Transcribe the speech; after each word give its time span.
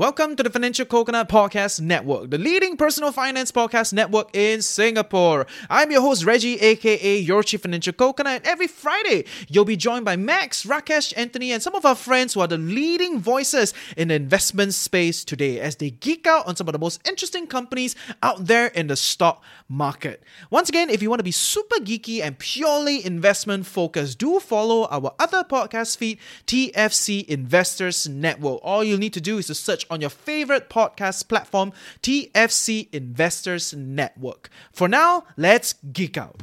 Welcome 0.00 0.34
to 0.36 0.42
the 0.42 0.48
Financial 0.48 0.86
Coconut 0.86 1.28
Podcast 1.28 1.78
Network, 1.82 2.30
the 2.30 2.38
leading 2.38 2.78
personal 2.78 3.12
finance 3.12 3.52
podcast 3.52 3.92
network 3.92 4.34
in 4.34 4.62
Singapore. 4.62 5.46
I'm 5.68 5.90
your 5.90 6.00
host, 6.00 6.24
Reggie, 6.24 6.58
aka 6.58 7.18
Your 7.18 7.42
Chief 7.42 7.60
Financial 7.60 7.92
Coconut. 7.92 8.36
And 8.36 8.46
every 8.46 8.66
Friday, 8.66 9.26
you'll 9.48 9.66
be 9.66 9.76
joined 9.76 10.06
by 10.06 10.16
Max, 10.16 10.64
Rakesh, 10.64 11.12
Anthony, 11.18 11.52
and 11.52 11.62
some 11.62 11.74
of 11.74 11.84
our 11.84 11.94
friends 11.94 12.32
who 12.32 12.40
are 12.40 12.46
the 12.46 12.56
leading 12.56 13.20
voices 13.20 13.74
in 13.94 14.08
the 14.08 14.14
investment 14.14 14.72
space 14.72 15.22
today 15.22 15.60
as 15.60 15.76
they 15.76 15.90
geek 15.90 16.26
out 16.26 16.46
on 16.46 16.56
some 16.56 16.66
of 16.66 16.72
the 16.72 16.78
most 16.78 17.06
interesting 17.06 17.46
companies 17.46 17.94
out 18.22 18.46
there 18.46 18.68
in 18.68 18.86
the 18.86 18.96
stock 18.96 19.42
market. 19.68 20.22
Once 20.48 20.70
again, 20.70 20.88
if 20.88 21.02
you 21.02 21.10
want 21.10 21.20
to 21.20 21.24
be 21.24 21.30
super 21.30 21.76
geeky 21.76 22.22
and 22.22 22.38
purely 22.38 23.04
investment 23.04 23.66
focused, 23.66 24.18
do 24.18 24.40
follow 24.40 24.88
our 24.90 25.12
other 25.18 25.44
podcast 25.44 25.98
feed, 25.98 26.18
TFC 26.46 27.22
Investors 27.26 28.08
Network. 28.08 28.60
All 28.62 28.82
you 28.82 28.96
need 28.96 29.12
to 29.12 29.20
do 29.20 29.36
is 29.36 29.48
to 29.48 29.54
search 29.54 29.84
on 29.90 30.00
your 30.00 30.10
favorite 30.10 30.70
podcast 30.70 31.28
platform, 31.28 31.72
TFC 32.02 32.88
Investors 32.92 33.74
Network. 33.74 34.48
For 34.72 34.88
now, 34.88 35.24
let's 35.36 35.74
geek 35.92 36.16
out. 36.16 36.40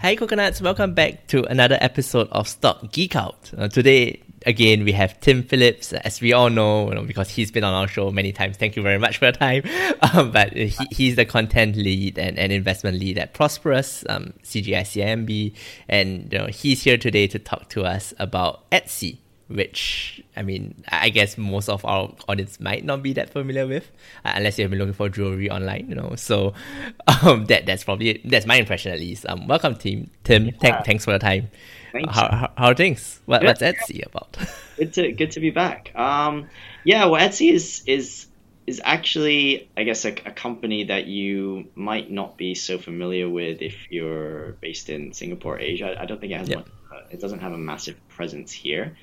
Hi 0.00 0.16
coconuts, 0.16 0.60
welcome 0.60 0.92
back 0.92 1.28
to 1.28 1.44
another 1.44 1.78
episode 1.80 2.28
of 2.30 2.46
Stock 2.46 2.92
Geek 2.92 3.16
Out. 3.16 3.50
Uh, 3.56 3.68
today, 3.68 4.22
again, 4.46 4.84
we 4.84 4.92
have 4.92 5.18
Tim 5.20 5.42
Phillips, 5.42 5.92
as 5.92 6.20
we 6.20 6.32
all 6.32 6.50
know, 6.50 6.88
you 6.88 6.94
know, 6.94 7.02
because 7.02 7.30
he's 7.30 7.50
been 7.50 7.64
on 7.64 7.74
our 7.74 7.88
show 7.88 8.10
many 8.10 8.32
times. 8.32 8.56
Thank 8.56 8.76
you 8.76 8.82
very 8.82 8.98
much 8.98 9.18
for 9.18 9.26
your 9.26 9.32
time. 9.32 9.62
Um, 10.14 10.32
but 10.32 10.52
he, 10.52 10.70
he's 10.90 11.16
the 11.16 11.24
content 11.24 11.76
lead 11.76 12.18
and, 12.18 12.38
and 12.38 12.52
investment 12.52 12.98
lead 12.98 13.16
at 13.16 13.32
Prosperous, 13.32 14.04
um, 14.08 14.34
CGS-CIMB, 14.42 15.54
and 15.88 16.32
you 16.32 16.38
know, 16.38 16.46
he's 16.46 16.82
here 16.82 16.98
today 16.98 17.26
to 17.28 17.38
talk 17.38 17.68
to 17.70 17.84
us 17.84 18.12
about 18.18 18.70
Etsy 18.70 19.18
which 19.48 20.22
I 20.36 20.42
mean, 20.42 20.84
I 20.88 21.10
guess 21.10 21.36
most 21.36 21.68
of 21.68 21.84
our 21.84 22.12
audience 22.28 22.58
might 22.60 22.84
not 22.84 23.02
be 23.02 23.12
that 23.14 23.30
familiar 23.30 23.66
with, 23.66 23.90
uh, 24.24 24.32
unless 24.34 24.58
you 24.58 24.64
have 24.64 24.70
been 24.70 24.78
looking 24.78 24.94
for 24.94 25.08
jewelry 25.08 25.50
online, 25.50 25.88
you 25.88 25.94
know. 25.94 26.14
So, 26.16 26.54
um, 27.22 27.46
that 27.46 27.66
that's 27.66 27.84
probably 27.84 28.10
it. 28.10 28.28
that's 28.28 28.46
my 28.46 28.56
impression 28.56 28.92
at 28.92 28.98
least. 28.98 29.26
Um, 29.28 29.46
welcome, 29.46 29.76
team 29.76 30.10
Tim. 30.24 30.46
Yeah. 30.46 30.82
thanks 30.82 31.04
for 31.04 31.12
the 31.12 31.18
time. 31.18 31.50
Thanks. 31.94 32.12
How, 32.12 32.28
how, 32.28 32.52
how 32.58 32.66
are 32.66 32.74
things? 32.74 33.20
What, 33.24 33.44
what's 33.44 33.62
Etsy 33.62 34.04
about? 34.04 34.36
good 34.76 34.92
to 34.94 35.12
good 35.12 35.30
to 35.30 35.40
be 35.40 35.50
back. 35.50 35.92
Um, 35.94 36.48
yeah, 36.82 37.04
well, 37.04 37.20
Etsy 37.20 37.52
is 37.52 37.84
is 37.86 38.26
is 38.66 38.80
actually, 38.82 39.70
I 39.76 39.84
guess, 39.84 40.04
a, 40.04 40.08
a 40.08 40.32
company 40.32 40.84
that 40.84 41.06
you 41.06 41.68
might 41.76 42.10
not 42.10 42.36
be 42.36 42.56
so 42.56 42.78
familiar 42.78 43.28
with 43.28 43.62
if 43.62 43.92
you're 43.92 44.52
based 44.60 44.90
in 44.90 45.12
Singapore, 45.12 45.60
Asia. 45.60 45.96
I 45.96 46.06
don't 46.06 46.20
think 46.20 46.32
it 46.32 46.38
has 46.38 46.48
yeah. 46.48 46.56
much. 46.56 46.66
Uh, 46.92 47.00
it 47.12 47.20
doesn't 47.20 47.38
have 47.38 47.52
a 47.52 47.58
massive 47.58 47.96
presence 48.08 48.50
here. 48.50 48.96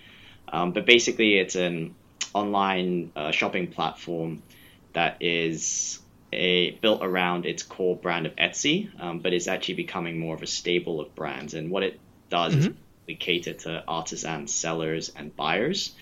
Um, 0.50 0.74
but 0.74 0.86
basically, 0.86 1.38
it's 1.38 1.56
an 1.56 1.96
online 2.34 3.14
uh, 3.16 3.32
shopping 3.32 3.68
platform 3.68 4.44
that 4.92 5.16
is 5.22 6.00
a 6.34 6.72
built 6.72 7.02
around 7.02 7.46
its 7.46 7.64
core 7.64 7.96
brand 7.96 8.26
of 8.26 8.36
Etsy, 8.36 8.90
um, 9.02 9.20
but 9.20 9.32
it's 9.32 9.48
actually 9.48 9.76
becoming 9.76 10.20
more 10.20 10.36
of 10.36 10.44
a 10.44 10.48
stable 10.48 11.00
of 11.00 11.16
brands. 11.16 11.54
And 11.54 11.72
what 11.72 11.84
it 11.84 11.98
does 12.32 12.56
mm-hmm. 12.56 12.72
is 12.72 12.78
we 13.08 13.16
cater 13.16 13.54
to 13.54 13.84
artisans, 13.88 14.54
sellers, 14.54 15.12
and 15.16 15.36
buyers. 15.36 15.94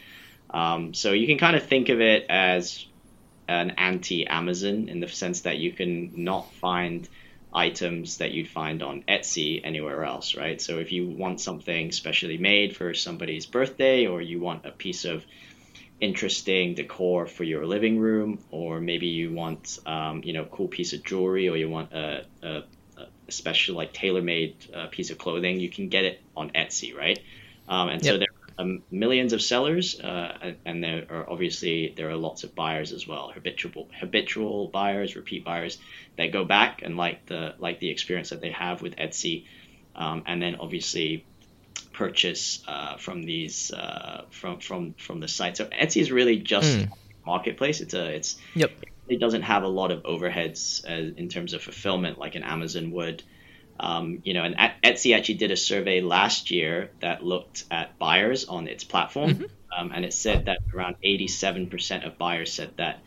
Um, 0.49 0.93
so 0.93 1.11
you 1.11 1.27
can 1.27 1.37
kind 1.37 1.55
of 1.55 1.63
think 1.63 1.89
of 1.89 1.99
it 1.99 2.25
as 2.29 2.85
an 3.47 3.71
anti 3.71 4.27
Amazon 4.27 4.89
in 4.89 4.99
the 4.99 5.07
sense 5.07 5.41
that 5.41 5.57
you 5.57 5.71
can 5.71 6.23
not 6.23 6.51
find 6.53 7.09
items 7.53 8.17
that 8.17 8.31
you'd 8.31 8.47
find 8.47 8.83
on 8.83 9.03
Etsy 9.07 9.61
anywhere 9.63 10.03
else, 10.03 10.35
right? 10.35 10.61
So 10.61 10.77
if 10.77 10.91
you 10.91 11.07
want 11.07 11.41
something 11.41 11.91
specially 11.91 12.37
made 12.37 12.75
for 12.75 12.93
somebody's 12.93 13.47
birthday, 13.47 14.05
or 14.05 14.21
you 14.21 14.39
want 14.39 14.65
a 14.65 14.71
piece 14.71 15.05
of 15.05 15.25
interesting 15.99 16.75
decor 16.75 17.25
for 17.25 17.43
your 17.43 17.65
living 17.65 17.99
room, 17.99 18.39
or 18.51 18.79
maybe 18.79 19.07
you 19.07 19.31
want, 19.31 19.79
um, 19.85 20.21
you 20.23 20.33
know, 20.33 20.43
a 20.43 20.45
cool 20.45 20.67
piece 20.67 20.93
of 20.93 21.03
jewelry, 21.03 21.49
or 21.49 21.57
you 21.57 21.69
want 21.69 21.91
a, 21.91 22.25
a, 22.43 22.63
a 23.29 23.31
special 23.31 23.75
like 23.75 23.93
tailor-made 23.93 24.55
uh, 24.73 24.87
piece 24.87 25.09
of 25.11 25.17
clothing, 25.17 25.59
you 25.59 25.69
can 25.69 25.87
get 25.89 26.03
it 26.03 26.21
on 26.35 26.49
Etsy, 26.51 26.95
right? 26.95 27.19
Um, 27.67 27.89
and 27.89 28.03
yep. 28.03 28.13
so 28.13 28.17
there 28.17 28.27
um, 28.59 28.83
millions 28.91 29.31
of 29.31 29.41
sellers, 29.41 29.99
uh, 30.01 30.53
and 30.65 30.83
there 30.83 31.05
are 31.09 31.29
obviously 31.29 31.93
there 31.95 32.09
are 32.09 32.17
lots 32.17 32.43
of 32.43 32.53
buyers 32.55 32.91
as 32.91 33.07
well, 33.07 33.31
habitual 33.33 33.87
habitual 33.97 34.67
buyers, 34.67 35.15
repeat 35.15 35.45
buyers 35.45 35.77
that 36.17 36.33
go 36.33 36.43
back 36.43 36.81
and 36.83 36.97
like 36.97 37.25
the 37.27 37.55
like 37.57 37.79
the 37.79 37.89
experience 37.89 38.31
that 38.31 38.41
they 38.41 38.51
have 38.51 38.81
with 38.81 38.97
Etsy, 38.97 39.45
um, 39.95 40.23
and 40.27 40.41
then 40.41 40.55
obviously 40.55 41.25
purchase 41.93 42.61
uh, 42.67 42.97
from 42.97 43.23
these 43.23 43.71
uh, 43.71 44.25
from 44.29 44.59
from 44.59 44.93
from 44.95 45.21
the 45.21 45.29
site. 45.29 45.55
So 45.55 45.65
Etsy 45.65 46.01
is 46.01 46.11
really 46.11 46.37
just 46.37 46.79
mm. 46.79 46.91
marketplace. 47.25 47.79
It's 47.79 47.93
a 47.93 48.07
it's 48.07 48.37
yep. 48.55 48.71
It 49.09 49.19
doesn't 49.19 49.43
have 49.43 49.63
a 49.63 49.67
lot 49.67 49.91
of 49.91 50.03
overheads 50.03 50.85
uh, 50.85 51.13
in 51.17 51.29
terms 51.29 51.53
of 51.53 51.61
fulfillment 51.61 52.17
like 52.17 52.35
an 52.35 52.43
Amazon 52.43 52.91
would. 52.91 53.23
Um, 53.79 54.21
you 54.23 54.33
know, 54.33 54.43
and 54.43 54.55
Etsy 54.83 55.15
actually 55.15 55.35
did 55.35 55.51
a 55.51 55.57
survey 55.57 56.01
last 56.01 56.51
year 56.51 56.91
that 56.99 57.23
looked 57.23 57.63
at 57.71 57.97
buyers 57.97 58.45
on 58.45 58.67
its 58.67 58.83
platform, 58.83 59.35
mm-hmm. 59.35 59.45
um, 59.77 59.91
and 59.93 60.03
it 60.03 60.13
said 60.13 60.45
that 60.45 60.59
around 60.73 60.97
87% 61.03 62.05
of 62.05 62.17
buyers 62.17 62.51
said 62.51 62.71
that 62.75 62.99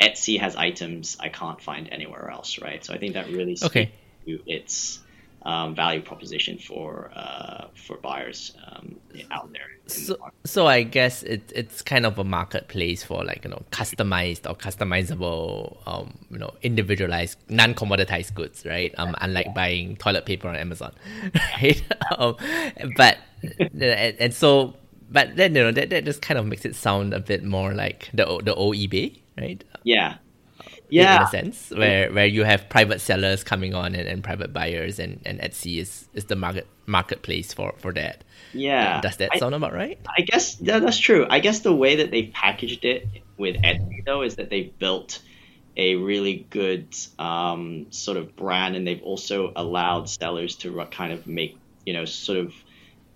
Etsy 0.00 0.38
has 0.38 0.54
items 0.56 1.16
I 1.20 1.28
can't 1.28 1.60
find 1.60 1.88
anywhere 1.90 2.30
else, 2.30 2.58
right? 2.58 2.84
So 2.84 2.94
I 2.94 2.98
think 2.98 3.14
that 3.14 3.28
really 3.28 3.56
speaks 3.56 3.70
okay. 3.70 3.92
to 4.26 4.40
its 4.46 5.00
um, 5.42 5.74
value 5.74 6.02
proposition 6.02 6.58
for 6.58 7.10
uh, 7.14 7.68
for 7.74 7.96
buyers 7.96 8.52
um, 8.70 8.96
out 9.30 9.50
there. 9.52 9.68
So, 9.86 10.14
the 10.14 10.48
so 10.48 10.66
I 10.66 10.82
guess 10.82 11.22
it, 11.22 11.50
it's 11.54 11.82
kind 11.82 12.04
of 12.04 12.18
a 12.18 12.24
marketplace 12.24 13.02
for 13.02 13.24
like 13.24 13.44
you 13.44 13.50
know 13.50 13.62
customized 13.70 14.48
or 14.48 14.54
customizable, 14.54 15.78
um, 15.86 16.18
you 16.30 16.38
know, 16.38 16.52
individualized, 16.62 17.38
non-commoditized 17.48 18.34
goods, 18.34 18.66
right? 18.66 18.94
Um, 18.98 19.16
unlike 19.20 19.46
yeah. 19.46 19.52
buying 19.52 19.96
toilet 19.96 20.26
paper 20.26 20.48
on 20.48 20.56
Amazon, 20.56 20.92
right? 21.34 21.82
um, 22.18 22.36
but 22.96 23.18
and, 23.60 24.16
and 24.18 24.34
so, 24.34 24.76
but 25.10 25.36
then 25.36 25.54
you 25.54 25.62
know 25.62 25.72
that, 25.72 25.90
that 25.90 26.04
just 26.04 26.20
kind 26.20 26.38
of 26.38 26.46
makes 26.46 26.64
it 26.64 26.76
sound 26.76 27.14
a 27.14 27.20
bit 27.20 27.44
more 27.44 27.72
like 27.72 28.10
the 28.12 28.40
the 28.44 28.54
old 28.54 28.76
eBay, 28.76 29.20
right? 29.38 29.64
Yeah, 29.84 30.16
yeah. 30.90 31.16
in 31.16 31.22
a 31.22 31.26
sense 31.26 31.70
where 31.70 32.12
where 32.12 32.26
you 32.26 32.44
have 32.44 32.68
private 32.68 33.00
sellers 33.00 33.44
coming 33.44 33.74
on 33.74 33.94
and, 33.94 34.08
and 34.08 34.22
private 34.22 34.52
buyers 34.52 34.98
and, 34.98 35.20
and 35.24 35.40
Etsy 35.40 35.78
is, 35.78 36.08
is 36.14 36.26
the 36.26 36.36
market 36.36 36.66
marketplace 36.86 37.52
for, 37.52 37.74
for 37.78 37.92
that. 37.92 38.24
Yeah. 38.52 39.00
Does 39.00 39.16
that 39.18 39.30
I, 39.32 39.38
sound 39.38 39.54
about 39.54 39.72
right? 39.72 39.98
I 40.08 40.22
guess 40.22 40.60
yeah, 40.60 40.78
that's 40.78 40.98
true. 40.98 41.26
I 41.30 41.40
guess 41.40 41.60
the 41.60 41.74
way 41.74 41.96
that 41.96 42.10
they've 42.10 42.32
packaged 42.32 42.84
it 42.84 43.06
with 43.36 43.56
Etsy 43.56 44.04
though 44.04 44.22
is 44.22 44.36
that 44.36 44.50
they've 44.50 44.76
built 44.78 45.20
a 45.76 45.94
really 45.96 46.46
good 46.50 46.94
um, 47.18 47.86
sort 47.90 48.16
of 48.16 48.36
brand 48.36 48.76
and 48.76 48.86
they've 48.86 49.02
also 49.02 49.52
allowed 49.54 50.08
sellers 50.08 50.56
to 50.56 50.84
kind 50.90 51.12
of 51.12 51.26
make, 51.26 51.56
you 51.86 51.92
know, 51.92 52.04
sort 52.04 52.38
of 52.38 52.54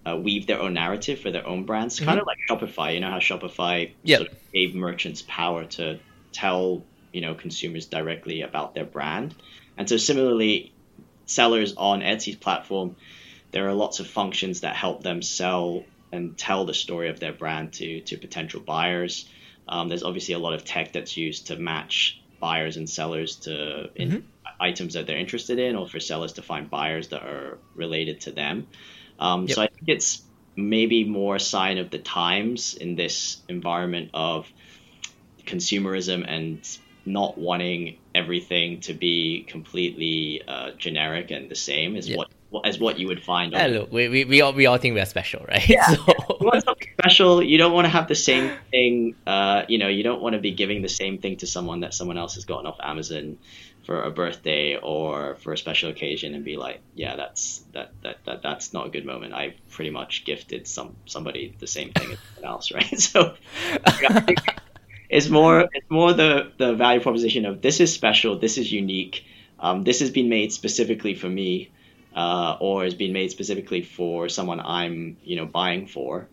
uh, 0.06 0.16
weave 0.16 0.46
their 0.46 0.60
own 0.60 0.74
narrative 0.74 1.20
for 1.20 1.30
their 1.30 1.46
own 1.46 1.64
brands, 1.64 1.96
mm-hmm. 1.96 2.06
kind 2.06 2.20
of 2.20 2.26
like 2.26 2.38
Shopify. 2.48 2.94
You 2.94 3.00
know 3.00 3.10
how 3.10 3.18
Shopify 3.18 3.92
yep. 4.02 4.20
sort 4.20 4.32
of 4.32 4.52
gave 4.52 4.74
merchants 4.74 5.22
power 5.26 5.64
to 5.64 5.98
tell 6.32 6.82
you 7.14 7.20
know 7.20 7.34
consumers 7.34 7.86
directly 7.86 8.42
about 8.42 8.74
their 8.74 8.84
brand. 8.84 9.34
And 9.78 9.88
so 9.88 9.96
similarly, 9.96 10.72
sellers 11.26 11.74
on 11.76 12.00
Etsy's 12.00 12.36
platform, 12.36 12.96
there 13.52 13.68
are 13.68 13.72
lots 13.72 14.00
of 14.00 14.06
functions 14.06 14.60
that 14.60 14.74
help 14.74 15.02
them 15.02 15.22
sell 15.22 15.84
and 16.12 16.36
tell 16.36 16.64
the 16.64 16.74
story 16.74 17.08
of 17.08 17.20
their 17.20 17.32
brand 17.32 17.72
to 17.74 18.00
to 18.00 18.16
potential 18.18 18.60
buyers. 18.60 19.28
Um, 19.68 19.88
there's 19.88 20.02
obviously 20.02 20.34
a 20.34 20.38
lot 20.38 20.54
of 20.54 20.64
tech 20.64 20.92
that's 20.92 21.16
used 21.16 21.46
to 21.46 21.56
match 21.56 22.20
buyers 22.40 22.76
and 22.76 22.90
sellers 22.90 23.36
to 23.36 23.90
mm-hmm. 23.96 24.18
items 24.60 24.94
that 24.94 25.06
they're 25.06 25.16
interested 25.16 25.58
in, 25.58 25.76
or 25.76 25.88
for 25.88 26.00
sellers 26.00 26.34
to 26.34 26.42
find 26.42 26.68
buyers 26.68 27.08
that 27.08 27.22
are 27.22 27.58
related 27.74 28.22
to 28.22 28.32
them. 28.32 28.66
Um, 29.18 29.46
yep. 29.46 29.54
So 29.54 29.62
I 29.62 29.68
think 29.68 29.88
it's 29.88 30.22
maybe 30.56 31.04
more 31.04 31.36
a 31.36 31.40
sign 31.40 31.78
of 31.78 31.90
the 31.90 31.98
times 31.98 32.74
in 32.74 32.96
this 32.96 33.40
environment 33.48 34.10
of 34.14 34.46
consumerism 35.46 36.24
and 36.26 36.78
not 37.06 37.36
wanting 37.36 37.98
everything 38.14 38.80
to 38.80 38.94
be 38.94 39.44
completely 39.48 40.42
uh, 40.46 40.70
generic 40.78 41.30
and 41.30 41.50
the 41.50 41.54
same 41.54 41.96
as 41.96 42.08
yeah. 42.08 42.16
what 42.16 42.30
as 42.64 42.78
what 42.78 42.98
you 42.98 43.08
would 43.08 43.22
find. 43.22 43.54
On 43.54 43.70
look, 43.70 43.92
we, 43.92 44.08
we, 44.08 44.24
we 44.24 44.40
all 44.40 44.52
we 44.52 44.66
all 44.66 44.78
think 44.78 44.94
we're 44.94 45.04
special, 45.06 45.44
right? 45.48 45.68
Yeah. 45.68 45.84
So... 45.94 46.38
you 46.40 46.46
want 46.46 46.64
something 46.64 46.88
special. 47.00 47.42
You 47.42 47.58
don't 47.58 47.72
want 47.72 47.86
to 47.86 47.88
have 47.88 48.06
the 48.08 48.14
same 48.14 48.52
thing. 48.70 49.14
Uh, 49.26 49.62
you 49.68 49.78
know, 49.78 49.88
you 49.88 50.02
don't 50.02 50.20
want 50.20 50.34
to 50.34 50.40
be 50.40 50.52
giving 50.52 50.82
the 50.82 50.88
same 50.88 51.18
thing 51.18 51.36
to 51.38 51.46
someone 51.46 51.80
that 51.80 51.94
someone 51.94 52.18
else 52.18 52.34
has 52.34 52.44
gotten 52.44 52.66
off 52.66 52.76
Amazon 52.80 53.38
for 53.84 54.04
a 54.04 54.10
birthday 54.10 54.76
or 54.76 55.36
for 55.36 55.52
a 55.52 55.58
special 55.58 55.90
occasion 55.90 56.34
and 56.34 56.44
be 56.44 56.56
like, 56.56 56.80
yeah, 56.94 57.16
that's 57.16 57.64
that 57.72 57.92
that, 58.02 58.18
that 58.24 58.42
that's 58.42 58.72
not 58.72 58.86
a 58.86 58.90
good 58.90 59.04
moment. 59.04 59.34
I 59.34 59.54
pretty 59.70 59.90
much 59.90 60.24
gifted 60.24 60.66
some 60.66 60.96
somebody 61.06 61.54
the 61.58 61.66
same 61.66 61.90
thing 61.92 62.12
as 62.12 62.18
someone 62.34 62.52
else, 62.52 62.72
right? 62.74 63.00
So. 63.00 63.34
It's 65.14 65.28
more 65.28 65.68
it's 65.72 65.90
more 65.90 66.12
the 66.12 66.50
the 66.58 66.74
value 66.74 67.00
proposition 67.00 67.46
of 67.46 67.62
this 67.62 67.78
is 67.78 67.92
special, 67.92 68.40
this 68.40 68.58
is 68.58 68.72
unique, 68.72 69.24
um, 69.60 69.84
this 69.84 70.00
has 70.00 70.10
been 70.10 70.28
made 70.28 70.52
specifically 70.52 71.14
for 71.14 71.28
me, 71.28 71.70
uh, 72.16 72.56
or 72.58 72.82
has 72.82 72.94
been 72.94 73.12
made 73.12 73.30
specifically 73.30 73.82
for 73.82 74.28
someone 74.28 74.58
I'm 74.58 75.16
you 75.22 75.36
know 75.36 75.46
buying 75.46 75.86
for, 75.86 76.28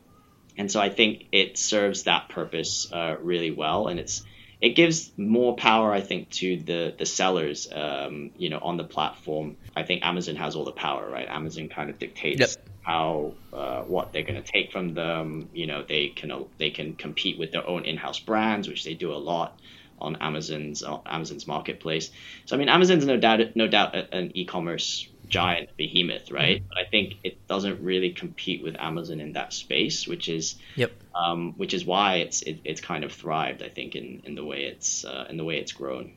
and 0.58 0.72
so 0.72 0.82
I 0.82 0.90
think 0.90 1.28
it 1.32 1.60
serves 1.60 2.04
that 2.04 2.30
purpose 2.30 2.92
uh, 2.92 3.18
really 3.22 3.52
well, 3.52 3.88
and 3.88 4.00
it's 4.00 4.24
it 4.60 4.70
gives 4.70 5.12
more 5.16 5.56
power, 5.56 5.94
I 5.94 6.02
think, 6.02 6.32
to 6.42 6.58
the 6.58 6.96
the 6.98 7.06
sellers, 7.06 7.68
um, 7.72 8.32
you 8.36 8.50
know, 8.50 8.60
on 8.60 8.78
the 8.78 8.84
platform. 8.84 9.58
I 9.76 9.84
think 9.84 10.04
Amazon 10.04 10.38
has 10.38 10.56
all 10.56 10.66
the 10.66 10.72
power, 10.72 11.08
right? 11.08 11.28
Amazon 11.30 11.70
kind 11.70 11.92
of 11.92 12.00
dictates 12.00 12.40
Yep. 12.40 12.71
How 12.82 13.34
uh, 13.54 13.82
what 13.84 14.12
they're 14.12 14.24
going 14.24 14.42
to 14.42 14.52
take 14.52 14.72
from 14.72 14.94
them. 14.94 15.50
You 15.54 15.68
know, 15.68 15.84
they 15.88 16.10
can 16.10 16.46
they 16.58 16.72
can 16.72 16.96
compete 16.96 17.38
with 17.38 17.52
their 17.52 17.68
own 17.68 17.86
in-house 17.86 18.20
brands, 18.20 18.68
which 18.68 18.84
they 18.84 18.94
do 18.94 19.14
a 19.14 19.18
lot 19.18 19.60
on 20.00 20.18
Amazon's 20.18 20.84
on 20.84 21.02
Amazon's 21.06 21.48
marketplace. 21.48 22.12
So 22.46 22.56
I 22.56 22.60
mean, 22.60 22.70
Amazon's 22.70 23.06
no 23.06 23.18
doubt 23.18 23.56
no 23.56 23.68
doubt 23.68 23.96
an 24.12 24.32
e-commerce 24.34 25.08
giant 25.28 25.70
behemoth, 25.78 26.30
right? 26.30 26.62
But 26.68 26.78
I 26.78 26.86
think 26.90 27.16
it 27.24 27.48
doesn't 27.48 27.82
really 27.82 28.12
compete 28.12 28.62
with 28.62 28.76
Amazon 28.80 29.22
in 29.22 29.34
that 29.34 29.54
space, 29.54 30.08
which 30.08 30.28
is 30.28 30.56
Yep. 30.76 30.92
um, 31.16 31.54
which 31.58 31.74
is 31.74 31.86
why 31.86 32.16
it's 32.16 32.42
it, 32.42 32.60
it's 32.66 32.82
kind 32.82 33.04
of 33.04 33.12
thrived, 33.14 33.64
I 33.64 33.70
think, 33.70 33.96
in, 33.96 34.24
in 34.26 34.36
the 34.36 34.44
way 34.44 34.64
it's 34.64 35.06
uh, 35.06 35.28
in 35.30 35.38
the 35.38 35.44
way 35.46 35.58
it's 35.58 35.72
grown. 35.72 36.14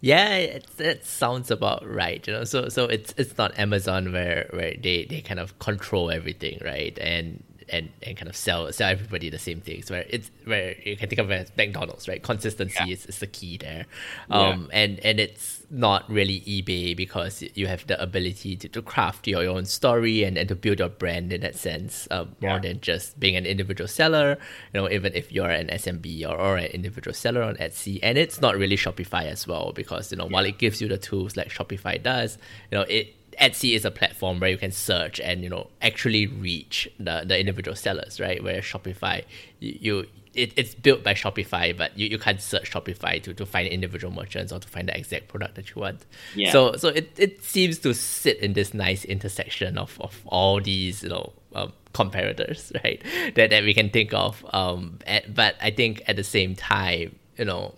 Yeah, 0.00 0.36
it, 0.36 1.04
sounds 1.04 1.50
about 1.50 1.84
right. 1.86 2.24
You 2.26 2.32
know, 2.34 2.44
so 2.44 2.68
so 2.68 2.84
it's 2.84 3.12
it's 3.16 3.36
not 3.36 3.58
Amazon 3.58 4.12
where 4.12 4.48
where 4.52 4.74
they, 4.80 5.04
they 5.04 5.20
kind 5.22 5.40
of 5.40 5.58
control 5.58 6.10
everything, 6.10 6.60
right? 6.64 6.96
And 7.00 7.42
and, 7.70 7.90
and 8.02 8.16
kind 8.16 8.28
of 8.28 8.36
sell 8.36 8.70
sell 8.72 8.88
everybody 8.90 9.30
the 9.30 9.38
same 9.38 9.60
things. 9.60 9.90
Where 9.90 10.04
it's 10.08 10.30
where 10.44 10.74
you 10.84 10.96
can 10.96 11.08
think 11.08 11.20
of 11.20 11.30
it 11.30 11.34
as 11.34 11.52
McDonald's, 11.56 12.08
right? 12.08 12.22
Consistency 12.22 12.76
Yeah. 12.86 12.92
is, 12.92 13.06
is 13.06 13.18
the 13.18 13.26
key 13.26 13.56
there. 13.58 13.86
Yeah. 14.30 14.36
Um, 14.36 14.70
and 14.72 14.98
and 15.00 15.20
it's 15.20 15.62
not 15.70 16.08
really 16.10 16.40
eBay 16.40 16.96
because 16.96 17.42
you 17.54 17.66
have 17.66 17.86
the 17.86 18.00
ability 18.02 18.56
to, 18.56 18.68
to 18.70 18.80
craft 18.80 19.26
your 19.28 19.46
own 19.48 19.66
story 19.66 20.24
and, 20.24 20.38
and 20.38 20.48
to 20.48 20.54
build 20.54 20.78
your 20.78 20.88
brand 20.88 21.30
in 21.30 21.42
that 21.42 21.54
sense, 21.56 22.08
uh, 22.10 22.24
more 22.40 22.52
Yeah. 22.52 22.58
than 22.60 22.80
just 22.80 23.20
being 23.20 23.36
an 23.36 23.44
individual 23.44 23.86
seller. 23.86 24.38
You 24.72 24.80
know, 24.80 24.90
even 24.90 25.12
if 25.14 25.30
you're 25.30 25.50
an 25.50 25.68
SMB 25.68 26.26
or, 26.28 26.36
or 26.38 26.56
an 26.56 26.66
individual 26.66 27.12
seller 27.14 27.42
on 27.42 27.56
Etsy, 27.56 27.98
and 28.02 28.16
it's 28.16 28.40
not 28.40 28.56
really 28.56 28.76
Shopify 28.76 29.24
as 29.26 29.46
well 29.46 29.72
because 29.74 30.10
you 30.10 30.16
know 30.16 30.26
while 30.26 30.46
it 30.46 30.56
gives 30.58 30.80
you 30.80 30.88
the 30.88 30.96
tools 30.98 31.36
like 31.36 31.48
Shopify 31.50 32.02
does, 32.02 32.38
you 32.70 32.78
know 32.78 32.84
it. 32.84 33.14
Etsy 33.40 33.74
is 33.74 33.84
a 33.84 33.90
platform 33.90 34.40
where 34.40 34.50
you 34.50 34.58
can 34.58 34.72
search 34.72 35.20
and 35.20 35.42
you 35.42 35.48
know 35.48 35.68
actually 35.80 36.26
reach 36.26 36.88
the, 36.98 37.24
the 37.26 37.38
individual 37.38 37.76
sellers, 37.76 38.20
right? 38.20 38.42
Where 38.42 38.60
Shopify, 38.60 39.24
you, 39.60 39.78
you 39.80 40.06
it, 40.34 40.52
it's 40.56 40.74
built 40.74 41.02
by 41.02 41.14
Shopify, 41.14 41.76
but 41.76 41.98
you, 41.98 42.08
you 42.08 42.18
can't 42.18 42.40
search 42.40 42.70
Shopify 42.70 43.22
to, 43.22 43.34
to 43.34 43.46
find 43.46 43.66
individual 43.68 44.12
merchants 44.12 44.52
or 44.52 44.58
to 44.58 44.68
find 44.68 44.88
the 44.88 44.96
exact 44.96 45.28
product 45.28 45.56
that 45.56 45.74
you 45.74 45.80
want. 45.80 46.06
Yeah. 46.34 46.52
So 46.52 46.76
so 46.76 46.88
it, 46.88 47.12
it 47.16 47.42
seems 47.42 47.78
to 47.80 47.94
sit 47.94 48.38
in 48.38 48.52
this 48.52 48.74
nice 48.74 49.04
intersection 49.04 49.78
of, 49.78 50.00
of 50.00 50.20
all 50.26 50.60
these 50.60 51.02
you 51.02 51.08
know 51.08 51.32
um, 51.54 51.72
comparators, 51.94 52.72
right? 52.84 53.02
That 53.34 53.50
that 53.50 53.64
we 53.64 53.74
can 53.74 53.90
think 53.90 54.12
of. 54.12 54.44
Um, 54.52 54.98
at, 55.06 55.34
but 55.34 55.56
I 55.60 55.70
think 55.70 56.02
at 56.06 56.16
the 56.16 56.24
same 56.24 56.54
time, 56.54 57.16
you 57.36 57.44
know, 57.44 57.74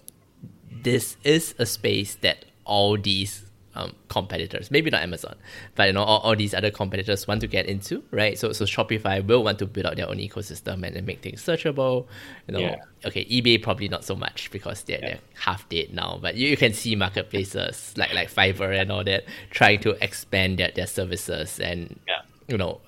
this 0.70 1.16
is 1.24 1.54
a 1.58 1.66
space 1.66 2.16
that 2.16 2.44
all 2.64 2.96
these 2.96 3.49
um, 3.74 3.94
competitors, 4.08 4.70
maybe 4.70 4.90
not 4.90 5.02
Amazon, 5.02 5.36
but 5.76 5.86
you 5.86 5.92
know 5.92 6.02
all, 6.02 6.18
all 6.20 6.34
these 6.36 6.54
other 6.54 6.70
competitors 6.70 7.28
want 7.28 7.40
to 7.40 7.46
get 7.46 7.66
into, 7.66 8.02
right? 8.10 8.38
So 8.38 8.52
so 8.52 8.64
Shopify 8.64 9.24
will 9.24 9.44
want 9.44 9.58
to 9.60 9.66
build 9.66 9.86
out 9.86 9.96
their 9.96 10.08
own 10.08 10.16
ecosystem 10.18 10.82
and, 10.86 11.06
make 11.06 11.20
things 11.22 11.40
searchable. 11.42 12.06
You 12.48 12.54
know, 12.54 12.60
Yeah. 12.60 12.76
okay, 13.06 13.24
eBay 13.26 13.62
probably 13.62 13.88
not 13.88 14.04
so 14.04 14.16
much 14.16 14.50
because 14.50 14.82
they're, 14.82 15.00
they're 15.00 15.18
half 15.38 15.68
dead 15.68 15.92
now. 15.94 16.18
But 16.20 16.34
you, 16.36 16.48
you 16.48 16.56
can 16.56 16.72
see 16.72 16.96
marketplaces 16.96 17.94
like 17.96 18.12
like 18.14 18.30
Fiverr 18.32 18.78
and 18.80 18.90
all 18.90 19.04
that 19.04 19.24
trying 19.50 19.80
to 19.80 19.90
expand 20.04 20.58
their, 20.58 20.70
their 20.74 20.86
services 20.86 21.60
and 21.60 21.98
Yeah. 22.08 22.22
you 22.48 22.58
know 22.58 22.80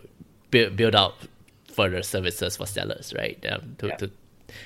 build 0.51 0.77
build 0.77 0.95
out 0.95 1.15
further 1.73 2.03
services 2.03 2.57
for 2.57 2.67
sellers, 2.67 3.15
right? 3.17 3.39
Um, 3.51 3.77
to, 3.79 3.87
Yeah. 3.89 3.97
to 3.97 4.11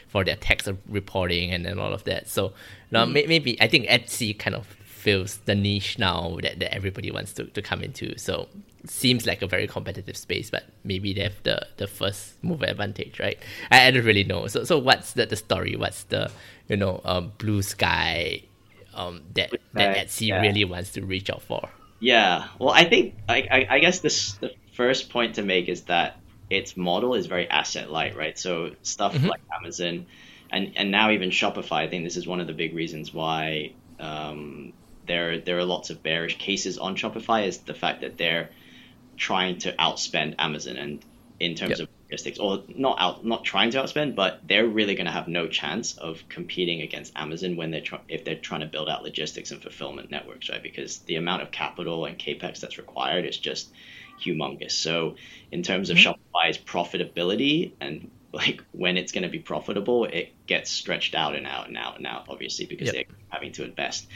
for 0.08 0.24
their 0.24 0.34
tax 0.36 0.68
reporting 0.88 1.52
and 1.52 1.64
then 1.64 1.78
all 1.78 1.92
of 1.92 2.02
that. 2.04 2.28
So 2.28 2.52
now 2.90 3.04
may, 3.04 3.26
maybe 3.26 3.56
I 3.60 3.68
think 3.68 3.86
Etsy 3.86 4.36
kind 4.36 4.56
of 4.56 4.75
fills 5.06 5.36
the 5.44 5.54
niche 5.54 6.00
now 6.00 6.36
that, 6.42 6.58
that 6.58 6.74
everybody 6.74 7.12
wants 7.12 7.32
to, 7.32 7.44
to 7.44 7.62
come 7.62 7.80
into. 7.80 8.18
So 8.18 8.48
seems 8.86 9.24
like 9.24 9.40
a 9.40 9.46
very 9.46 9.68
competitive 9.68 10.16
space, 10.16 10.50
but 10.50 10.64
maybe 10.82 11.14
they 11.14 11.20
have 11.20 11.40
the, 11.44 11.64
the 11.76 11.86
first 11.86 12.42
mover 12.42 12.64
advantage, 12.64 13.20
right? 13.20 13.38
I, 13.70 13.86
I 13.86 13.90
don't 13.92 14.04
really 14.04 14.24
know. 14.24 14.48
So 14.48 14.64
so 14.64 14.78
what's 14.78 15.12
the, 15.12 15.24
the 15.24 15.36
story? 15.36 15.76
What's 15.76 16.02
the 16.04 16.32
you 16.66 16.76
know 16.76 17.00
um, 17.04 17.32
blue 17.38 17.62
sky 17.62 18.42
um, 18.94 19.22
that 19.34 19.52
that 19.74 19.96
Etsy 19.96 20.26
yeah. 20.26 20.40
really 20.40 20.64
wants 20.64 20.90
to 20.94 21.02
reach 21.06 21.30
out 21.30 21.42
for? 21.42 21.68
Yeah. 22.00 22.48
Well, 22.58 22.70
I 22.70 22.82
think 22.82 23.14
I, 23.28 23.46
I, 23.48 23.66
I 23.76 23.78
guess 23.78 24.00
this 24.00 24.32
the 24.32 24.50
first 24.72 25.10
point 25.10 25.36
to 25.36 25.42
make 25.42 25.68
is 25.68 25.82
that 25.82 26.18
its 26.50 26.76
model 26.76 27.14
is 27.14 27.26
very 27.26 27.48
asset 27.48 27.92
light, 27.92 28.16
right? 28.16 28.36
So 28.36 28.72
stuff 28.82 29.14
like 29.22 29.42
Amazon 29.56 30.06
and 30.50 30.72
and 30.74 30.90
now 30.90 31.12
even 31.12 31.30
Shopify. 31.30 31.86
I 31.86 31.88
think 31.88 32.02
this 32.02 32.16
is 32.16 32.26
one 32.26 32.40
of 32.40 32.48
the 32.48 32.54
big 32.54 32.74
reasons 32.74 33.14
why 33.14 33.72
um, 34.00 34.72
there 35.06 35.38
there 35.40 35.58
are 35.58 35.64
lots 35.64 35.90
of 35.90 36.02
bearish 36.02 36.38
cases 36.38 36.78
on 36.78 36.96
Shopify 36.96 37.46
is 37.46 37.58
the 37.58 37.74
fact 37.74 38.00
that 38.02 38.16
they're 38.18 38.50
trying 39.16 39.58
to 39.58 39.72
outspend 39.72 40.34
Amazon 40.38 40.76
and 40.76 41.04
in 41.38 41.54
terms 41.54 41.78
Yep. 41.78 41.80
of 41.80 41.88
logistics 42.04 42.38
or 42.38 42.62
not 42.68 42.96
out 43.00 43.24
not 43.24 43.44
trying 43.44 43.70
to 43.70 43.78
outspend 43.78 44.14
but 44.14 44.40
they're 44.46 44.66
really 44.66 44.94
going 44.94 45.06
to 45.06 45.12
have 45.12 45.28
no 45.28 45.48
chance 45.48 45.96
of 45.98 46.22
competing 46.28 46.80
against 46.80 47.12
Amazon 47.16 47.56
when 47.56 47.70
they're 47.70 47.80
try- 47.80 48.00
if 48.08 48.24
they're 48.24 48.36
trying 48.36 48.60
to 48.60 48.66
build 48.66 48.88
out 48.88 49.02
logistics 49.02 49.50
and 49.50 49.62
fulfillment 49.62 50.10
networks 50.10 50.48
right? 50.50 50.62
Because 50.62 50.98
the 51.00 51.16
amount 51.16 51.42
of 51.42 51.50
capital 51.50 52.04
and 52.06 52.18
capex 52.18 52.60
that's 52.60 52.78
required 52.78 53.24
is 53.24 53.36
just 53.36 53.68
humongous. 54.24 54.72
So 54.72 55.16
in 55.52 55.62
terms 55.62 55.90
of 55.90 55.96
mm-hmm. 55.96 56.12
Shopify's 56.12 56.58
profitability 56.58 57.72
and 57.80 58.10
like 58.36 58.62
when 58.72 58.96
it's 58.96 59.12
going 59.12 59.22
to 59.24 59.28
be 59.30 59.38
profitable 59.40 60.04
it 60.04 60.34
gets 60.46 60.70
stretched 60.70 61.14
out 61.14 61.34
and 61.34 61.46
out 61.46 61.68
and 61.68 61.76
out 61.76 61.96
and 61.98 62.06
out 62.06 62.24
obviously 62.28 62.66
because 62.66 62.86
Yep. 62.86 62.94
they're 62.94 63.16
having 63.28 63.52
to 63.52 63.64
invest. 63.64 64.06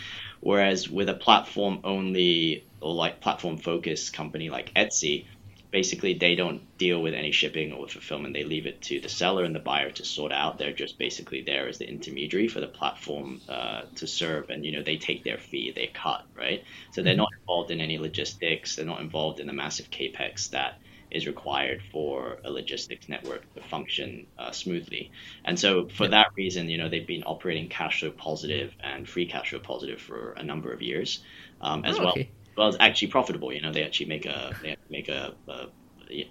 Whereas 0.41 0.89
with 0.89 1.09
a 1.09 1.15
platform 1.15 1.81
only 1.85 2.67
or 2.81 2.95
like 2.95 3.21
platform 3.21 3.59
focused 3.59 4.13
company 4.13 4.49
like 4.51 4.73
Etsy 4.75 5.27
basically 5.73 6.15
they 6.15 6.35
don't 6.35 6.63
deal 6.79 7.01
with 7.01 7.15
any 7.15 7.31
shipping 7.31 7.73
or 7.73 7.87
fulfillment. 7.87 8.35
They 8.35 8.43
leave 8.45 8.67
it 8.67 8.83
to 8.83 9.01
the 9.01 9.09
seller 9.09 9.45
and 9.45 9.55
the 9.55 9.61
buyer 9.61 9.91
to 9.91 10.05
sort 10.05 10.33
out. 10.33 10.59
They're 10.59 10.73
just 10.73 10.99
basically 10.99 11.43
there 11.47 11.69
as 11.69 11.79
the 11.79 11.89
intermediary 11.89 12.49
for 12.49 12.61
the 12.61 12.67
platform 12.67 13.41
uh, 13.49 13.83
to 13.97 14.07
serve 14.07 14.51
and 14.51 14.65
you 14.65 14.73
know 14.73 14.83
they 14.83 14.97
take 14.97 15.23
their 15.25 15.39
fee 15.39 15.73
they 15.75 15.87
cut 15.95 16.25
right? 16.37 16.65
So 16.93 17.03
they're 17.03 17.17
not 17.17 17.29
involved 17.43 17.71
in 17.71 17.81
any 17.81 17.99
logistics. 17.99 18.77
They're 18.77 18.85
not 18.95 19.01
involved 19.01 19.41
in 19.41 19.47
the 19.47 19.53
massive 19.53 19.91
capex 19.91 20.51
that 20.51 20.81
is 21.11 21.27
required 21.27 21.83
for 21.93 22.39
a 22.45 22.51
logistics 22.51 23.09
network 23.09 23.43
to 23.55 23.63
function 23.63 24.27
uh, 24.39 24.53
smoothly 24.53 25.11
and 25.45 25.59
so 25.59 25.89
for 25.89 26.09
that 26.09 26.29
reason 26.37 26.69
you 26.69 26.79
know 26.79 26.89
they've 26.89 27.07
been 27.07 27.25
operating 27.25 27.69
cash 27.69 28.01
flow 28.01 28.11
positive 28.11 28.75
and 28.83 29.09
free 29.09 29.27
cash 29.27 29.51
flow 29.51 29.59
positive 29.61 30.01
for 30.01 30.33
a 30.33 30.43
number 30.43 30.73
of 30.73 30.83
years 30.83 31.21
um, 31.61 31.85
as 31.85 31.99
Oh, 31.99 32.03
well 32.03 32.13
okay. 32.13 32.31
well 32.57 32.69
as 32.69 32.77
actually 32.81 33.09
profitable. 33.09 33.53
You 33.53 33.61
know, 33.63 33.73
they 33.73 33.85
actually 33.85 34.07
make 34.07 34.27
a 34.27 34.55
they 34.63 34.77
make 34.91 35.09
a, 35.09 35.35
a 35.49 35.67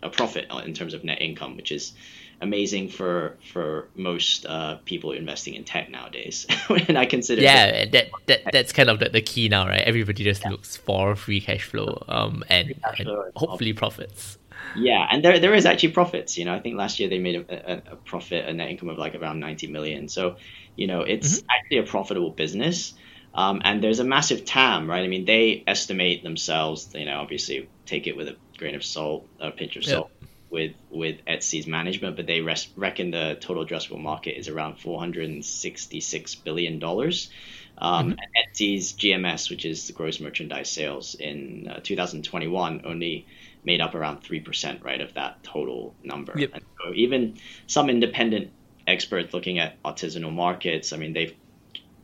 a 0.03 0.09
profit 0.09 0.47
in 0.65 0.73
terms 0.73 0.93
of 0.93 1.03
net 1.03 1.21
income, 1.21 1.55
which 1.55 1.71
is 1.71 1.93
amazing 2.41 2.89
for 2.89 3.37
for 3.53 3.89
most 3.95 4.45
uh, 4.45 4.77
people 4.85 5.11
investing 5.13 5.55
in 5.55 5.63
tech 5.65 5.89
nowadays. 5.91 6.47
and 6.87 6.97
I 6.97 7.05
consider 7.05 7.43
Yeah, 7.43 7.85
that, 7.85 8.15
that 8.27 8.41
that's 8.51 8.73
kind 8.73 8.89
of 8.89 8.99
the, 8.99 9.09
the 9.09 9.21
key 9.21 9.49
now, 9.49 9.67
right? 9.67 9.81
Everybody 9.81 10.23
just 10.23 10.45
looks 10.45 10.77
for 10.77 11.15
free 11.15 11.41
cash 11.41 11.65
flow, 11.65 12.03
um, 12.07 12.43
and, 12.49 12.75
cash 12.83 13.03
flow 13.03 13.23
and 13.23 13.33
hopefully 13.35 13.73
profits. 13.73 14.38
Yeah, 14.73 15.05
and 15.09 15.23
there 15.23 15.39
there 15.39 15.55
is 15.55 15.65
actually 15.65 15.93
profits. 15.93 16.37
You 16.37 16.45
know, 16.45 16.53
I 16.55 16.59
think 16.59 16.77
last 16.77 16.99
year 16.99 17.09
they 17.09 17.19
made 17.19 17.35
a, 17.35 17.71
a, 17.73 17.93
a 17.93 17.95
profit, 17.97 18.47
a 18.47 18.53
net 18.53 18.69
income 18.69 18.89
of 18.89 18.97
like 18.97 19.15
around 19.15 19.39
ninety 19.39 19.67
million. 19.67 20.07
So, 20.09 20.37
you 20.75 20.87
know, 20.87 21.01
it's 21.01 21.41
actually 21.51 21.79
a 21.79 21.83
profitable 21.91 22.31
business. 22.31 22.93
Um, 23.33 23.61
and 23.63 23.83
there's 23.83 23.99
a 23.99 24.03
massive 24.03 24.45
TAM, 24.45 24.89
right? 24.89 25.03
I 25.03 25.07
mean, 25.07 25.25
they 25.25 25.63
estimate 25.67 26.23
themselves. 26.23 26.89
You 26.93 27.05
know, 27.05 27.19
obviously 27.19 27.71
take 27.85 28.07
it 28.07 28.15
with 28.15 28.27
a 28.27 28.37
grain 28.57 28.75
of 28.75 28.83
salt, 28.85 29.29
a 29.39 29.51
pinch 29.51 29.75
of 29.75 29.83
Yeah. 29.83 29.85
salt, 29.85 30.11
with 30.51 30.73
with 30.89 31.25
Etsy's 31.25 31.67
management, 31.67 32.15
but 32.15 32.27
they 32.27 32.41
res- 32.41 32.71
reckon 32.75 33.11
the 33.11 33.37
total 33.41 33.65
addressable 33.65 33.99
market 34.01 34.37
is 34.37 34.47
around 34.49 34.79
four 34.79 34.99
hundred 34.99 35.29
and 35.29 35.43
sixty 35.43 35.99
six 35.99 36.35
billion 36.35 36.77
dollars. 36.79 37.31
Um, 37.77 38.09
and 38.09 38.19
Etsy's 38.37 38.93
GMS, 38.93 39.49
which 39.49 39.65
is 39.65 39.87
the 39.87 39.93
gross 39.93 40.19
merchandise 40.19 40.69
sales 40.71 41.15
in 41.15 41.67
uh, 41.69 41.79
2021, 41.81 42.81
only 42.85 43.27
made 43.63 43.81
up 43.81 43.95
around 43.95 44.21
3% 44.21 44.83
right 44.83 45.01
of 45.01 45.13
that 45.15 45.43
total 45.43 45.95
number. 46.03 46.33
Yep. 46.35 46.51
and 46.53 46.63
so 46.81 46.93
even 46.93 47.37
some 47.67 47.89
independent 47.89 48.51
experts 48.87 49.33
looking 49.33 49.59
at 49.59 49.81
artisanal 49.83 50.33
markets 50.33 50.93
i 50.93 50.97
mean 50.97 51.13
they've 51.13 51.35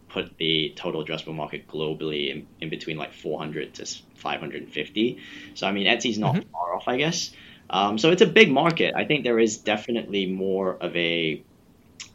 put 0.09 0.37
the 0.37 0.71
total 0.75 1.03
addressable 1.03 1.33
market 1.33 1.67
globally 1.67 2.29
in, 2.31 2.47
in 2.61 2.69
between 2.69 2.95
like 2.95 3.11
400 3.11 3.73
to 3.73 3.85
550 4.15 5.17
so 5.55 5.67
i 5.67 5.71
mean 5.71 5.87
etsy's 5.87 6.19
not 6.19 6.35
far 6.51 6.75
off 6.75 6.87
i 6.87 6.97
guess. 6.97 7.31
Um, 7.69 7.97
so 7.97 8.11
it's 8.11 8.21
a 8.21 8.27
big 8.27 8.51
market. 8.51 8.93
I 8.95 9.05
think 9.05 9.23
there 9.23 9.39
is 9.39 9.57
definitely 9.57 10.27
more 10.27 10.75
of 10.75 10.95
a 10.95 11.43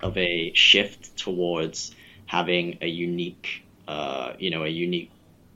of 0.01 0.17
a 0.17 0.53
shift 0.55 1.17
towards 1.17 1.95
having 2.27 2.79
a 2.81 2.87
unique 2.87 3.65
uh, 3.89 4.35
you 4.39 4.51
know 4.51 4.65
a 4.65 4.69
unique 4.69 5.11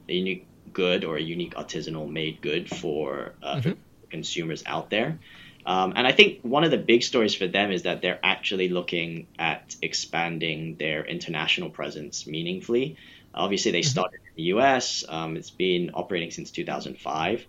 a 0.09 0.13
unique 0.13 0.47
good 0.75 1.05
or 1.05 1.17
a 1.17 1.23
unique 1.23 1.55
artisanal 1.55 2.11
made 2.11 2.41
good 2.43 2.69
for, 2.69 3.33
uh, 3.43 3.61
for 3.61 3.75
consumers 4.11 4.63
out 4.67 4.91
there. 4.91 5.19
Um, 5.67 5.95
and 5.97 6.07
I 6.07 6.13
think 6.13 6.41
one 6.43 6.65
of 6.65 6.71
the 6.71 6.79
big 6.79 7.03
stories 7.03 7.35
for 7.35 7.47
them 7.47 7.73
is 7.73 7.85
that 7.85 8.03
they're 8.03 8.21
actually 8.23 8.69
looking 8.69 9.27
at 9.39 9.77
expanding 9.81 10.77
their 10.77 11.05
international 11.05 11.71
presence 11.71 12.27
meaningfully. 12.27 12.97
Obviously, 13.35 13.73
they 13.73 13.83
started 13.83 14.21
in 14.21 14.33
the 14.37 14.43
US. 14.55 15.05
Um, 15.09 15.37
it's 15.37 15.51
been 15.51 15.91
operating 15.95 16.31
since 16.31 16.51
2005. 16.51 17.47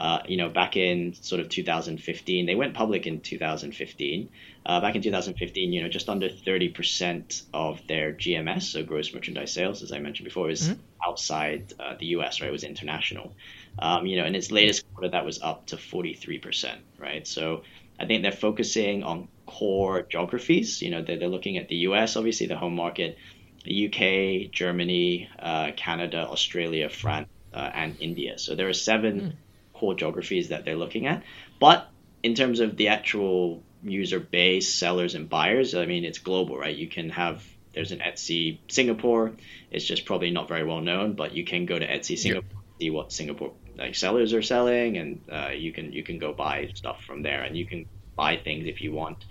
Uh, 0.00 0.22
you 0.26 0.38
know, 0.38 0.48
back 0.48 0.78
in 0.78 1.12
sort 1.12 1.42
of 1.42 1.50
2015, 1.50 2.46
they 2.46 2.54
went 2.54 2.72
public 2.72 3.06
in 3.06 3.20
2015. 3.20 4.30
Uh, 4.64 4.80
back 4.80 4.94
in 4.94 5.02
2015, 5.02 5.74
you 5.74 5.82
know, 5.82 5.90
just 5.90 6.08
under 6.08 6.30
30% 6.30 7.42
of 7.52 7.86
their 7.86 8.14
GMS, 8.14 8.62
so 8.62 8.82
gross 8.82 9.12
merchandise 9.12 9.52
sales, 9.52 9.82
as 9.82 9.92
I 9.92 9.98
mentioned 9.98 10.24
before, 10.24 10.46
was 10.46 10.70
outside 11.06 11.74
uh, 11.78 11.96
the 11.98 12.06
US, 12.06 12.40
right? 12.40 12.48
It 12.48 12.52
was 12.52 12.64
international. 12.64 13.34
Um, 13.78 14.06
you 14.06 14.16
know, 14.16 14.24
in 14.24 14.34
its 14.34 14.50
latest 14.50 14.90
quarter, 14.94 15.10
that 15.10 15.26
was 15.26 15.42
up 15.42 15.66
to 15.66 15.76
43%, 15.76 16.76
right? 16.98 17.26
So 17.26 17.64
I 17.98 18.06
think 18.06 18.22
they're 18.22 18.32
focusing 18.32 19.02
on 19.02 19.28
core 19.44 20.00
geographies. 20.00 20.80
You 20.80 20.92
know, 20.92 21.02
they're, 21.02 21.18
they're 21.18 21.28
looking 21.28 21.58
at 21.58 21.68
the 21.68 21.76
US, 21.88 22.16
obviously 22.16 22.46
the 22.46 22.56
home 22.56 22.74
market, 22.74 23.18
the 23.64 23.86
UK, 23.86 24.50
Germany, 24.50 25.28
uh, 25.38 25.72
Canada, 25.76 26.26
Australia, 26.26 26.88
France, 26.88 27.28
uh, 27.52 27.70
and 27.74 27.96
India. 28.00 28.38
So 28.38 28.54
there 28.54 28.68
are 28.70 28.72
seven 28.72 29.36
core 29.80 29.94
geographies 29.94 30.50
that 30.50 30.64
they're 30.64 30.76
looking 30.76 31.06
at. 31.06 31.22
But 31.58 31.88
in 32.22 32.34
terms 32.34 32.60
of 32.60 32.76
the 32.76 32.88
actual 32.88 33.62
user 33.82 34.20
base, 34.20 34.72
sellers, 34.72 35.14
and 35.14 35.28
buyers, 35.28 35.74
I 35.74 35.86
mean, 35.86 36.04
it's 36.04 36.18
global, 36.18 36.58
right? 36.58 36.76
You 36.76 36.86
can 36.86 37.08
have 37.10 37.42
there's 37.72 37.92
an 37.92 38.00
Etsy 38.00 38.58
Singapore. 38.68 39.32
It's 39.70 39.84
just 39.84 40.04
probably 40.04 40.30
not 40.30 40.48
very 40.48 40.64
well 40.64 40.80
known, 40.80 41.14
but 41.14 41.34
you 41.34 41.44
can 41.44 41.66
go 41.66 41.78
to 41.78 41.86
Etsy 41.86 42.18
Singapore, 42.18 42.60
see 42.78 42.90
what 42.90 43.12
Singapore 43.12 43.52
like 43.78 43.94
sellers 43.94 44.34
are 44.34 44.42
selling, 44.42 44.98
and 44.98 45.20
uh, 45.32 45.50
you 45.50 45.72
can 45.72 45.92
you 45.92 46.02
can 46.02 46.18
go 46.18 46.32
buy 46.32 46.70
stuff 46.74 47.02
from 47.04 47.22
there, 47.22 47.42
and 47.42 47.56
you 47.56 47.66
can 47.66 47.86
buy 48.16 48.36
things 48.36 48.66
if 48.66 48.82
you 48.82 48.92
want 48.92 49.24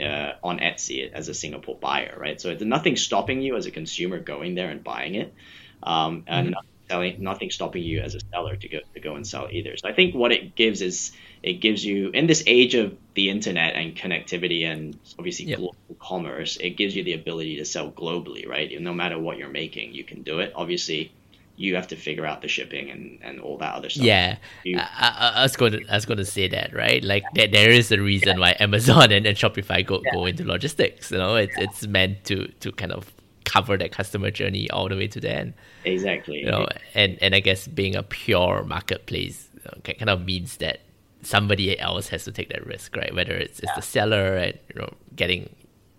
uh, 0.00 0.32
on 0.42 0.58
Etsy 0.58 1.12
as 1.12 1.28
a 1.28 1.34
Singapore 1.34 1.76
buyer, 1.76 2.16
right? 2.18 2.40
So 2.40 2.50
it's 2.50 2.62
nothing 2.62 2.96
stopping 2.96 3.42
you 3.42 3.56
as 3.56 3.66
a 3.66 3.70
consumer 3.70 4.18
going 4.20 4.54
there 4.54 4.70
and 4.70 4.82
buying 4.82 5.16
it, 5.16 5.34
um, 5.82 6.24
and 6.26 6.50
nothing, 6.52 6.70
selling, 6.92 7.22
nothing 7.22 7.50
stopping 7.50 7.82
you 7.82 8.00
as 8.06 8.14
a 8.14 8.20
seller 8.32 8.54
to 8.56 8.68
go 8.68 8.78
to 8.94 9.00
go 9.00 9.12
and 9.16 9.26
sell 9.26 9.46
either. 9.50 9.76
So 9.76 9.88
I 9.88 9.92
think 9.98 10.14
what 10.14 10.30
it 10.32 10.54
gives 10.62 10.80
is 10.82 11.12
it 11.42 11.54
gives 11.66 11.84
you 11.84 12.10
in 12.18 12.26
this 12.26 12.42
age 12.46 12.74
of 12.82 12.86
the 13.14 13.24
internet 13.36 13.74
and 13.74 13.96
connectivity 14.02 14.62
and 14.72 14.82
obviously 15.18 15.46
Yep. 15.46 15.58
global 15.58 15.96
commerce, 15.98 16.52
it 16.60 16.72
gives 16.80 16.94
you 16.96 17.02
the 17.04 17.14
ability 17.14 17.56
to 17.56 17.64
sell 17.64 17.90
globally, 17.90 18.46
right? 18.54 18.68
No 18.80 18.94
matter 19.02 19.18
what 19.18 19.38
you're 19.38 19.56
making, 19.64 19.94
you 19.98 20.04
can 20.04 20.22
do 20.22 20.34
it. 20.40 20.52
Obviously, 20.54 21.10
you 21.56 21.74
have 21.78 21.88
to 21.88 21.96
figure 21.96 22.26
out 22.30 22.40
the 22.42 22.48
shipping 22.48 22.90
and, 22.90 23.18
and 23.22 23.34
all 23.40 23.56
that 23.58 23.74
other 23.74 23.90
stuff. 23.90 24.04
Yeah, 24.04 24.36
You- 24.64 24.78
I, 24.78 25.08
I, 25.34 25.40
I 25.40 25.42
was 25.42 25.56
going 25.56 25.72
to 25.72 25.80
I 25.92 25.94
was 26.00 26.06
going 26.06 26.18
to 26.26 26.30
say 26.36 26.46
that 26.48 26.68
right. 26.84 27.02
Like 27.12 27.24
there, 27.34 27.48
there 27.58 27.70
is 27.80 27.92
a 27.92 28.00
reason 28.00 28.38
why 28.42 28.56
Amazon 28.66 29.12
and, 29.16 29.26
and 29.26 29.36
Shopify 29.36 29.84
go, 29.90 30.00
go 30.12 30.26
into 30.26 30.44
logistics. 30.44 31.10
You 31.12 31.18
know, 31.18 31.34
it's 31.36 31.56
it's 31.66 31.86
meant 31.86 32.24
to 32.30 32.36
to 32.62 32.72
kind 32.72 32.92
of 32.92 33.02
cover 33.52 33.76
that 33.76 33.92
customer 33.92 34.30
journey 34.30 34.70
all 34.70 34.88
the 34.88 34.96
way 34.96 35.08
to 35.08 35.20
the 35.20 35.30
end. 35.30 35.54
Exactly. 35.84 36.38
You 36.40 36.46
know, 36.50 36.66
and 36.94 37.18
and 37.20 37.34
I 37.34 37.40
guess 37.40 37.66
being 37.66 37.94
a 37.96 38.02
pure 38.02 38.64
marketplace 38.64 39.48
kind 39.84 40.10
of 40.10 40.24
means 40.24 40.56
that 40.58 40.80
somebody 41.22 41.78
else 41.78 42.08
has 42.08 42.24
to 42.24 42.32
take 42.32 42.48
that 42.48 42.66
risk, 42.66 42.96
right? 42.96 43.14
Whether 43.14 43.34
it's, 43.34 43.60
it's 43.60 43.74
the 43.76 43.82
seller 43.82 44.36
and 44.36 44.58
you 44.74 44.80
know 44.80 44.90
getting 45.14 45.48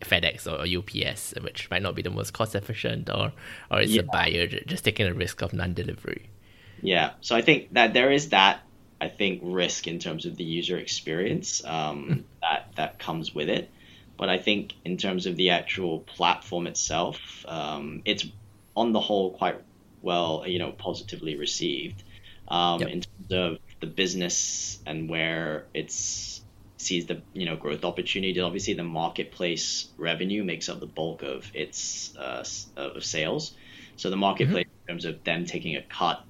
FedEx 0.01 0.47
or 0.51 0.65
UPS, 0.79 1.33
which 1.41 1.69
might 1.71 1.81
not 1.81 1.95
be 1.95 2.01
the 2.01 2.09
most 2.09 2.33
cost 2.33 2.55
efficient, 2.55 3.09
or 3.09 3.31
or 3.71 3.81
it's 3.81 3.91
Yeah. 3.91 4.01
a 4.01 4.05
buyer 4.05 4.47
just 4.47 4.83
taking 4.83 5.07
a 5.07 5.13
risk 5.13 5.41
of 5.41 5.53
non-delivery. 5.53 6.29
Yeah, 6.81 7.11
so 7.21 7.35
I 7.35 7.41
think 7.41 7.73
that 7.73 7.93
there 7.93 8.11
is 8.11 8.29
that 8.29 8.59
I 8.99 9.07
think 9.07 9.41
risk 9.43 9.87
in 9.87 9.99
terms 9.99 10.25
of 10.25 10.35
the 10.35 10.43
user 10.43 10.77
experience 10.77 11.63
um, 11.65 12.25
that 12.41 12.71
that 12.75 12.99
comes 12.99 13.33
with 13.33 13.49
it, 13.49 13.69
but 14.17 14.29
I 14.29 14.37
think 14.37 14.73
in 14.85 14.97
terms 14.97 15.25
of 15.25 15.35
the 15.35 15.51
actual 15.51 15.99
platform 15.99 16.67
itself, 16.67 17.45
um, 17.47 18.01
it's 18.05 18.25
on 18.75 18.91
the 18.91 18.99
whole 18.99 19.31
quite 19.31 19.61
well, 20.01 20.43
you 20.45 20.59
know, 20.59 20.71
positively 20.71 21.35
received 21.35 22.03
um, 22.47 22.81
Yep. 22.81 22.89
in 22.89 23.01
terms 23.01 23.31
of 23.31 23.57
the 23.79 23.87
business 23.87 24.79
and 24.85 25.09
where 25.09 25.65
it's 25.73 26.41
sees 26.77 27.05
the 27.05 27.21
you 27.33 27.45
know 27.45 27.55
growth 27.55 27.85
opportunity. 27.85 28.39
Obviously, 28.39 28.73
the 28.73 28.83
marketplace 28.83 29.87
revenue 29.97 30.43
makes 30.43 30.69
up 30.69 30.79
the 30.79 30.85
bulk 30.85 31.23
of 31.23 31.49
its 31.53 32.15
uh, 32.17 32.43
of 32.75 33.03
sales. 33.05 33.55
So 33.95 34.09
the 34.09 34.17
marketplace, 34.17 34.65
in 34.87 34.93
terms 34.93 35.05
of 35.05 35.23
them 35.23 35.45
taking 35.45 35.75
a 35.75 35.81
cut 35.81 36.23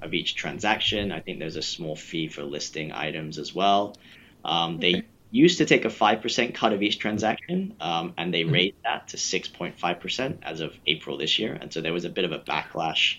of 0.00 0.14
each 0.14 0.36
transaction, 0.36 1.10
I 1.10 1.20
think 1.20 1.40
there's 1.40 1.56
a 1.56 1.62
small 1.62 1.96
fee 1.96 2.28
for 2.28 2.42
listing 2.42 2.92
items 2.92 3.38
as 3.38 3.54
well. 3.54 3.96
Um, 4.44 4.78
They 4.78 5.02
used 5.30 5.58
to 5.58 5.66
take 5.66 5.84
a 5.84 5.90
five 5.90 6.22
percent 6.22 6.54
cut 6.54 6.72
of 6.72 6.82
each 6.82 6.98
transaction, 6.98 7.74
um, 7.80 8.14
and 8.16 8.32
they 8.32 8.44
raised 8.44 8.76
that 8.84 9.08
to 9.08 9.18
six 9.18 9.48
point 9.48 9.78
five 9.78 10.00
percent 10.00 10.40
as 10.42 10.60
of 10.60 10.72
April 10.86 11.18
this 11.18 11.38
year. 11.38 11.52
And 11.54 11.72
so 11.72 11.80
there 11.80 11.92
was 11.92 12.04
a 12.04 12.10
bit 12.10 12.24
of 12.24 12.32
a 12.32 12.38
backlash 12.38 13.16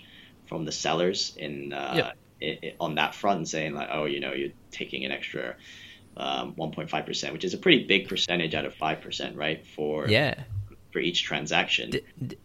from 0.47 0.65
the 0.65 0.71
sellers 0.71 1.35
in, 1.37 1.71
uh, 1.73 1.93
Yep. 1.95 2.17
i- 2.41 2.67
i- 2.67 2.73
on 2.79 2.95
that 2.95 3.13
front, 3.13 3.47
saying 3.47 3.73
like, 3.75 3.89
oh, 3.91 4.05
you 4.05 4.19
know, 4.19 4.33
you're 4.33 4.53
taking 4.71 5.05
an 5.05 5.11
extra 5.11 5.55
um, 6.17 6.53
1.5%, 6.55 7.31
which 7.31 7.45
is 7.45 7.53
a 7.53 7.57
pretty 7.57 7.85
big 7.85 8.09
percentage 8.09 8.53
out 8.53 8.65
of 8.65 8.73
5%, 8.75 9.37
right? 9.37 9.65
For 9.65 10.09
Yeah. 10.09 10.43
for 10.91 10.99
each 10.99 11.23
transaction. 11.23 11.91
Did, 11.91 12.37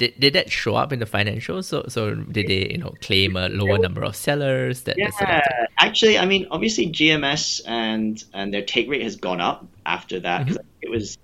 did, 0.00 0.18
did 0.18 0.32
that 0.32 0.50
show 0.50 0.74
up 0.74 0.92
in 0.92 0.98
the 0.98 1.06
financials? 1.06 1.66
So 1.66 1.84
so 1.88 2.14
did 2.14 2.48
they 2.48 2.70
you 2.70 2.78
know 2.78 2.94
claim 3.00 3.36
a 3.36 3.48
lower 3.48 3.78
number 3.78 4.02
of 4.02 4.16
sellers 4.16 4.82
that, 4.84 4.96
that 4.96 5.12
sort 5.14 5.30
of? 5.30 5.36
Yeah, 5.36 5.66
actually, 5.78 6.18
I 6.18 6.24
mean, 6.26 6.46
obviously 6.50 6.86
GMS 6.88 7.60
and 7.66 8.22
and 8.32 8.52
their 8.52 8.62
take 8.64 8.88
rate 8.88 9.02
has 9.02 9.16
gone 9.16 9.40
up 9.40 9.66
after 9.86 10.18
that. 10.20 10.46
'cause 10.48 10.58
It 10.82 10.90
was 10.90 11.18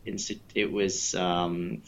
it 0.54 0.70
was 0.70 1.14
um, 1.14 1.82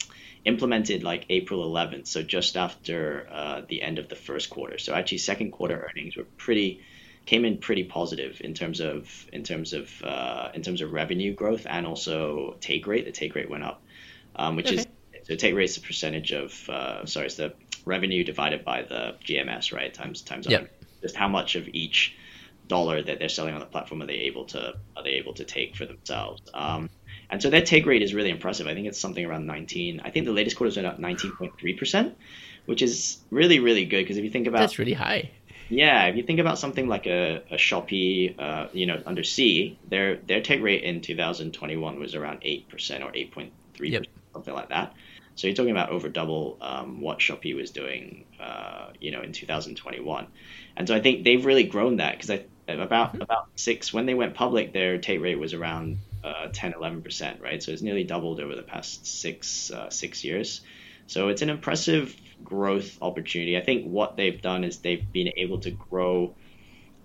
implemented 0.44 1.02
like 1.04 1.26
April 1.28 1.60
11th, 1.70 2.06
so 2.08 2.22
just 2.22 2.56
after 2.56 3.28
uh, 3.30 3.62
the 3.68 3.82
end 3.82 3.98
of 3.98 4.08
the 4.08 4.16
first 4.16 4.48
quarter. 4.50 4.78
So 4.78 4.94
actually, 4.94 5.18
second 5.18 5.50
quarter 5.52 5.88
earnings 5.88 6.16
were 6.16 6.26
pretty 6.38 6.80
came 7.26 7.44
in 7.44 7.58
pretty 7.58 7.84
positive 7.84 8.40
in 8.42 8.54
terms 8.54 8.80
of 8.80 9.26
in 9.34 9.42
terms 9.42 9.74
of 9.74 9.90
uh, 10.02 10.48
in 10.54 10.62
terms 10.62 10.80
of 10.80 10.92
revenue 10.92 11.34
growth 11.34 11.66
and 11.68 11.86
also 11.86 12.56
take 12.60 12.86
rate. 12.86 13.04
The 13.04 13.12
take 13.12 13.34
rate 13.34 13.50
went 13.50 13.64
up, 13.64 13.82
um, 14.36 14.56
which 14.56 14.72
is 14.72 14.86
so 15.28 15.36
take 15.36 15.54
rate 15.54 15.64
is 15.64 15.74
the 15.76 15.80
percentage 15.82 16.32
of 16.32 16.52
uh, 16.68 17.04
sorry, 17.06 17.26
it's 17.26 17.36
the 17.36 17.54
revenue 17.86 18.24
divided 18.24 18.64
by 18.64 18.82
the 18.82 19.16
GMS, 19.24 19.72
right? 19.72 19.92
Times 19.92 20.22
times 20.22 20.46
Yep. 20.46 20.60
100. 20.60 20.70
just 21.02 21.16
how 21.16 21.28
much 21.28 21.54
of 21.56 21.68
each 21.68 22.14
dollar 22.66 23.02
that 23.02 23.18
they're 23.18 23.28
selling 23.28 23.54
on 23.54 23.60
the 23.60 23.66
platform 23.66 24.02
are 24.02 24.06
they 24.06 24.14
able 24.30 24.44
to 24.46 24.74
are 24.96 25.04
they 25.04 25.12
able 25.12 25.34
to 25.34 25.44
take 25.44 25.76
for 25.76 25.86
themselves. 25.86 26.42
Um, 26.54 26.90
and 27.30 27.42
so 27.42 27.50
their 27.50 27.62
take 27.62 27.86
rate 27.86 28.02
is 28.02 28.14
really 28.14 28.30
impressive. 28.30 28.66
I 28.66 28.74
think 28.74 28.86
it's 28.88 29.00
something 29.00 29.24
around 29.24 29.46
19. 29.46 30.00
I 30.04 30.10
think 30.10 30.26
the 30.26 30.32
latest 30.32 30.56
quarter's 30.56 30.76
went 30.76 30.86
up 30.86 30.98
19.3 30.98 31.78
percent, 31.78 32.16
which 32.66 32.82
is 32.82 33.18
really 33.30 33.58
really 33.60 33.84
good 33.84 34.02
because 34.02 34.16
if 34.16 34.24
you 34.24 34.30
think 34.30 34.46
about 34.46 34.60
That's 34.60 34.78
really 34.78 34.94
high. 34.94 35.30
yeah, 35.68 36.06
if 36.06 36.16
you 36.16 36.22
think 36.22 36.40
about 36.40 36.58
something 36.58 36.88
like 36.88 37.06
a, 37.06 37.42
a 37.50 37.56
Shopee, 37.56 38.34
uh, 38.38 38.68
you 38.72 38.86
know, 38.86 39.02
under 39.06 39.22
Sea, 39.22 39.78
their 39.84 40.16
their 40.16 40.40
take 40.40 40.62
rate 40.62 40.82
in 40.82 41.00
2021 41.02 41.98
was 41.98 42.14
around 42.14 42.40
eight 42.42 42.68
percent 42.68 43.04
or 43.04 43.10
8.3 43.14 43.52
Yep. 43.82 44.04
percent, 44.04 44.14
something 44.32 44.54
like 44.54 44.70
that. 44.70 44.94
So 45.38 45.46
you're 45.46 45.54
talking 45.54 45.70
about 45.70 45.90
over 45.90 46.08
double 46.08 46.58
um, 46.60 47.00
what 47.00 47.20
Shopee 47.20 47.54
was 47.54 47.70
doing, 47.70 48.24
uh, 48.40 48.88
you 49.00 49.12
know, 49.12 49.22
in 49.22 49.32
2021. 49.32 50.26
And 50.76 50.88
so 50.88 50.96
I 50.96 51.00
think 51.00 51.22
they've 51.22 51.44
really 51.46 51.62
grown 51.62 51.98
that 51.98 52.18
because 52.18 52.30
I 52.30 52.44
about 52.66 53.14
about 53.22 53.46
six 53.54 53.92
when 53.92 54.04
they 54.04 54.14
went 54.14 54.34
public, 54.34 54.72
their 54.72 54.98
take 54.98 55.20
rate 55.20 55.38
was 55.38 55.54
around 55.54 55.98
uh, 56.24 56.48
10, 56.52 56.74
11 56.74 57.02
percent, 57.02 57.40
right? 57.40 57.62
So 57.62 57.70
it's 57.70 57.82
nearly 57.82 58.02
doubled 58.02 58.40
over 58.40 58.56
the 58.56 58.62
past 58.62 59.06
six 59.06 59.70
uh, 59.70 59.90
six 59.90 60.24
years. 60.24 60.60
So 61.06 61.28
it's 61.28 61.42
an 61.42 61.50
impressive 61.50 62.16
growth 62.42 62.98
opportunity. 63.00 63.56
I 63.56 63.62
think 63.62 63.86
what 63.86 64.16
they've 64.16 64.42
done 64.42 64.64
is 64.64 64.78
they've 64.78 65.12
been 65.12 65.30
able 65.36 65.60
to 65.60 65.70
grow 65.70 66.34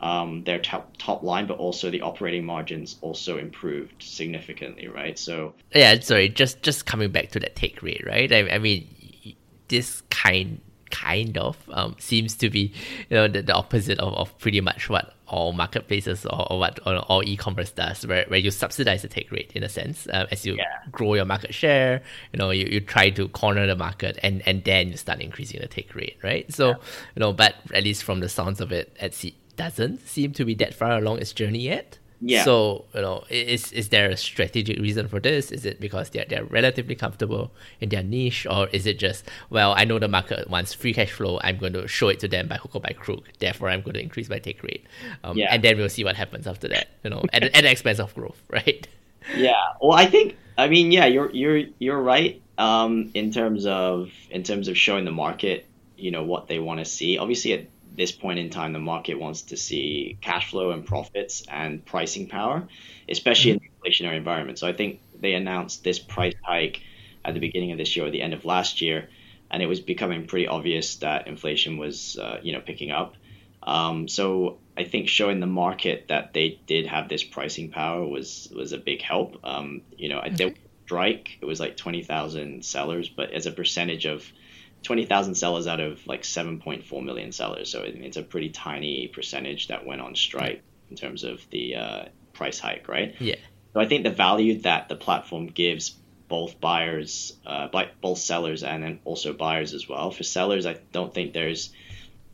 um, 0.03 0.43
their 0.43 0.59
top, 0.59 0.95
top 0.97 1.23
line, 1.23 1.47
but 1.47 1.57
also 1.57 1.89
the 1.89 2.01
operating 2.01 2.43
margins 2.45 2.97
also 3.01 3.37
improved 3.37 4.03
significantly, 4.03 4.89
right? 4.89 5.17
So 5.17 5.53
Yeah, 5.73 5.97
sorry, 6.01 6.27
just 6.29 6.61
just 6.61 6.85
coming 6.85 7.11
back 7.11 7.31
to 7.31 7.39
that 7.39 7.55
take 7.55 7.81
rate, 7.81 8.03
right? 8.05 8.31
I, 8.31 8.49
I 8.49 8.57
mean, 8.59 8.87
this 9.69 10.03
kind 10.09 10.59
kind 10.91 11.39
of 11.39 11.57
um, 11.71 11.95
seems 11.97 12.35
to 12.35 12.51
be 12.51 12.71
you 13.09 13.15
know 13.17 13.27
the, 13.27 13.41
the 13.41 13.53
opposite 13.53 13.97
of, 13.97 14.13
of 14.13 14.37
pretty 14.37 14.61
much 14.61 14.89
what 14.89 15.15
all 15.25 15.51
marketplaces 15.51 16.23
or, 16.27 16.51
or 16.51 16.59
what 16.59 16.79
or 16.85 16.97
all 17.09 17.23
e-commerce 17.27 17.71
does 17.71 18.05
where, 18.05 18.25
where 18.27 18.39
you 18.39 18.51
subsidize 18.51 19.01
the 19.01 19.07
take 19.07 19.31
rate 19.31 19.51
in 19.55 19.63
a 19.63 19.69
sense 19.69 20.07
um, 20.13 20.27
as 20.29 20.45
you 20.45 20.53
Yeah. 20.55 20.65
grow 20.91 21.15
your 21.15 21.25
market 21.25 21.51
share 21.51 22.03
you 22.31 22.37
know 22.37 22.51
you, 22.51 22.67
you 22.67 22.79
try 22.79 23.09
to 23.09 23.27
corner 23.29 23.65
the 23.65 23.75
market 23.75 24.19
and 24.21 24.43
and 24.47 24.63
then 24.65 24.89
you 24.89 24.97
start 24.97 25.19
increasing 25.19 25.59
the 25.61 25.67
take 25.67 25.95
rate 25.95 26.17
right 26.21 26.53
so 26.53 26.69
you 26.69 27.19
know 27.19 27.33
but 27.33 27.55
at 27.73 27.83
least 27.83 28.03
from 28.03 28.19
the 28.19 28.29
sounds 28.29 28.61
of 28.61 28.71
it 28.71 28.95
Etsy 29.01 29.33
doesn't 29.55 30.07
seem 30.07 30.33
to 30.33 30.45
be 30.45 30.53
that 30.55 30.73
far 30.73 30.97
along 30.97 31.19
its 31.19 31.33
journey 31.33 31.59
yet 31.59 31.99
Yeah. 32.25 32.45
So 32.47 32.85
you 32.95 33.01
know, 33.01 33.25
is 33.29 33.73
is 33.73 33.89
there 33.89 34.07
a 34.09 34.15
strategic 34.15 34.79
reason 34.79 35.09
for 35.11 35.19
this? 35.19 35.51
Is 35.51 35.65
it 35.65 35.81
because 35.83 36.09
they're 36.11 36.23
they're 36.23 36.45
relatively 36.47 36.95
comfortable 36.95 37.51
in 37.83 37.89
their 37.89 38.01
niche, 38.03 38.47
or 38.47 38.69
is 38.71 38.85
it 38.87 38.97
just 38.97 39.27
well, 39.49 39.73
I 39.75 39.83
know 39.83 39.99
the 39.99 40.07
market 40.07 40.49
wants 40.49 40.71
free 40.73 40.93
cash 40.93 41.11
flow. 41.11 41.35
I'm 41.43 41.57
going 41.57 41.73
to 41.73 41.83
show 41.87 42.07
it 42.07 42.19
to 42.23 42.29
them 42.29 42.47
by 42.47 42.55
hook 42.55 42.75
or 42.75 42.81
by 42.81 42.93
crook. 42.95 43.27
Therefore, 43.43 43.67
I'm 43.69 43.81
going 43.83 43.95
to 43.99 44.03
increase 44.07 44.29
my 44.29 44.39
take 44.39 44.63
rate, 44.63 44.85
um, 45.25 45.35
Yeah. 45.35 45.51
and 45.51 45.59
then 45.61 45.75
we'll 45.75 45.91
see 45.91 46.05
what 46.07 46.15
happens 46.15 46.47
after 46.47 46.69
that. 46.69 46.95
You 47.03 47.09
know, 47.11 47.23
at, 47.35 47.43
at 47.43 47.63
the 47.67 47.71
expense 47.75 47.99
of 47.99 48.15
growth, 48.15 48.39
right? 48.57 48.87
Yeah. 49.35 49.59
Well, 49.83 49.97
I 49.99 50.05
think 50.07 50.37
I 50.57 50.71
mean, 50.71 50.95
yeah, 50.95 51.07
you're 51.11 51.31
you're 51.35 51.67
you're 51.79 52.01
right. 52.01 52.39
Um, 52.57 53.11
in 53.13 53.31
terms 53.35 53.65
of 53.67 54.11
in 54.31 54.43
terms 54.43 54.69
of 54.71 54.77
showing 54.77 55.03
the 55.03 55.11
market, 55.25 55.65
you 55.99 56.11
know, 56.15 56.23
what 56.23 56.47
they 56.47 56.59
want 56.59 56.79
to 56.79 56.85
see. 56.87 57.17
Obviously, 57.19 57.51
at 57.51 57.67
this 57.95 58.11
point 58.11 58.39
in 58.39 58.49
time, 58.49 58.73
the 58.73 58.79
market 58.79 59.15
wants 59.19 59.43
to 59.43 59.57
see 59.57 60.17
cash 60.21 60.49
flow 60.49 60.71
and 60.71 60.85
profits 60.85 61.43
and 61.47 61.85
pricing 61.85 62.27
power, 62.27 62.67
especially 63.07 63.51
in 63.51 63.59
the 63.59 63.69
inflationary 63.89 64.17
environment. 64.17 64.59
So 64.59 64.67
I 64.67 64.73
think 64.73 64.99
they 65.19 65.33
announced 65.33 65.83
this 65.83 65.99
price 65.99 66.33
hike 66.43 66.81
at 67.23 67.33
the 67.33 67.39
beginning 67.39 67.71
of 67.71 67.77
this 67.77 67.95
year 67.95 68.05
or 68.05 68.09
the 68.09 68.21
end 68.21 68.33
of 68.33 68.45
last 68.45 68.81
year, 68.81 69.09
and 69.51 69.61
it 69.61 69.67
was 69.67 69.79
becoming 69.79 70.25
pretty 70.27 70.47
obvious 70.47 70.97
that 70.97 71.27
inflation 71.27 71.77
was, 71.77 72.17
uh, 72.17 72.39
you 72.41 72.53
know, 72.53 72.61
picking 72.61 72.91
up. 72.91 73.15
Um, 73.61 74.07
so 74.07 74.57
I 74.75 74.83
think 74.83 75.07
showing 75.07 75.39
the 75.39 75.47
market 75.47 76.07
that 76.09 76.33
they 76.33 76.59
did 76.65 76.87
have 76.87 77.07
this 77.07 77.23
pricing 77.23 77.69
power 77.69 78.05
was 78.05 78.51
was 78.53 78.73
a 78.73 78.77
big 78.77 79.01
help. 79.01 79.37
Um, 79.43 79.81
you 79.95 80.09
know, 80.09 80.21
there 80.31 80.47
was 80.47 80.57
a 80.57 80.85
strike. 80.85 81.37
It 81.41 81.45
was 81.45 81.59
like 81.59 81.77
twenty 81.77 82.03
thousand 82.03 82.65
sellers, 82.65 83.07
but 83.07 83.31
as 83.31 83.45
a 83.45 83.51
percentage 83.51 84.05
of 84.05 84.25
twenty 84.83 85.05
thousand 85.05 85.35
sellers 85.35 85.67
out 85.67 85.79
of 85.79 86.05
like 86.05 86.23
seven 86.23 86.59
point 86.59 86.85
four 86.85 87.01
million 87.01 87.31
sellers, 87.31 87.71
so 87.71 87.81
it's 87.83 88.17
a 88.17 88.23
pretty 88.23 88.49
tiny 88.49 89.07
percentage 89.07 89.67
that 89.69 89.85
went 89.85 90.01
on 90.01 90.15
strike 90.15 90.61
in 90.89 90.95
terms 90.95 91.23
of 91.23 91.41
the 91.49 91.75
uh, 91.75 92.05
price 92.33 92.59
hike, 92.59 92.87
right? 92.87 93.15
Yeah. 93.19 93.35
So 93.73 93.79
I 93.79 93.87
think 93.87 94.03
the 94.03 94.11
value 94.11 94.61
that 94.61 94.89
the 94.89 94.95
platform 94.95 95.47
gives 95.47 95.95
both 96.27 96.59
buyers, 96.59 97.35
uh, 97.45 97.67
both 98.01 98.17
sellers, 98.17 98.63
and 98.63 98.83
then 98.83 98.99
also 99.03 99.33
buyers 99.33 99.73
as 99.73 99.87
well. 99.89 100.11
For 100.11 100.23
sellers, 100.23 100.65
I 100.65 100.77
don't 100.91 101.13
think 101.13 101.33
there's 101.33 101.71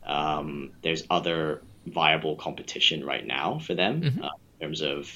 um, 0.04 0.72
there's 0.82 1.04
other 1.10 1.62
viable 1.86 2.36
competition 2.36 3.04
right 3.04 3.26
now 3.26 3.58
for 3.58 3.74
them 3.74 4.20
uh, 4.22 4.28
in 4.58 4.66
terms 4.66 4.82
of 4.82 5.10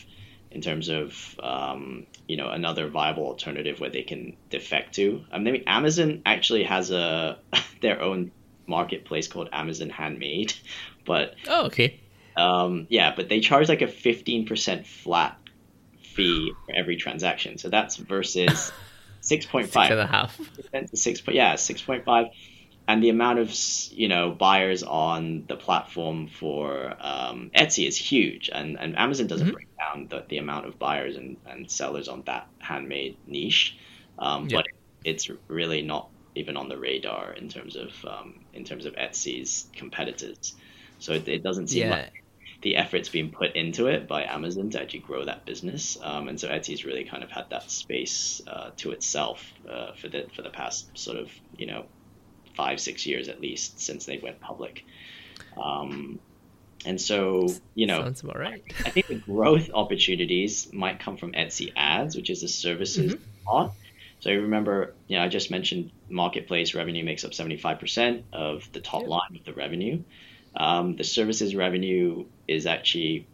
in 0.55 0.61
terms 0.61 0.89
of 0.89 1.39
um, 1.43 2.07
you 2.29 2.37
know 2.37 2.49
another 2.49 2.89
viable 2.89 3.25
alternative 3.27 3.81
where 3.81 3.91
they 3.91 4.03
can 4.03 4.37
defect 4.51 4.95
to. 4.95 5.25
I 5.33 5.39
mean, 5.39 5.65
Amazon 5.67 6.23
actually 6.25 6.65
has 6.65 6.91
a 6.91 7.39
their 7.83 8.01
own 8.01 8.31
marketplace 8.67 9.29
called 9.29 9.49
Amazon 9.53 9.91
Handmade, 9.91 10.55
but 11.05 11.35
Oh, 11.49 11.67
okay. 11.67 12.01
um, 12.37 12.87
yeah, 12.89 13.13
but 13.15 13.29
they 13.29 13.41
charge 13.41 13.69
like 13.69 13.83
a 13.83 13.89
fifteen 13.89 14.47
percent 14.47 14.87
flat 14.87 15.39
fee 16.03 16.53
for 16.67 16.75
every 16.75 16.97
transaction. 16.97 17.59
So 17.59 17.69
that's 17.69 17.97
versus 17.97 18.73
six 19.21 19.45
point 19.47 19.67
Six 19.67 19.77
and 19.77 19.89
five 19.89 19.99
a 19.99 20.07
half. 20.07 20.41
six 20.95 21.23
yeah 21.29 21.57
six 21.57 21.83
point 21.83 22.05
five, 22.05 22.27
and 22.87 23.03
the 23.03 23.09
amount 23.11 23.39
of 23.39 23.55
you 23.91 24.09
know 24.09 24.33
buyers 24.33 24.83
on 24.83 25.47
the 25.49 25.57
platform 25.57 26.29
for 26.29 26.95
um, 27.01 27.51
Etsy 27.57 27.87
is 27.87 27.97
huge, 27.97 28.51
and 28.53 28.79
and 28.79 28.99
Amazon 28.99 29.27
doesn't 29.27 29.49
Mhm. 29.49 29.53
break 29.53 29.69
down 29.81 30.09
the, 30.09 30.27
the 30.29 30.39
amount 30.39 30.67
of 30.67 30.79
buyers 30.79 31.17
and, 31.17 31.39
and 31.47 31.71
sellers 31.71 32.09
on 32.09 32.23
that 32.27 32.49
handmade 32.61 33.19
niche, 33.27 33.77
um, 34.19 34.49
Yeah. 34.49 34.51
but 34.51 34.65
it's 35.05 35.29
really 35.49 35.83
not 35.83 36.11
even 36.35 36.57
on 36.57 36.69
the 36.69 36.79
radar 36.79 37.33
in 37.33 37.49
terms 37.49 37.77
of 37.77 37.93
um, 38.07 38.45
in 38.53 38.65
terms 38.65 38.87
of 38.87 38.95
Etsy's 38.95 39.67
competitors. 39.77 40.37
So 40.99 41.13
it, 41.15 41.29
it 41.29 41.43
doesn't 41.43 41.69
seem 41.69 41.87
Yeah. 41.87 41.91
like 41.91 42.13
the 42.63 42.77
effort's 42.77 43.09
being 43.11 43.31
put 43.31 43.55
into 43.57 43.87
it 43.89 44.09
by 44.09 44.25
Amazon 44.25 44.71
to 44.71 44.81
actually 44.81 45.01
grow 45.01 45.25
that 45.25 45.45
business. 45.47 45.97
Um, 46.03 46.29
and 46.29 46.41
so 46.41 46.49
Etsy's 46.49 46.85
really 46.85 47.05
kind 47.05 47.23
of 47.23 47.31
had 47.31 47.47
that 47.51 47.71
space 47.71 48.41
uh, 48.47 48.71
to 48.79 48.93
itself 48.93 49.53
uh, 49.69 49.93
for 49.95 50.09
the 50.09 50.29
for 50.35 50.43
the 50.43 50.51
past 50.51 50.97
sort 50.97 51.19
of 51.19 51.31
you 51.57 51.67
know 51.67 51.87
five 52.55 52.81
six 52.81 53.07
years 53.07 53.29
at 53.29 53.41
least 53.41 53.81
since 53.81 54.07
they 54.07 54.19
went 54.19 54.41
public. 54.41 54.85
Um, 55.61 56.19
and 56.87 57.01
so 57.01 57.49
you 57.75 57.87
know 57.87 58.03
Sounds 58.03 58.23
about 58.23 58.39
right. 58.39 58.63
I 58.85 58.91
think 58.91 59.07
the 59.07 59.15
growth 59.15 59.71
opportunities 59.73 60.73
might 60.73 61.01
come 61.01 61.17
from 61.17 61.33
Etsy 61.33 61.73
Ads, 61.77 62.17
which 62.17 62.31
is 62.31 62.43
a 62.43 62.49
services 62.49 63.17
part. 63.45 63.73
So 64.21 64.31
you 64.31 64.41
remember, 64.43 64.95
you 65.07 65.17
know, 65.19 65.25
I 65.25 65.29
just 65.29 65.51
mentioned 65.51 65.91
marketplace 66.09 66.75
revenue 66.75 67.05
makes 67.05 67.25
up 67.25 67.33
75% 67.33 68.23
of 68.33 68.67
the 68.73 68.81
top 68.81 69.07
line 69.07 69.37
of 69.37 69.45
the 69.45 69.53
revenue. 69.53 70.03
Um, 70.57 70.97
the 70.97 71.05
services 71.05 71.55
revenue 71.55 72.25
is 72.49 72.65
actually 72.65 73.27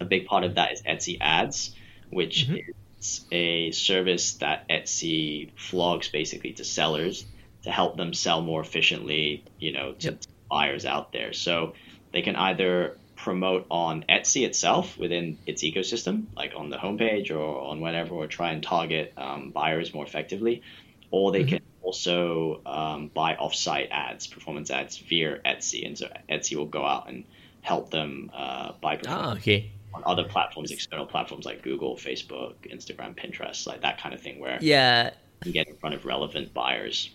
a 0.00 0.06
big 0.06 0.26
part 0.26 0.44
of 0.44 0.54
that 0.54 0.72
is 0.72 0.82
Etsy 0.82 1.18
Ads, 1.20 1.74
which 2.10 2.46
Mhm. 2.46 2.62
is 2.98 3.26
a 3.30 3.70
service 3.72 4.34
that 4.34 4.68
Etsy 4.70 5.50
flogs 5.56 6.08
basically 6.08 6.52
to 6.54 6.64
sellers 6.64 7.26
to 7.66 7.72
help 7.72 7.96
them 7.96 8.14
sell 8.14 8.40
more 8.42 8.60
efficiently, 8.60 9.44
you 9.58 9.72
know, 9.72 9.92
to, 9.94 10.06
Yep. 10.06 10.20
to 10.20 10.28
buyers 10.48 10.84
out 10.86 11.12
there. 11.12 11.32
So 11.32 11.74
they 12.12 12.22
can 12.22 12.36
either 12.36 12.96
promote 13.16 13.66
on 13.72 14.04
Etsy 14.08 14.46
itself 14.46 14.96
within 14.96 15.36
its 15.46 15.64
ecosystem, 15.64 16.26
like 16.36 16.52
on 16.56 16.70
the 16.70 16.76
homepage 16.76 17.30
or 17.32 17.60
on 17.60 17.80
whatever, 17.80 18.14
or 18.14 18.28
try 18.28 18.52
and 18.52 18.62
target 18.62 19.12
um, 19.16 19.50
buyers 19.50 19.92
more 19.92 20.04
effectively, 20.04 20.62
or 21.10 21.32
they 21.32 21.42
Mhm. 21.42 21.48
can 21.48 21.60
also 21.82 22.60
um, 22.66 23.08
buy 23.08 23.34
offsite 23.34 23.88
ads, 23.90 24.28
performance 24.28 24.70
ads 24.70 24.96
via 24.98 25.40
Etsy, 25.44 25.84
and 25.84 25.98
so 25.98 26.06
Etsy 26.28 26.54
will 26.56 26.66
go 26.66 26.84
out 26.84 27.08
and 27.08 27.24
help 27.62 27.90
them 27.90 28.30
uh, 28.32 28.72
buy 28.80 28.94
performance 28.96 29.28
Ah, 29.28 29.38
okay. 29.38 29.70
on 29.92 30.04
other 30.06 30.22
platforms, 30.24 30.70
external 30.70 31.06
platforms 31.06 31.44
like 31.44 31.62
Google, 31.62 31.96
Facebook, 31.96 32.54
Instagram, 32.70 33.16
Pinterest, 33.16 33.66
like 33.66 33.80
that 33.80 34.00
kind 34.00 34.14
of 34.14 34.20
thing, 34.20 34.38
where 34.38 34.58
Yeah. 34.62 35.10
you 35.44 35.52
get 35.52 35.66
in 35.68 35.76
front 35.76 35.94
of 35.96 36.04
relevant 36.04 36.54
buyers. 36.54 37.10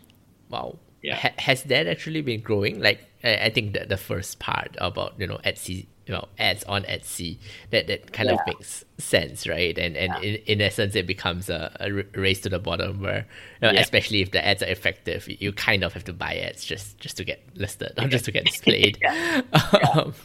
Wow. 0.52 0.78
Yeah. 1.02 1.16
Ha- 1.16 1.34
has 1.40 1.64
that 1.64 1.88
actually 1.88 2.22
been 2.22 2.42
growing? 2.42 2.80
Like, 2.80 3.00
I, 3.24 3.36
I 3.46 3.50
think 3.50 3.74
that 3.74 3.90
the 3.90 3.98
first 3.98 4.40
part 4.40 4.76
about 4.80 5.20
you 5.20 5.26
know 5.28 5.40
Etsy, 5.46 5.88
you 6.06 6.14
know, 6.14 6.28
ads 6.38 6.64
on 6.66 6.84
Etsy, 6.84 7.38
that 7.72 7.88
that 7.88 8.14
kind 8.14 8.30
of 8.30 8.40
makes 8.46 8.86
sense, 9.00 9.48
right? 9.48 9.78
And 9.78 9.98
and 9.98 10.14
in, 10.24 10.36
in 10.46 10.62
essence, 10.62 10.96
it 10.96 11.08
becomes 11.08 11.50
a, 11.50 11.76
a 11.80 11.92
race 12.20 12.42
to 12.42 12.50
the 12.50 12.60
bottom 12.60 13.02
where, 13.02 13.26
you 13.62 13.68
know, 13.68 13.72
Yeah. 13.72 13.82
especially 13.82 14.22
if 14.22 14.32
the 14.32 14.46
ads 14.46 14.62
are 14.62 14.68
effective, 14.70 15.28
you, 15.28 15.38
you 15.40 15.52
kind 15.54 15.84
of 15.84 15.94
have 15.94 16.04
to 16.06 16.14
buy 16.14 16.36
ads 16.38 16.64
just 16.66 17.00
just 17.00 17.18
to 17.18 17.24
get 17.24 17.42
listed 17.56 17.94
or 17.98 18.08
just 18.08 18.26
to 18.26 18.32
get 18.32 18.46
displayed. 18.46 19.00
um, 19.96 20.14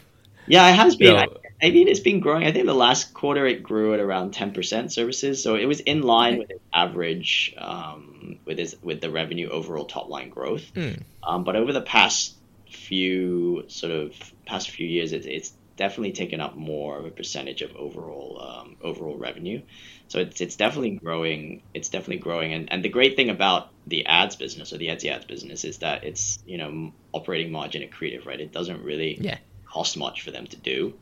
Yeah, 0.49 0.69
it 0.71 0.75
has 0.77 0.97
been. 0.97 1.27
I 1.63 1.71
mean, 1.71 1.89
it's 1.89 2.01
been 2.01 2.21
growing. 2.21 2.45
I 2.45 2.53
think 2.53 2.67
the 2.67 2.75
last 2.75 3.15
quarter 3.15 3.47
it 3.47 3.63
grew 3.63 3.95
at 3.95 4.01
around 4.01 4.33
ten 4.33 4.53
percent 4.53 4.93
services, 4.93 5.43
so 5.43 5.57
it 5.57 5.65
was 5.65 5.81
in 5.81 6.03
line 6.03 6.39
with 6.39 6.51
its 6.51 6.61
average, 6.73 7.55
um, 7.57 8.39
with 8.45 8.59
its 8.59 8.75
with 8.83 9.01
the 9.01 9.11
revenue 9.11 9.49
overall 9.49 9.87
top 9.87 10.09
line 10.09 10.29
growth. 10.29 10.65
Mm. 10.75 11.03
Um, 11.23 11.45
but 11.45 11.57
over 11.57 11.73
the 11.73 11.81
past 11.81 12.35
few 12.71 13.65
sort 13.69 13.93
of 13.93 14.15
past 14.45 14.71
few 14.71 14.87
years, 14.87 15.13
it, 15.13 15.25
it's 15.25 15.53
definitely 15.77 16.13
taken 16.13 16.41
up 16.41 16.57
more 16.57 16.99
of 16.99 17.05
a 17.05 17.11
percentage 17.11 17.63
of 17.63 17.75
overall 17.77 18.41
um, 18.41 18.77
overall 18.83 19.17
revenue. 19.17 19.63
So 20.09 20.19
it's 20.21 20.41
it's 20.41 20.57
definitely 20.57 20.97
growing. 20.97 21.63
It's 21.75 21.89
definitely 21.89 22.19
growing. 22.19 22.53
And 22.53 22.73
and 22.73 22.85
the 22.85 22.89
great 22.89 23.17
thing 23.17 23.31
about 23.31 23.71
the 23.87 24.07
ads 24.07 24.37
business 24.37 24.73
or 24.73 24.79
the 24.79 24.89
Etsy 24.89 25.11
ads 25.11 25.25
business 25.25 25.65
is 25.65 25.79
that 25.79 26.05
it's 26.05 26.39
you 26.47 26.59
know 26.59 26.93
operating 27.13 27.53
margin 27.53 27.83
accretive, 27.83 28.27
right? 28.27 28.41
It 28.41 28.53
doesn't 28.53 28.83
really 28.83 29.17
yeah. 29.21 29.39
cost 29.67 29.97
much 29.97 30.23
for 30.23 30.31
them 30.31 30.47
to 30.49 30.57
do, 30.57 30.95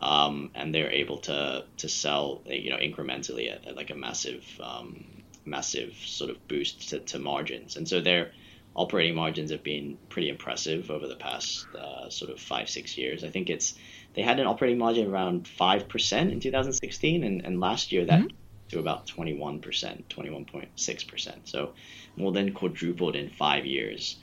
um, 0.00 0.50
and 0.54 0.74
they're 0.74 0.90
able 0.90 1.18
to 1.18 1.64
to 1.78 1.88
sell 1.88 2.42
you 2.46 2.70
know 2.70 2.76
incrementally 2.76 3.52
at, 3.52 3.66
at 3.66 3.76
like 3.76 3.90
a 3.90 3.94
massive 3.94 4.44
um, 4.62 5.04
massive 5.44 5.94
sort 6.04 6.30
of 6.30 6.48
boost 6.48 6.90
to, 6.90 7.00
to 7.00 7.18
margins, 7.18 7.76
and 7.76 7.88
so 7.88 8.00
their 8.00 8.32
operating 8.76 9.14
margins 9.14 9.50
have 9.50 9.64
been 9.64 9.98
pretty 10.08 10.28
impressive 10.28 10.90
over 10.90 11.08
the 11.08 11.16
past 11.16 11.66
uh, 11.74 12.08
sort 12.10 12.30
of 12.30 12.40
five 12.40 12.68
six 12.68 12.96
years. 12.96 13.24
I 13.24 13.30
think 13.30 13.50
it's 13.50 13.74
they 14.14 14.22
had 14.22 14.38
an 14.40 14.46
operating 14.46 14.78
margin 14.78 15.10
around 15.10 15.48
five 15.48 15.88
percent 15.88 16.32
in 16.32 16.40
2016, 16.40 17.24
and, 17.24 17.44
and 17.44 17.60
last 17.60 17.92
year 17.92 18.04
that 18.04 18.22
to 18.68 18.78
about 18.78 19.06
21 19.06 19.60
percent, 19.60 20.08
21.6 20.08 21.08
percent. 21.08 21.48
So 21.48 21.72
more 22.16 22.32
than 22.32 22.52
quadrupled 22.52 23.16
in 23.16 23.30
five 23.30 23.66
years. 23.66 24.16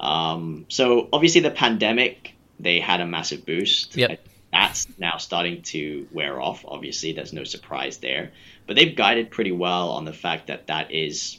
Um, 0.00 0.66
so 0.68 1.08
obviously 1.12 1.40
the 1.40 1.50
pandemic, 1.50 2.34
they 2.60 2.80
had 2.80 3.00
a 3.00 3.06
massive 3.06 3.44
boost. 3.44 3.96
Yep. 3.96 4.20
That's 4.58 4.86
now 4.98 5.18
starting 5.18 5.62
to 5.64 6.08
wear 6.10 6.40
off. 6.40 6.64
Obviously, 6.66 7.12
there's 7.12 7.32
no 7.32 7.44
surprise 7.44 7.98
there, 7.98 8.32
but 8.66 8.76
they've 8.76 8.96
guided 8.96 9.30
pretty 9.30 9.52
well 9.52 9.90
on 9.90 10.04
the 10.04 10.12
fact 10.12 10.48
that 10.48 10.66
that 10.68 10.92
is 10.92 11.38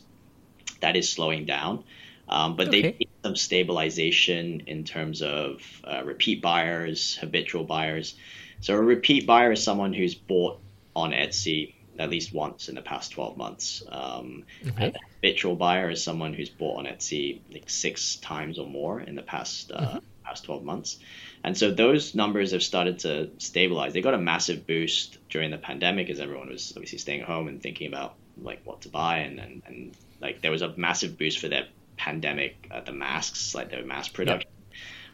that 0.82 0.96
is 0.96 1.12
slowing 1.12 1.46
down. 1.46 1.84
Um, 2.28 2.56
but 2.56 2.72
Okay. 2.72 2.72
they've 2.72 2.94
seen 2.98 3.08
some 3.26 3.36
stabilization 3.36 4.62
in 4.68 4.84
terms 4.84 5.22
of 5.22 5.62
uh, 5.84 6.04
repeat 6.06 6.42
buyers, 6.42 7.18
habitual 7.20 7.66
buyers. 7.66 8.16
So 8.62 8.76
a 8.76 8.82
repeat 8.82 9.26
buyer 9.28 9.52
is 9.54 9.64
someone 9.64 9.94
who's 9.94 10.16
bought 10.16 10.62
on 10.96 11.12
Etsy 11.12 11.76
at 11.98 12.10
least 12.10 12.34
once 12.34 12.70
in 12.70 12.76
the 12.76 12.82
past 12.82 13.12
12 13.12 13.38
months. 13.38 13.84
Um, 13.90 14.46
Okay. 14.68 14.94
habitual 15.22 15.56
buyer 15.56 15.90
is 15.90 16.04
someone 16.04 16.34
who's 16.34 16.50
bought 16.50 16.80
on 16.80 16.86
Etsy 16.86 17.42
like 17.52 17.70
six 17.70 18.18
times 18.18 18.60
or 18.60 18.68
more 18.68 19.02
in 19.02 19.16
the 19.16 19.22
past 19.24 19.72
uh, 19.72 20.00
past 20.26 20.46
12 20.46 20.64
months. 20.64 21.00
And 21.44 21.58
so 21.58 21.72
those 21.72 22.16
numbers 22.16 22.52
have 22.52 22.64
started 22.64 23.00
to 23.00 23.30
stabilize. 23.38 23.94
They 23.94 24.02
got 24.02 24.14
a 24.14 24.20
massive 24.20 24.68
boost 24.68 25.18
during 25.30 25.52
the 25.52 25.58
pandemic 25.58 26.10
as 26.10 26.20
everyone 26.20 26.50
was 26.50 26.74
obviously 26.76 26.98
staying 26.98 27.22
at 27.22 27.28
home 27.28 27.48
and 27.48 27.62
thinking 27.62 27.88
about 27.88 28.16
like 28.42 28.62
what 28.66 28.82
to 28.82 28.90
buy. 28.90 29.20
And, 29.20 29.40
and, 29.40 29.62
and 29.66 29.96
like 30.22 30.42
there 30.42 30.52
was 30.52 30.62
a 30.62 30.74
massive 30.76 31.18
boost 31.18 31.40
for 31.40 31.48
their 31.48 31.68
pandemic 32.00 32.68
uh, 32.72 32.80
the 32.80 32.94
masks 32.94 33.54
like 33.54 33.70
their 33.70 33.84
mass 33.84 34.08
production 34.08 34.50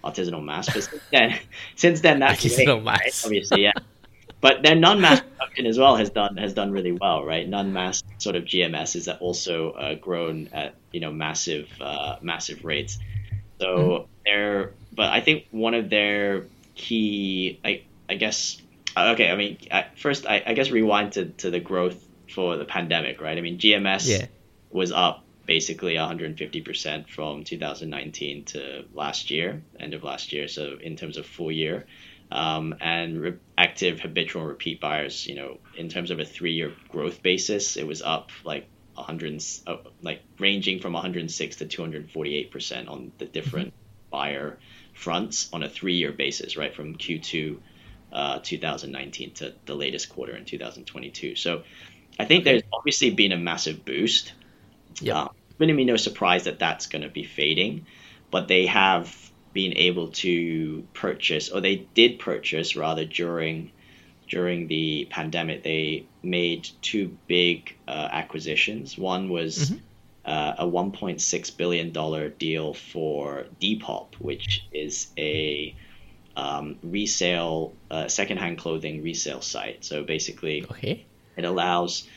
artisanal 0.04 0.44
masks. 0.44 0.74
But 0.74 0.84
since 0.84 1.02
then 1.12 1.40
since 1.76 2.02
then 2.02 2.20
that's 2.20 2.44
Artisanal 2.44 2.86
right, 2.86 3.02
masks. 3.04 3.26
obviously 3.26 3.64
yeah. 3.64 3.74
But 4.42 4.62
their 4.62 4.76
non-mass 4.76 5.22
production 5.22 5.66
as 5.66 5.80
well 5.80 5.96
has 5.96 6.12
done 6.12 6.38
has 6.38 6.54
done 6.54 6.72
really 6.72 6.92
well 6.92 7.26
right? 7.26 7.48
Non-mass 7.48 8.04
sort 8.20 8.36
of 8.36 8.44
gms 8.44 8.96
is 8.96 9.08
also 9.08 9.72
uh, 9.72 9.96
grown 9.96 10.50
at 10.54 10.76
you 10.92 11.00
know 11.00 11.12
massive 11.12 11.70
uh, 11.82 12.18
massive 12.22 12.64
rates. 12.64 13.00
So 13.60 14.08
they're 14.26 14.74
but 14.96 15.12
i 15.12 15.22
think 15.22 15.46
one 15.52 15.74
of 15.74 15.90
their 15.90 16.46
key 16.76 17.60
i 17.64 17.84
i 18.10 18.16
guess 18.16 18.62
uh, 18.96 19.12
okay 19.14 19.30
i 19.30 19.36
mean 19.36 19.58
at 19.72 19.98
first 20.00 20.26
i, 20.26 20.42
I 20.46 20.54
guess 20.54 20.72
rewind 20.72 21.14
to, 21.14 21.26
to 21.26 21.50
the 21.50 21.60
growth 21.60 22.02
for 22.34 22.58
the 22.58 22.66
pandemic 22.66 23.22
right? 23.22 23.38
I 23.38 23.42
mean 23.42 23.58
gms 23.58 24.10
Yeah. 24.10 24.26
was 24.72 24.92
up 24.92 25.24
basically 25.46 25.94
150% 25.94 27.08
from 27.08 27.44
2019 27.44 28.46
to 28.46 28.86
last 28.94 29.30
year 29.30 29.62
end 29.80 29.94
of 29.94 30.04
last 30.04 30.34
year 30.34 30.48
so 30.48 30.78
in 30.82 30.96
terms 30.96 31.18
of 31.18 31.26
full 31.26 31.52
year. 31.52 31.86
Um, 32.32 32.74
and 32.82 33.22
re- 33.22 33.34
active 33.56 34.00
habitual 34.00 34.44
repeat 34.44 34.82
buyers 34.82 35.28
you 35.28 35.36
know 35.36 35.60
in 35.78 35.90
terms 35.90 36.10
of 36.10 36.20
a 36.20 36.26
three-year 36.26 36.74
growth 36.90 37.22
basis 37.22 37.78
it 37.78 37.86
was 37.86 38.02
up 38.02 38.32
like 38.44 38.68
100 38.96 39.44
uh, 39.68 39.78
like 40.02 40.22
ranging 40.40 40.80
from 40.80 40.94
106 40.94 41.56
to 41.58 41.66
248 41.68 42.52
percent 42.52 42.88
on 42.90 43.12
the 43.20 43.26
different 43.26 43.74
buyer 44.10 44.58
fronts 44.96 45.50
on 45.54 45.62
a 45.62 45.70
three-year 45.70 46.12
basis 46.12 46.58
right 46.58 46.74
from 46.76 46.96
q2 46.96 47.58
uh, 48.12 48.40
2019 48.42 49.34
to 49.34 49.54
the 49.66 49.76
latest 49.76 50.10
quarter 50.10 50.36
in 50.36 50.46
2022 50.46 51.36
so 51.36 51.64
i 52.18 52.26
think 52.26 52.44
there's 52.46 52.64
obviously 52.74 53.12
been 53.12 53.32
a 53.34 53.38
massive 53.38 53.84
boost 53.86 54.34
Yeah. 55.02 55.28
it's 55.50 55.58
going 55.60 55.70
to 55.70 55.76
be 55.76 55.86
no 55.86 55.98
surprise 55.98 56.46
that 56.46 56.58
that's 56.60 56.88
going 56.88 57.02
to 57.04 57.10
be 57.10 57.24
fading, 57.24 57.86
but 58.32 58.48
they 58.48 58.66
have 58.68 59.14
been 59.54 59.74
able 59.78 60.10
to 60.10 60.86
purchase, 60.94 61.50
or 61.50 61.62
they 61.62 61.76
did 61.94 62.20
purchase 62.20 62.76
rather 62.76 63.06
during 63.06 63.72
during 64.30 64.68
the 64.68 65.08
pandemic. 65.10 65.64
They 65.64 66.08
made 66.24 66.68
two 66.82 67.18
big 67.28 67.76
uh, 67.88 68.08
acquisitions. 68.12 68.98
One 68.98 69.30
was 69.30 69.72
uh, 70.26 70.56
a 70.60 70.66
1.6 70.68 71.52
billion 71.52 71.92
dollar 71.92 72.30
deal 72.30 72.74
for 72.74 73.46
Depop, 73.62 74.16
which 74.20 74.68
is 74.72 75.12
a 75.18 75.76
um, 76.36 76.80
resale, 76.84 77.78
uh, 77.92 78.08
secondhand 78.08 78.58
clothing 78.58 79.04
resale 79.04 79.42
site. 79.42 79.86
So 79.86 80.04
basically, 80.04 80.66
Okay. 80.72 81.08
it 81.38 81.46
allows 81.46 82.08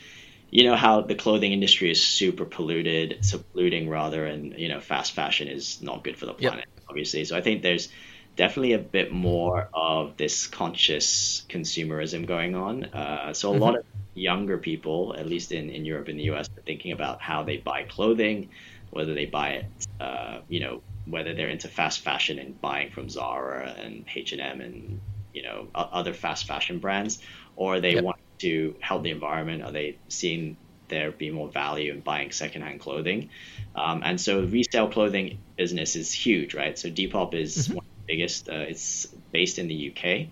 you 0.51 0.63
know 0.63 0.75
how 0.75 1.01
the 1.01 1.15
clothing 1.15 1.51
industry 1.51 1.91
is 1.91 2.03
super 2.03 2.45
polluted 2.45 3.19
so 3.21 3.39
polluting 3.51 3.89
rather 3.89 4.25
and 4.25 4.53
you 4.57 4.67
know 4.67 4.79
fast 4.79 5.13
fashion 5.13 5.47
is 5.47 5.81
not 5.81 6.03
good 6.03 6.17
for 6.17 6.25
the 6.25 6.33
Yep. 6.39 6.51
planet 6.51 6.65
obviously 6.89 7.23
so 7.25 7.37
i 7.37 7.41
think 7.41 7.61
there's 7.61 7.89
definitely 8.35 8.73
a 8.73 8.79
bit 8.79 9.11
more 9.11 9.69
of 9.73 10.17
this 10.17 10.47
conscious 10.47 11.45
consumerism 11.49 12.25
going 12.25 12.55
on 12.55 12.85
uh, 12.85 13.33
so 13.33 13.51
a 13.51 13.53
lot 13.53 13.75
of 13.75 13.83
younger 14.13 14.57
people 14.57 15.15
at 15.17 15.27
least 15.27 15.51
in, 15.51 15.69
in 15.69 15.85
europe 15.85 16.07
and 16.07 16.19
the 16.19 16.23
us 16.23 16.47
are 16.57 16.61
thinking 16.63 16.91
about 16.91 17.21
how 17.21 17.43
they 17.43 17.57
buy 17.57 17.83
clothing 17.83 18.49
whether 18.91 19.13
they 19.13 19.25
buy 19.25 19.49
it 19.49 19.65
uh, 19.99 20.39
you 20.47 20.59
know 20.59 20.81
whether 21.05 21.33
they're 21.33 21.49
into 21.49 21.67
fast 21.67 22.01
fashion 22.01 22.39
and 22.39 22.59
buying 22.61 22.91
from 22.91 23.09
zara 23.09 23.69
and 23.79 24.05
h&m 24.15 24.61
and 24.61 24.99
you 25.33 25.43
know 25.43 25.67
other 25.75 26.13
fast 26.13 26.45
fashion 26.45 26.79
brands 26.79 27.19
or 27.55 27.79
they 27.79 27.95
Yep. 27.95 28.03
want 28.03 28.15
to 28.39 28.75
help 28.81 29.03
the 29.03 29.11
environment? 29.11 29.63
Are 29.63 29.71
they 29.71 29.97
seeing 30.07 30.57
there 30.87 31.11
be 31.11 31.29
more 31.29 31.49
value 31.49 31.91
in 31.91 32.01
buying 32.01 32.31
secondhand 32.31 32.79
clothing? 32.79 33.29
Um, 33.75 34.01
and 34.03 34.19
so 34.19 34.41
resale 34.43 34.89
clothing 34.89 35.39
business 35.57 35.95
is 35.95 36.13
huge, 36.13 36.55
right? 36.55 36.77
So 36.77 36.89
Depop 36.89 37.33
is 37.33 37.67
one 37.67 37.77
of 37.77 38.07
the 38.07 38.13
biggest. 38.13 38.49
Uh, 38.49 38.65
it's 38.69 39.05
based 39.31 39.59
in 39.59 39.67
the 39.67 39.75
UK. 39.95 40.27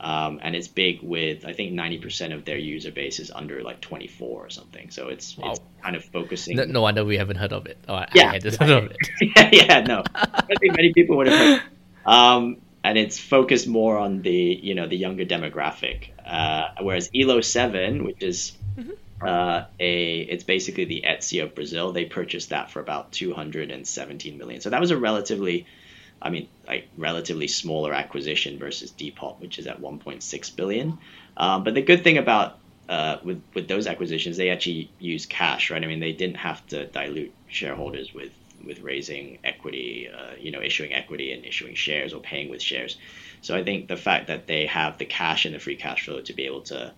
Um, 0.00 0.38
and 0.42 0.54
it's 0.54 0.68
big 0.68 1.00
with 1.02 1.44
I 1.44 1.52
think 1.52 1.72
90% 1.72 2.32
of 2.32 2.44
their 2.44 2.56
user 2.56 2.92
base 2.92 3.18
is 3.18 3.30
under 3.30 3.62
like 3.62 3.80
24 3.80 4.46
or 4.46 4.50
something. 4.50 4.90
So 4.90 5.08
it's 5.08 5.36
it's 5.42 5.60
kind 5.82 5.96
of 5.96 6.04
focusing. 6.04 6.56
No, 6.56 6.64
no 6.64 6.82
wonder 6.82 7.04
we 7.04 7.16
haven't 7.18 7.36
heard 7.36 7.52
of 7.52 7.66
it. 7.66 7.78
Oh, 7.88 8.04
Yeah. 8.14 8.28
I 8.30 8.32
heard 8.34 8.84
of 8.84 8.92
it. 8.92 8.96
yeah, 9.20 9.50
yeah, 9.52 9.80
no. 9.80 10.04
I 10.14 10.54
think 10.60 10.76
many 10.76 10.92
people 10.92 11.16
would 11.16 11.28
have 11.28 11.38
heard. 11.38 11.62
Um, 12.06 12.58
and 12.84 12.96
it's 12.96 13.18
focused 13.18 13.66
more 13.66 13.98
on 13.98 14.22
the 14.22 14.30
you 14.62 14.74
know 14.74 14.86
the 14.86 14.96
younger 14.96 15.24
demographic. 15.24 16.10
Uh, 16.24 16.68
whereas 16.80 17.10
Elo7, 17.10 18.04
which 18.04 18.22
is 18.22 18.52
uh, 19.20 19.64
a 19.80 20.18
it's 20.20 20.44
basically 20.44 20.84
the 20.84 21.04
Etsy 21.06 21.42
of 21.42 21.54
Brazil, 21.54 21.92
they 21.92 22.04
purchased 22.04 22.50
that 22.50 22.70
for 22.70 22.80
about 22.80 23.10
217 23.12 24.38
million. 24.38 24.60
So 24.60 24.70
that 24.70 24.80
was 24.80 24.90
a 24.90 24.96
relatively, 24.96 25.66
I 26.20 26.30
mean, 26.30 26.48
like 26.66 26.88
relatively 26.96 27.48
smaller 27.48 27.92
acquisition 27.92 28.58
versus 28.58 28.90
Depop, 28.90 29.40
which 29.40 29.58
is 29.58 29.66
at 29.66 29.80
1.6 29.80 30.56
billion. 30.56 30.98
Um, 31.36 31.64
but 31.64 31.74
the 31.74 31.82
good 31.82 32.02
thing 32.02 32.18
about 32.18 32.58
uh, 32.88 33.18
with 33.22 33.42
with 33.54 33.68
those 33.68 33.86
acquisitions, 33.86 34.36
they 34.36 34.50
actually 34.50 34.90
use 34.98 35.26
cash, 35.26 35.70
right? 35.70 35.82
I 35.82 35.86
mean, 35.86 36.00
they 36.00 36.12
didn't 36.12 36.38
have 36.38 36.66
to 36.68 36.86
dilute 36.86 37.32
shareholders 37.48 38.14
with 38.14 38.32
with 38.64 38.80
raising 38.80 39.38
equity, 39.44 40.08
uh, 40.08 40.34
you 40.38 40.50
know, 40.50 40.60
issuing 40.60 40.92
equity 40.92 41.32
and 41.32 41.44
issuing 41.44 41.74
shares 41.74 42.12
or 42.12 42.20
paying 42.20 42.50
with 42.50 42.60
shares. 42.60 42.96
So 43.40 43.54
I 43.54 43.62
think 43.62 43.88
the 43.88 43.96
fact 43.96 44.26
that 44.26 44.46
they 44.46 44.66
have 44.66 44.98
the 44.98 45.04
cash 45.04 45.44
and 45.44 45.54
the 45.54 45.58
free 45.58 45.76
cash 45.76 46.04
flow 46.06 46.20
to 46.20 46.32
be 46.32 46.46
able 46.46 46.62
to 46.62 46.92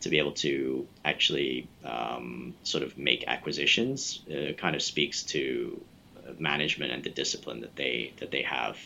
to 0.00 0.08
be 0.10 0.18
able 0.18 0.32
to 0.32 0.86
actually 1.04 1.66
um, 1.84 2.54
sort 2.62 2.82
of 2.82 2.98
make 2.98 3.24
acquisitions 3.26 4.20
uh, 4.30 4.52
kind 4.52 4.76
of 4.76 4.82
speaks 4.82 5.22
to 5.22 5.80
uh, 6.26 6.32
management 6.38 6.92
and 6.92 7.04
the 7.04 7.10
discipline 7.10 7.60
that 7.60 7.76
they 7.76 8.14
that 8.20 8.30
they 8.30 8.42
have. 8.42 8.78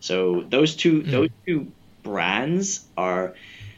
So 0.00 0.44
those 0.48 0.76
two 0.76 1.04
those 1.04 1.28
two 1.46 1.74
brands 2.02 2.88
are, 2.96 3.34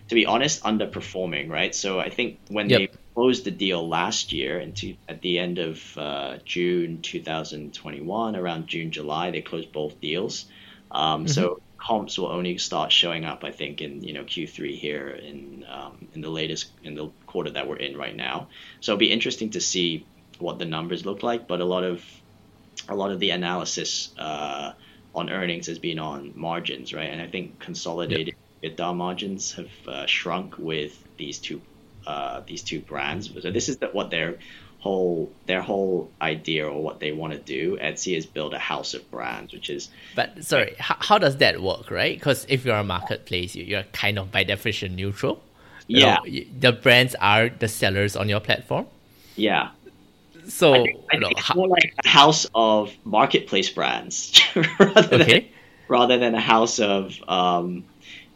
to 0.09 0.15
be 0.15 0.27
honest, 0.27 0.63
underperforming, 0.63 1.51
right? 1.51 1.75
So 1.75 1.99
I 2.01 2.11
think 2.11 2.41
when 2.49 2.69
Yep. 2.69 2.71
they 2.71 2.89
closed 3.15 3.45
the 3.45 3.51
deal 3.51 3.87
last 3.89 4.33
year, 4.33 4.59
and 4.59 4.77
to, 4.77 4.97
at 5.09 5.23
the 5.23 5.39
end 5.39 5.59
of 5.59 5.83
uh, 5.97 6.39
June 6.45 7.03
2021, 7.03 8.37
around 8.37 8.69
June 8.69 8.91
July, 8.93 9.31
they 9.31 9.43
closed 9.43 9.73
both 9.73 10.01
deals. 10.01 10.47
Um, 10.91 11.27
So 11.27 11.59
comps 11.87 12.19
will 12.19 12.29
only 12.29 12.59
start 12.59 12.91
showing 12.93 13.25
up, 13.25 13.45
I 13.45 13.53
think, 13.53 13.81
in 13.81 14.03
you 14.03 14.13
know 14.13 14.25
Q3 14.25 14.77
here 14.79 15.09
in 15.09 15.65
um, 15.69 16.09
in 16.13 16.21
the 16.21 16.31
latest 16.31 16.73
in 16.83 16.95
the 16.95 17.13
quarter 17.27 17.51
that 17.51 17.69
we're 17.69 17.77
in 17.77 17.97
right 17.97 18.17
now. 18.17 18.49
So 18.81 18.93
it'll 18.93 18.99
be 19.01 19.13
interesting 19.13 19.51
to 19.51 19.61
see 19.61 20.09
what 20.39 20.59
the 20.59 20.65
numbers 20.65 21.05
look 21.07 21.23
like. 21.23 21.49
But 21.49 21.61
a 21.61 21.65
lot 21.65 21.85
of 21.85 22.05
a 22.89 22.95
lot 22.95 23.11
of 23.13 23.21
the 23.21 23.31
analysis 23.31 24.15
uh, 24.19 24.73
on 25.15 25.31
earnings 25.31 25.67
has 25.67 25.79
been 25.79 25.99
on 25.99 26.33
margins, 26.35 26.93
right? 26.95 27.11
And 27.11 27.21
I 27.21 27.29
think 27.29 27.59
consolidated 27.61 28.35
EBITDA 28.65 28.95
margins 28.97 29.53
have 29.53 29.73
uh, 29.87 30.07
shrunk 30.07 30.59
with 30.59 30.93
these 31.17 31.39
two 31.41 31.63
uh, 32.07 32.43
these 32.47 32.63
two 32.63 32.81
brands. 32.81 33.31
So 33.43 33.51
this 33.51 33.69
is 33.69 33.79
the, 33.79 33.89
what 33.89 34.11
their 34.11 34.39
whole 34.79 35.37
their 35.47 35.63
whole 35.63 36.15
idea 36.21 36.67
or 36.69 36.83
what 36.83 37.01
they 37.01 37.13
want 37.13 37.33
to 37.35 37.39
do. 37.39 37.77
Etsy 37.79 38.17
is 38.17 38.27
build 38.27 38.55
a 38.55 38.59
house 38.59 38.95
of 38.95 39.11
brands, 39.11 39.53
which 39.53 39.71
is 39.71 39.91
But 40.15 40.45
sorry, 40.45 40.75
how, 40.79 40.97
how 41.01 41.19
does 41.19 41.37
that 41.39 41.61
work, 41.63 41.91
right? 41.91 42.17
Because 42.17 42.45
if 42.49 42.65
you're 42.65 42.77
a 42.77 42.85
marketplace, 42.85 43.55
you, 43.55 43.65
you're 43.65 43.85
kind 43.93 44.19
of 44.19 44.31
by 44.33 44.45
definition 44.45 44.97
neutral. 44.97 45.43
You 45.93 46.01
Yeah. 46.01 46.07
know, 46.07 46.21
the 46.25 46.73
brands 46.73 47.15
are 47.21 47.49
the 47.49 47.69
sellers 47.69 48.17
on 48.17 48.29
your 48.29 48.41
platform. 48.41 48.87
yeah. 49.37 49.71
So, 50.49 50.75
I 50.75 50.83
think, 50.83 51.01
I 51.13 51.17
know, 51.19 51.29
it's 51.29 51.55
more 51.55 51.69
like 51.69 51.95
a 52.05 52.09
house 52.09 52.47
of 52.55 52.93
marketplace 53.05 53.71
brands 53.71 54.41
rather, 54.81 55.19
than, 55.19 55.45
rather 55.89 56.19
than 56.19 56.35
a 56.35 56.41
house 56.41 56.79
of 56.81 57.15
um, 57.29 57.85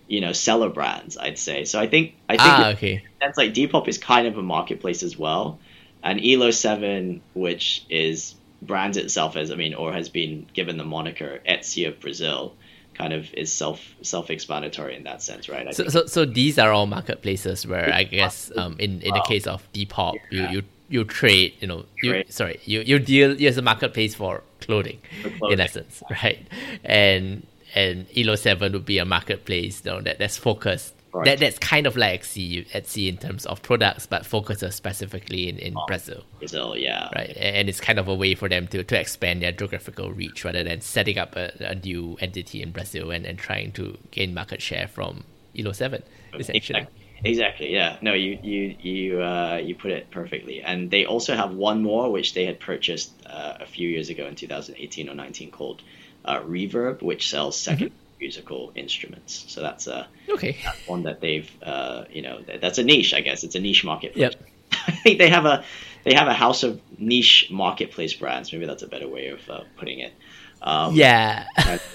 you 0.09 0.21
know 0.21 0.33
seller 0.33 0.69
brands. 0.69 1.17
I'd 1.17 1.39
say. 1.39 1.65
So 1.65 1.81
I 1.81 1.87
think 1.87 2.15
I 2.29 2.37
think 2.37 2.49
Ah, 2.49 2.69
okay. 2.73 3.03
sense 3.21 3.37
like 3.37 3.55
Depop 3.55 3.89
is 3.89 3.99
kind 3.99 4.27
of 4.27 4.37
a 4.37 4.43
marketplace 4.43 5.03
as 5.03 5.19
well, 5.19 5.59
and 6.03 6.21
Elo7, 6.21 7.21
which 7.35 7.85
is 7.89 8.35
brands 8.61 8.97
itself 8.97 9.37
as 9.37 9.51
I 9.51 9.57
mean, 9.57 9.75
or 9.75 9.93
has 9.93 10.09
been 10.09 10.47
given 10.53 10.77
the 10.77 10.85
moniker 10.85 11.41
Etsy 11.49 11.89
of 11.89 11.99
Brazil, 12.01 12.55
kind 12.95 13.13
of 13.13 13.33
is 13.35 13.51
self 13.53 13.81
self 14.03 14.31
explanatory 14.31 14.97
in 14.97 15.05
that 15.05 15.23
sense, 15.23 15.49
right? 15.49 15.67
I 15.67 15.71
So, 15.73 15.89
so, 15.89 16.07
so 16.07 16.25
these 16.25 16.59
are 16.59 16.73
all 16.73 16.87
marketplaces 16.87 17.67
where 17.67 17.93
I 17.93 18.05
guess 18.05 18.53
um, 18.57 18.77
in, 18.79 19.01
in 19.01 19.15
the 19.15 19.25
case 19.27 19.47
of 19.47 19.67
Depop, 19.73 20.15
Yeah. 20.31 20.51
you 20.51 20.57
you 20.59 20.63
trade, 21.05 21.55
you 21.61 21.67
know, 21.67 21.85
you 22.03 22.11
Trade. 22.11 22.33
sorry, 22.33 22.61
you, 22.65 22.81
you 22.81 22.99
deal 22.99 23.37
as 23.47 23.57
a 23.57 23.63
marketplace 23.63 24.15
for 24.15 24.43
clothing, 24.61 24.99
For 25.39 25.53
in 25.53 25.61
essence, 25.61 26.03
right? 26.11 26.47
And 26.85 27.47
and 27.75 28.07
Elo7 28.11 28.73
would 28.73 28.85
be 28.85 28.99
a 28.99 29.05
marketplace, 29.05 29.83
you 29.85 29.91
know, 29.91 30.01
that, 30.03 30.19
that's 30.19 30.37
focused 30.37 30.95
Right. 31.13 31.27
That 31.27 31.41
that's 31.41 31.59
kind 31.59 31.87
of 31.87 31.95
like 31.95 32.23
Etsy, 32.23 32.67
Etsy 32.71 33.07
in 33.07 33.19
terms 33.19 33.45
of 33.45 33.61
products, 33.61 34.07
but 34.07 34.25
focuses 34.25 34.75
specifically 34.75 35.47
in, 35.47 35.59
in 35.59 35.75
oh, 35.77 35.85
Brazil, 35.87 36.23
Brazil, 36.39 36.75
yeah. 36.75 37.11
right? 37.15 37.37
And 37.37 37.69
it's 37.69 37.81
kind 37.81 37.99
of 37.99 38.09
a 38.09 38.15
way 38.15 38.35
for 38.35 38.49
them 38.49 38.67
to, 38.69 38.83
to 38.83 38.99
expand 38.99 39.43
their 39.43 39.53
geographical 39.53 40.11
reach 40.13 40.43
rather 40.43 40.65
than 40.65 40.81
setting 40.81 41.19
up 41.19 41.37
a, 41.37 41.53
a 41.61 41.75
new 41.75 42.17
entity 42.21 42.63
in 42.63 42.71
Brazil 42.71 43.11
and, 43.11 43.27
and 43.27 43.39
trying 43.39 43.73
to 43.73 43.99
gain 44.11 44.33
market 44.33 44.63
share 44.63 44.89
from 44.89 45.25
Elo7, 45.55 46.01
essentially. 46.39 46.81
Exactly. 46.81 47.02
Exactly. 47.25 47.73
Yeah. 47.73 47.99
No, 48.03 48.15
you 48.15 48.39
you 48.43 48.77
you 48.81 49.23
uh, 49.23 49.61
you 49.63 49.77
put 49.77 49.93
it 49.93 50.11
perfectly. 50.11 50.61
And 50.63 50.91
they 50.91 51.05
also 51.05 51.37
have 51.37 51.53
one 51.53 51.83
more, 51.83 52.11
which 52.11 52.35
they 52.35 52.45
had 52.47 52.59
purchased 52.59 53.13
uh, 53.27 53.55
a 53.61 53.67
few 53.67 53.89
years 53.89 54.09
ago 54.11 54.27
in 54.27 54.35
2018 54.35 55.09
or 55.09 55.15
19, 55.15 55.51
called 55.53 55.83
uh, 56.25 56.41
Reverb, 56.41 57.01
which 57.03 57.31
sells 57.31 57.57
2nd 57.57 57.91
musical 58.21 58.73
instruments. 58.75 59.45
So 59.49 59.61
that's 59.63 59.87
a 59.87 60.09
Okay. 60.29 60.57
that's 60.65 60.81
one 60.85 61.05
that 61.05 61.21
they've 61.21 61.51
uh, 61.63 62.05
you 62.11 62.23
know 62.23 62.43
that's 62.61 62.79
a 62.79 62.85
niche, 62.85 63.15
I 63.15 63.21
guess. 63.21 63.45
It's 63.45 63.55
a 63.55 63.61
niche 63.61 63.85
market. 63.85 64.17
Yep. 64.17 64.35
I 64.73 64.93
think 65.05 65.19
they 65.19 65.31
have 65.31 65.45
a 65.47 65.65
they 66.05 66.15
have 66.15 66.27
a 66.29 66.35
house 66.35 66.65
of 66.65 66.81
niche 66.99 67.49
marketplace 67.51 68.15
brands. 68.15 68.53
Maybe 68.53 68.67
that's 68.67 68.83
a 68.83 68.89
better 68.89 69.09
way 69.09 69.29
of 69.29 69.49
uh, 69.49 69.65
putting 69.77 70.01
it. 70.01 70.13
Um, 70.61 70.95
Yeah. 70.97 71.47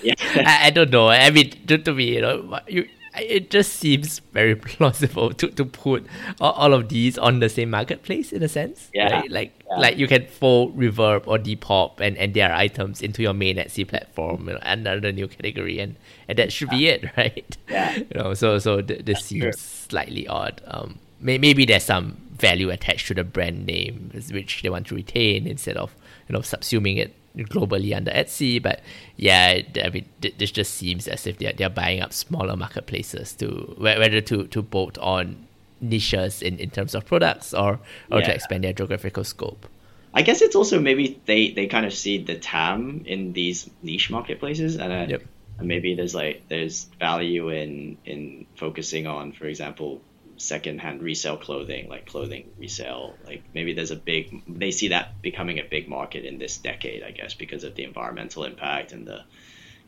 yeah. 0.01 0.13
I, 0.45 0.67
I 0.67 0.69
don't 0.71 0.91
know. 0.91 1.07
I 1.09 1.29
mean, 1.31 1.51
to, 1.67 1.77
to 1.79 1.93
me, 1.93 2.15
you 2.15 2.21
know, 2.21 2.59
you, 2.67 2.89
it 3.19 3.49
just 3.49 3.73
seems 3.73 4.19
very 4.33 4.55
plausible 4.69 5.31
to, 5.33 5.47
to 5.49 5.65
put 5.65 6.05
all, 6.41 6.53
all 6.53 6.73
of 6.73 6.89
these 6.89 7.17
on 7.17 7.39
the 7.39 7.49
same 7.49 7.69
marketplace 7.69 8.31
in 8.31 8.43
a 8.43 8.47
sense. 8.47 8.89
Yeah. 8.93 9.11
Right? 9.21 9.31
Like 9.31 9.53
Yeah. 9.69 9.77
like 9.79 9.97
you 9.97 10.07
can 10.07 10.25
fold 10.27 10.77
Reverb 10.77 11.27
or 11.27 11.37
Depop 11.37 11.99
and, 11.99 12.17
and 12.17 12.33
their 12.33 12.53
items 12.53 13.01
into 13.01 13.21
your 13.21 13.33
main 13.33 13.57
Etsy 13.57 13.87
platform, 13.87 14.47
you 14.47 14.53
know, 14.53 14.59
another 14.61 15.11
new 15.11 15.27
category, 15.27 15.79
and, 15.79 15.95
and 16.27 16.37
that 16.37 16.51
should 16.53 16.69
be 16.69 16.87
it, 16.87 17.05
right? 17.17 17.57
Yeah. 17.69 17.95
You 17.97 18.07
know, 18.15 18.33
so 18.33 18.59
so 18.59 18.81
th- 18.81 19.05
this 19.05 19.25
seems 19.25 19.43
true. 19.43 19.51
slightly 19.53 20.27
odd. 20.27 20.61
Um, 20.67 20.99
may, 21.19 21.37
maybe 21.37 21.65
there's 21.65 21.83
some 21.83 22.17
value 22.37 22.69
attached 22.69 23.07
to 23.07 23.13
the 23.15 23.23
brand 23.23 23.65
name, 23.65 24.11
which 24.31 24.61
they 24.61 24.69
want 24.69 24.87
to 24.87 24.95
retain 24.95 25.47
instead 25.47 25.75
of 25.77 25.93
you 26.29 26.33
know 26.33 26.39
subsuming 26.41 26.97
it 26.97 27.13
globally 27.45 27.95
under 27.95 28.11
Etsy. 28.11 28.61
But 28.61 28.81
yeah, 29.15 29.61
I 29.83 29.89
mean, 29.89 30.05
this 30.19 30.51
just 30.51 30.75
seems 30.75 31.07
as 31.07 31.27
if 31.27 31.37
they're 31.37 31.53
they're 31.53 31.69
buying 31.69 32.01
up 32.01 32.13
smaller 32.13 32.55
marketplaces 32.55 33.33
to 33.35 33.75
whether 33.77 34.21
to 34.21 34.47
to 34.47 34.61
bolt 34.61 34.97
on 34.99 35.47
niches 35.79 36.41
in, 36.41 36.57
in 36.59 36.69
terms 36.71 36.95
of 36.95 37.05
products 37.05 37.53
or 37.53 37.79
or 38.11 38.21
to 38.21 38.33
expand 38.33 38.63
their 38.63 38.73
geographical 38.73 39.23
scope. 39.23 39.67
I 40.13 40.23
guess 40.23 40.41
it's 40.41 40.55
also 40.55 40.79
maybe 40.79 41.19
they, 41.25 41.51
they 41.51 41.67
kind 41.67 41.85
of 41.85 41.93
see 41.93 42.17
the 42.17 42.35
TAM 42.35 43.03
in 43.05 43.33
these 43.33 43.69
niche 43.83 44.09
marketplaces, 44.09 44.75
and, 44.77 44.91
uh, 44.91 45.05
Yep. 45.09 45.21
and 45.59 45.67
maybe 45.67 45.93
there's 45.93 46.15
like 46.15 46.41
there's 46.47 46.85
value 46.99 47.49
in 47.49 47.97
in 48.05 48.47
focusing 48.55 49.05
on, 49.05 49.31
for 49.33 49.45
example, 49.45 50.01
secondhand 50.37 51.01
resale 51.01 51.37
clothing, 51.37 51.89
like 51.89 52.05
clothing 52.05 52.51
resale. 52.57 53.17
Like 53.25 53.43
maybe 53.53 53.73
there's 53.73 53.91
a 53.91 53.95
big 53.95 54.43
they 54.47 54.71
see 54.71 54.89
that 54.89 55.21
becoming 55.21 55.59
a 55.59 55.63
big 55.63 55.87
market 55.87 56.25
in 56.25 56.37
this 56.37 56.57
decade, 56.57 57.03
I 57.03 57.11
guess, 57.11 57.33
because 57.33 57.63
of 57.63 57.75
the 57.75 57.83
environmental 57.83 58.43
impact 58.43 58.91
and 58.91 59.05
the 59.05 59.23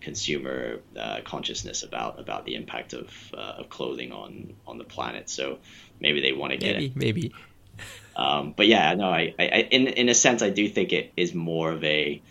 consumer 0.02 0.80
uh, 0.98 1.20
consciousness 1.26 1.84
about 1.84 2.20
about 2.20 2.46
the 2.46 2.56
impact 2.56 2.94
of 2.94 3.12
uh, 3.34 3.56
of 3.60 3.70
clothing 3.70 4.12
on 4.12 4.54
on 4.68 4.78
the 4.78 4.84
planet. 4.84 5.30
So 5.30 5.60
maybe 6.00 6.22
they 6.22 6.34
want 6.34 6.52
to 6.52 6.58
get 6.58 6.76
it 6.76 6.96
Maybe 6.96 7.32
maybe. 7.32 7.34
um, 8.16 8.54
but 8.58 8.68
yeah, 8.68 8.94
no, 8.96 9.10
I, 9.10 9.34
I, 9.40 9.44
I, 9.44 9.68
in 9.72 9.88
in 9.88 10.10
a 10.10 10.16
sense, 10.16 10.42
I 10.42 10.50
do 10.50 10.68
think 10.68 10.94
it 10.94 11.14
is 11.16 11.34
more 11.34 11.72
of 11.72 11.84
a 11.84 12.22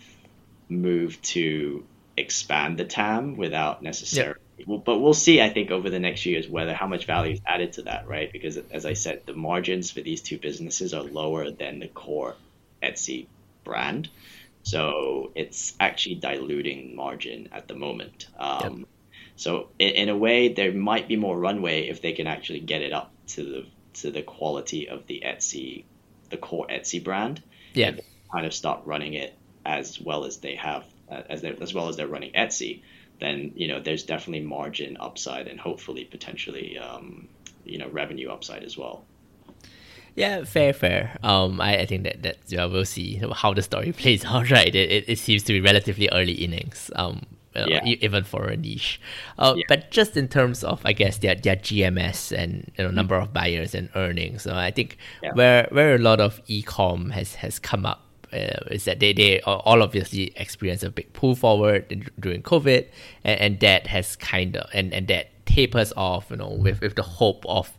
move 0.67 1.19
to 1.21 1.83
expand 2.19 2.77
the 2.77 2.85
TAM 2.85 3.37
without 3.37 3.81
necessarily. 3.81 4.39
Well, 4.67 4.77
but 4.77 4.99
we'll 4.99 5.13
see. 5.13 5.41
I 5.41 5.49
think 5.49 5.71
over 5.71 5.89
the 5.89 5.99
next 5.99 6.25
years 6.25 6.47
whether 6.47 6.73
how 6.73 6.87
much 6.87 7.05
value 7.05 7.33
is 7.33 7.41
added 7.45 7.73
to 7.73 7.83
that, 7.83 8.07
right? 8.07 8.31
Because 8.31 8.57
as 8.71 8.85
I 8.85 8.93
said, 8.93 9.21
the 9.25 9.33
margins 9.33 9.91
for 9.91 10.01
these 10.01 10.21
two 10.21 10.37
businesses 10.37 10.93
are 10.93 11.03
lower 11.03 11.49
than 11.49 11.79
the 11.79 11.87
core 11.87 12.35
Etsy 12.83 13.27
brand, 13.63 14.09
so 14.63 15.31
it's 15.35 15.75
actually 15.79 16.15
diluting 16.15 16.95
margin 16.95 17.49
at 17.51 17.67
the 17.67 17.75
moment. 17.75 18.27
Um, 18.37 18.85
So 19.39 19.69
in, 19.79 19.91
in 19.91 20.09
a 20.09 20.17
way, 20.17 20.49
there 20.49 20.73
might 20.73 21.07
be 21.07 21.15
more 21.15 21.39
runway 21.39 21.87
if 21.87 22.01
they 22.01 22.11
can 22.11 22.27
actually 22.27 22.59
get 22.59 22.81
it 22.81 22.91
up 22.91 23.13
to 23.27 23.43
the 23.43 23.65
to 24.01 24.11
the 24.11 24.21
quality 24.21 24.89
of 24.89 25.07
the 25.07 25.23
Etsy, 25.25 25.85
the 26.29 26.37
core 26.37 26.67
Etsy 26.67 27.01
brand. 27.01 27.41
Yeah. 27.73 27.91
kind 28.33 28.45
of 28.45 28.53
start 28.53 28.81
running 28.85 29.13
it 29.13 29.33
as 29.65 29.99
well 29.99 30.25
as 30.25 30.37
they 30.37 30.55
have, 30.55 30.83
as 31.09 31.41
they, 31.41 31.55
as 31.61 31.73
well 31.73 31.89
as 31.89 31.97
they're 31.97 32.07
running 32.07 32.31
Etsy. 32.33 32.81
Then 33.19 33.51
you 33.55 33.67
know 33.67 33.81
there's 33.81 34.03
definitely 34.03 34.45
margin 34.45 34.97
upside 34.99 35.47
and 35.47 35.59
hopefully 35.59 36.05
potentially 36.05 36.77
um, 36.77 37.27
you 37.65 37.77
know 37.77 37.89
revenue 37.89 38.29
upside 38.29 38.63
as 38.63 38.77
well. 38.77 39.03
Yeah, 40.15 40.43
fair, 40.43 40.73
fair. 40.73 41.17
Um, 41.23 41.61
I, 41.61 41.79
I 41.79 41.85
think 41.85 42.03
that 42.03 42.23
that 42.23 42.37
yeah, 42.47 42.65
we'll 42.65 42.85
see 42.85 43.21
how 43.33 43.53
the 43.53 43.61
story 43.61 43.91
plays 43.97 44.25
out. 44.25 44.49
Right, 44.51 44.73
it, 44.73 44.91
it, 44.91 45.05
it 45.07 45.19
seems 45.19 45.43
to 45.43 45.53
be 45.53 45.61
relatively 45.61 46.09
early 46.11 46.33
innings. 46.33 46.91
Um, 46.95 47.25
uh, 47.55 47.65
Yeah. 47.67 47.83
even 47.83 48.23
for 48.23 48.47
a 48.47 48.55
niche. 48.55 49.01
Uh, 49.37 49.55
Yeah. 49.57 49.63
but 49.67 49.91
just 49.91 50.15
in 50.15 50.27
terms 50.27 50.63
of, 50.63 50.81
I 50.85 50.93
guess 50.93 51.17
their 51.17 51.35
their 51.35 51.55
GMS 51.55 52.31
and 52.37 52.71
you 52.77 52.83
know 52.83 52.91
number 52.91 53.15
of 53.15 53.33
buyers 53.33 53.73
and 53.75 53.89
earnings. 53.95 54.45
Uh, 54.47 54.55
I 54.55 54.71
think 54.71 54.97
Yeah. 55.23 55.31
where 55.33 55.67
where 55.71 55.95
a 55.95 55.99
lot 55.99 56.19
of 56.21 56.41
e-com 56.47 57.09
has 57.11 57.35
has 57.35 57.59
come 57.59 57.85
up. 57.85 58.05
Uh, 58.31 58.59
is 58.71 58.85
that 58.85 58.99
they, 58.99 59.13
they 59.13 59.41
all 59.41 59.81
obviously 59.81 60.31
experienced 60.35 60.83
a 60.83 60.89
big 60.89 61.11
pull 61.13 61.35
forward 61.35 61.85
in- 61.89 62.07
during 62.19 62.43
COVID, 62.43 62.87
and, 63.23 63.39
and 63.39 63.59
that 63.61 63.87
has 63.87 64.15
kind 64.15 64.55
of 64.57 64.69
and, 64.73 64.93
and 64.93 65.07
that 65.07 65.29
tapers 65.45 65.91
off, 65.97 66.29
you 66.29 66.37
know, 66.37 66.49
with, 66.49 66.81
with 66.81 66.95
the 66.95 67.01
hope 67.03 67.43
of 67.47 67.71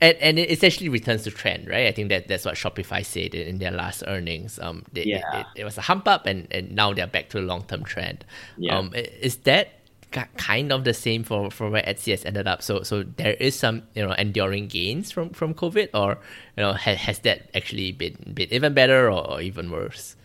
and, 0.00 0.16
and 0.18 0.38
it 0.38 0.50
essentially 0.50 0.88
returns 0.88 1.24
to 1.24 1.30
trend, 1.30 1.68
right? 1.68 1.86
I 1.86 1.92
think 1.92 2.08
that 2.08 2.26
that's 2.26 2.44
what 2.46 2.54
Shopify 2.54 3.04
said 3.04 3.34
in 3.34 3.58
their 3.58 3.70
last 3.70 4.02
earnings. 4.06 4.58
Um, 4.58 4.84
they, 4.92 5.04
Yeah. 5.04 5.40
it, 5.40 5.46
it, 5.56 5.64
was 5.64 5.76
a 5.76 5.82
hump 5.82 6.08
up, 6.08 6.26
and, 6.26 6.48
and 6.50 6.74
now 6.74 6.94
they're 6.94 7.06
back 7.06 7.28
to 7.30 7.40
the 7.40 7.46
long 7.46 7.64
term 7.64 7.84
trend. 7.84 8.24
Yeah. 8.56 8.78
Um, 8.78 8.92
is 8.94 9.36
that 9.38 9.79
kind 10.10 10.72
of 10.72 10.84
the 10.84 10.94
same 10.94 11.22
for, 11.24 11.50
for 11.50 11.70
where 11.70 11.82
Etsy 11.82 12.10
has 12.10 12.24
ended 12.24 12.46
up? 12.46 12.62
So 12.62 12.82
so 12.82 13.02
there 13.02 13.34
is 13.34 13.54
some 13.54 13.82
you 13.94 14.06
know 14.06 14.12
enduring 14.12 14.68
gains 14.68 15.10
from, 15.10 15.30
from 15.30 15.54
COVID, 15.54 15.90
or 15.94 16.18
you 16.56 16.62
know 16.62 16.72
has, 16.72 16.98
has 16.98 17.18
that 17.20 17.50
actually 17.54 17.92
been 17.92 18.32
been 18.34 18.52
even 18.52 18.74
better 18.74 19.10
or, 19.10 19.30
or 19.30 19.40
even 19.40 19.70
worse? 19.70 20.16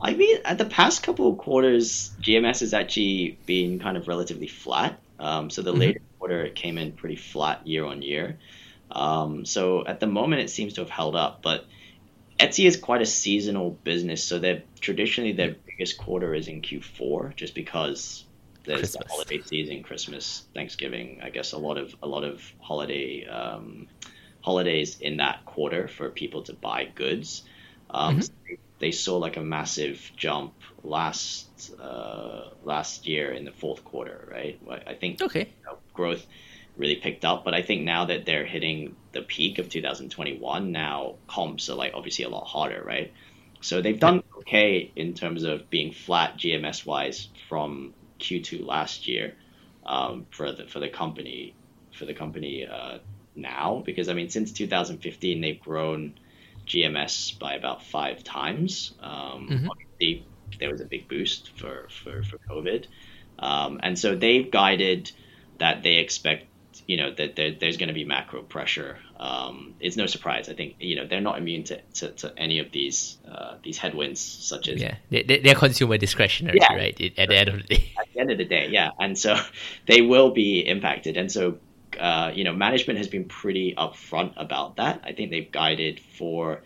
I 0.00 0.14
mean, 0.14 0.38
at 0.44 0.58
the 0.58 0.66
past 0.66 1.02
couple 1.02 1.30
of 1.30 1.38
quarters, 1.38 2.10
GMS 2.20 2.60
has 2.60 2.74
actually 2.74 3.38
been 3.46 3.78
kind 3.78 3.96
of 3.96 4.08
relatively 4.08 4.46
flat. 4.46 4.98
Um, 5.18 5.48
so 5.48 5.62
the 5.62 5.72
latest 5.72 6.04
quarter, 6.18 6.44
it 6.44 6.54
came 6.54 6.76
in 6.76 6.92
pretty 6.92 7.16
flat 7.16 7.66
year 7.66 7.86
on 7.86 8.02
year. 8.02 8.36
Um, 8.90 9.46
so 9.46 9.86
at 9.86 10.00
the 10.00 10.06
moment, 10.06 10.42
it 10.42 10.50
seems 10.50 10.74
to 10.74 10.82
have 10.82 10.90
held 10.90 11.16
up. 11.16 11.40
But 11.40 11.64
Etsy 12.38 12.66
is 12.66 12.76
quite 12.76 13.00
a 13.00 13.06
seasonal 13.06 13.70
business, 13.70 14.22
so 14.22 14.38
they're 14.38 14.62
traditionally 14.80 15.32
their 15.32 15.56
biggest 15.66 15.96
quarter 15.96 16.34
is 16.34 16.48
in 16.48 16.60
Q4, 16.60 17.34
just 17.34 17.54
because 17.54 18.25
there's 18.66 18.92
the 18.92 19.04
holiday 19.08 19.42
season, 19.42 19.82
Christmas, 19.82 20.44
Thanksgiving. 20.54 21.20
I 21.22 21.30
guess 21.30 21.52
a 21.52 21.58
lot 21.58 21.78
of 21.78 21.94
a 22.02 22.06
lot 22.06 22.24
of 22.24 22.42
holiday 22.60 23.24
um, 23.26 23.86
holidays 24.42 24.98
in 25.00 25.16
that 25.18 25.44
quarter 25.44 25.88
for 25.88 26.10
people 26.10 26.42
to 26.44 26.52
buy 26.52 26.84
goods. 26.84 27.42
Um, 27.90 28.20
so 28.22 28.32
they- 28.48 28.58
they 28.78 28.90
saw 28.92 29.16
like 29.16 29.38
a 29.38 29.40
massive 29.40 30.12
jump 30.18 30.52
last 30.82 31.72
uh, 31.80 32.50
last 32.62 33.06
year 33.06 33.32
in 33.32 33.44
the 33.46 33.52
fourth 33.52 33.82
quarter, 33.84 34.28
right? 34.30 34.60
I 34.86 34.92
think 34.94 35.22
Okay. 35.22 35.40
you 35.58 35.64
know, 35.64 35.78
growth 35.94 36.26
really 36.76 36.96
picked 36.96 37.24
up, 37.24 37.42
but 37.42 37.54
I 37.54 37.62
think 37.62 37.84
now 37.84 38.04
that 38.04 38.26
they're 38.26 38.44
hitting 38.44 38.94
the 39.12 39.22
peak 39.22 39.58
of 39.58 39.70
2021, 39.70 40.72
now 40.72 41.14
comps 41.26 41.70
are 41.70 41.74
like 41.74 41.92
obviously 41.94 42.26
a 42.26 42.28
lot 42.28 42.44
harder, 42.46 42.82
right? 42.84 43.12
So 43.62 43.80
they've 43.80 43.98
done 43.98 44.22
okay 44.40 44.92
in 44.94 45.14
terms 45.14 45.42
of 45.44 45.70
being 45.70 45.92
flat 45.92 46.36
GMS 46.36 46.84
wise 46.84 47.28
from 47.48 47.94
Q2 48.18 48.64
last 48.66 49.08
year 49.08 49.34
um, 49.84 50.26
for 50.30 50.52
the 50.52 50.66
for 50.66 50.80
the 50.80 50.88
company 50.88 51.54
for 51.92 52.04
the 52.04 52.14
company 52.14 52.66
uh, 52.66 52.98
now 53.34 53.82
because 53.84 54.08
I 54.08 54.14
mean 54.14 54.28
since 54.28 54.52
2015 54.52 55.40
they've 55.40 55.60
grown 55.60 56.14
GMS 56.66 57.38
by 57.38 57.54
about 57.54 57.82
five 57.84 58.24
times. 58.24 58.92
Um, 59.00 59.48
Mhm. 59.48 59.68
Obviously, 59.70 60.26
there 60.58 60.70
was 60.70 60.80
a 60.80 60.84
big 60.86 61.08
boost 61.08 61.50
for 61.58 61.88
for 61.90 62.22
for 62.22 62.38
COVID, 62.38 62.86
um, 63.38 63.80
and 63.82 63.98
so 63.98 64.16
they've 64.16 64.50
guided 64.50 65.12
that 65.58 65.82
they 65.82 65.94
expect 65.96 66.46
you 66.86 66.96
know 66.96 67.12
that 67.14 67.36
there, 67.36 67.52
there's 67.52 67.76
going 67.76 67.88
to 67.88 67.94
be 67.94 68.04
macro 68.04 68.42
pressure. 68.42 68.98
Um, 69.18 69.74
it's 69.80 69.96
no 69.96 70.06
surprise. 70.06 70.48
I 70.48 70.54
think 70.54 70.76
you 70.78 70.96
know 70.96 71.06
they're 71.06 71.20
not 71.22 71.38
immune 71.38 71.64
to, 71.64 71.80
to, 71.94 72.12
to 72.12 72.38
any 72.38 72.58
of 72.58 72.70
these 72.72 73.18
uh, 73.30 73.56
these 73.62 73.78
headwinds, 73.78 74.20
such 74.20 74.68
as 74.68 74.82
Yeah, 74.82 74.96
they, 75.10 75.22
they, 75.22 75.38
they're 75.40 75.54
consumer 75.54 75.96
discretionary, 75.98 76.60
Yeah. 76.60 76.74
right? 76.74 76.94
It, 77.00 77.18
at 77.18 77.28
the 77.28 77.36
end 77.36 77.48
of 77.48 77.56
the 77.56 77.62
day. 77.62 77.92
at 77.98 78.06
the 78.12 78.20
end 78.20 78.30
of 78.30 78.38
the 78.38 78.44
day, 78.44 78.68
yeah. 78.70 78.90
And 78.98 79.18
so 79.18 79.36
they 79.86 80.02
will 80.02 80.30
be 80.32 80.60
impacted. 80.60 81.16
And 81.16 81.30
so, 81.32 81.58
uh, 81.98 82.32
you 82.34 82.44
know, 82.44 82.52
management 82.52 82.98
has 82.98 83.08
been 83.08 83.24
pretty 83.26 83.74
upfront 83.76 84.34
about 84.36 84.76
that. 84.76 85.00
I 85.04 85.12
think 85.12 85.30
they've 85.30 85.50
guided 85.50 86.00
for 86.00 86.62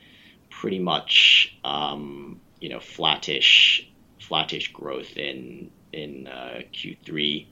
pretty 0.51 0.79
much, 0.81 1.57
um, 1.65 2.41
you 2.61 2.69
know, 2.69 2.81
flattish, 2.81 3.89
flattish 4.21 4.73
growth 4.73 5.17
in 5.17 5.71
in 5.93 6.27
uh, 6.29 6.63
Q3. 6.73 7.47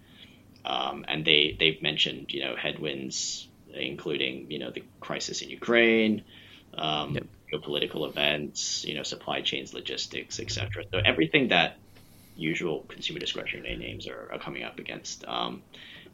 um, 0.64 1.04
and 1.08 1.24
they 1.24 1.56
they've 1.58 1.80
mentioned 1.82 2.32
you 2.32 2.40
know 2.44 2.56
headwinds, 2.56 3.47
including 3.86 4.50
you 4.50 4.58
know 4.58 4.70
the 4.70 4.82
crisis 5.00 5.42
in 5.42 5.48
Ukraine, 5.50 6.24
um, 6.74 7.14
Yep. 7.14 7.26
geopolitical 7.52 8.08
events, 8.08 8.84
you 8.84 8.94
know 8.94 9.02
supply 9.02 9.40
chains, 9.42 9.72
logistics, 9.74 10.40
etc. 10.40 10.84
So 10.92 11.00
everything 11.04 11.48
that 11.48 11.76
usual 12.36 12.84
consumer 12.88 13.18
discretionary 13.18 13.76
names 13.76 14.06
are, 14.06 14.30
are 14.32 14.38
coming 14.38 14.62
up 14.62 14.78
against. 14.78 15.26
Um, 15.26 15.62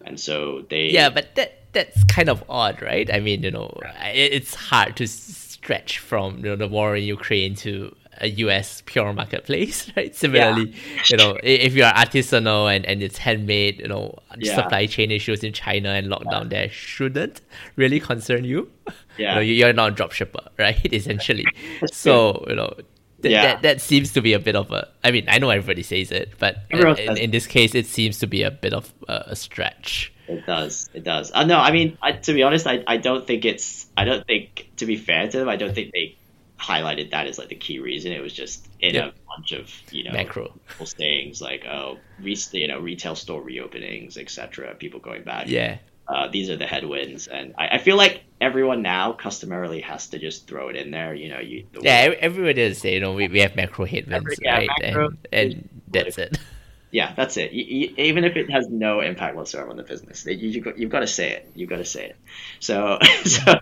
and 0.05 0.19
so 0.19 0.65
they 0.69 0.87
Yeah, 0.87 1.11
but 1.11 1.35
that 1.37 1.73
that's 1.73 2.03
kind 2.05 2.29
of 2.29 2.43
odd, 2.49 2.81
right? 2.83 3.13
I 3.13 3.21
mean, 3.21 3.43
you 3.43 3.51
know, 3.51 3.79
it, 4.05 4.33
it's 4.33 4.55
hard 4.55 4.97
to 4.97 5.07
stretch 5.07 5.99
from 5.99 6.39
you 6.39 6.45
know 6.51 6.57
the 6.57 6.69
war 6.69 6.97
in 6.97 7.05
Ukraine 7.05 7.55
to 7.57 7.95
a 8.21 8.29
U.S. 8.29 8.83
pure 8.87 9.13
marketplace, 9.13 9.91
right? 9.97 10.15
Similarly, 10.15 10.75
you 11.11 11.17
know, 11.17 11.37
if 11.43 11.75
you're 11.75 11.87
artisanal 11.89 12.75
and, 12.75 12.85
and 12.87 13.03
it's 13.03 13.19
handmade, 13.19 13.81
you 13.81 13.89
know, 13.89 14.19
Yeah. 14.39 14.55
supply 14.57 14.87
chain 14.87 15.11
issues 15.11 15.43
in 15.45 15.53
China 15.53 15.91
and 15.91 16.07
lockdown 16.09 16.51
there 16.51 16.69
shouldn't 16.71 17.41
really 17.77 18.01
concern 18.01 18.45
you. 18.45 18.71
Yeah. 19.17 19.29
you 19.31 19.35
know, 19.37 19.41
you- 19.43 19.55
you're 19.55 19.73
not 19.73 19.93
a 19.93 19.95
dropshipper, 20.05 20.49
right? 20.59 20.93
Essentially, 20.93 21.47
so 21.93 22.45
you 22.49 22.57
know. 22.57 22.75
th- 23.23 23.33
Yeah. 23.33 23.43
That, 23.43 23.63
that 23.63 23.81
seems 23.81 24.13
to 24.15 24.21
be 24.21 24.33
a 24.33 24.39
bit 24.41 24.57
of 24.57 24.71
a. 24.73 24.89
I 25.05 25.11
mean, 25.13 25.25
I 25.29 25.39
know 25.39 25.51
everybody 25.51 25.83
says 25.83 26.11
it, 26.11 26.33
but 26.39 26.65
Everyone 26.71 26.99
in, 26.99 27.17
in 27.17 27.31
this 27.31 27.47
case, 27.47 27.75
it 27.75 27.87
seems 27.87 28.19
to 28.19 28.27
be 28.27 28.43
a 28.43 28.51
bit 28.51 28.73
of 28.75 28.93
a, 29.09 29.25
a 29.29 29.37
stretch. 29.37 30.13
It 30.27 30.45
does. 30.47 30.89
It 30.95 31.05
does. 31.05 31.31
Uh, 31.33 31.45
no, 31.45 31.59
I 31.59 31.71
mean, 31.71 31.97
I, 32.03 32.13
to 32.13 32.33
be 32.33 32.43
honest, 32.43 32.67
I, 32.67 32.83
I 32.87 32.97
don't 32.97 33.27
think 33.27 33.45
it's. 33.45 33.87
I 33.97 34.05
don't 34.05 34.27
think, 34.27 34.71
to 34.79 34.87
be 34.87 34.97
fair 34.97 35.29
to 35.29 35.39
them, 35.39 35.49
I 35.49 35.57
don't 35.57 35.75
think 35.75 35.93
they 35.93 36.17
highlighted 36.65 37.11
that 37.11 37.27
as 37.27 37.39
like 37.39 37.49
the 37.49 37.55
key 37.55 37.79
reason. 37.79 38.13
It 38.13 38.23
was 38.23 38.33
just 38.33 38.67
in 38.81 38.95
Yeah. 38.95 39.09
a 39.09 39.13
bunch 39.37 39.53
of 39.53 39.71
you 39.91 40.05
know 40.05 40.13
Macro. 40.13 40.53
little 40.71 40.87
sayings 40.87 41.41
like 41.41 41.65
oh, 41.67 41.99
re- 42.21 42.37
you 42.53 42.69
know, 42.69 42.81
retail 42.81 43.15
store 43.15 43.43
reopenings, 43.43 44.17
etc. 44.17 44.75
People 44.75 45.01
going 45.01 45.23
back. 45.25 45.47
Yeah. 45.49 45.79
Uh, 46.07 46.29
these 46.29 46.51
are 46.51 46.57
the 46.57 46.67
headwinds, 46.67 47.29
and 47.29 47.55
I, 47.57 47.77
I 47.77 47.79
feel 47.79 47.97
like 47.97 48.25
everyone 48.39 48.83
now 48.83 49.13
customarily 49.15 49.81
has 49.81 50.09
to 50.09 50.19
just 50.19 50.47
throw 50.47 50.69
it 50.69 50.77
in 50.77 50.91
there. 50.91 51.15
You 51.15 51.31
know, 51.31 51.41
you 51.41 51.67
the 51.73 51.81
Yeah, 51.83 52.09
ev- 52.09 52.19
everybody 52.21 52.69
does 52.69 52.85
you 52.85 53.01
know, 53.01 53.15
we, 53.15 53.29
we 53.29 53.41
have 53.41 53.57
macro 53.57 53.87
headwinds, 53.87 54.15
Every- 54.27 54.37
yeah, 54.43 54.57
right? 54.59 54.69
macro 54.83 55.09
and 55.33 55.53
and 55.55 55.69
that's 55.91 56.19
it. 56.19 56.39
Yeah, 56.95 57.13
that's 57.17 57.37
it. 57.39 57.51
You, 57.53 57.65
you, 57.65 57.95
even 57.99 58.23
if 58.23 58.37
it 58.37 58.51
has 58.53 58.69
no 58.71 59.01
impact 59.01 59.35
whatsoever 59.35 59.69
on 59.71 59.77
the 59.77 59.83
business, 59.83 60.25
you, 60.27 60.35
you, 60.49 60.73
you've 60.77 60.91
got 60.91 61.01
to 61.01 61.09
say 61.09 61.33
it. 61.33 61.51
You've 61.57 61.69
got 61.69 61.79
to 61.79 61.85
say 61.85 62.07
it. 62.11 62.17
So, 62.61 63.01
so 63.25 63.55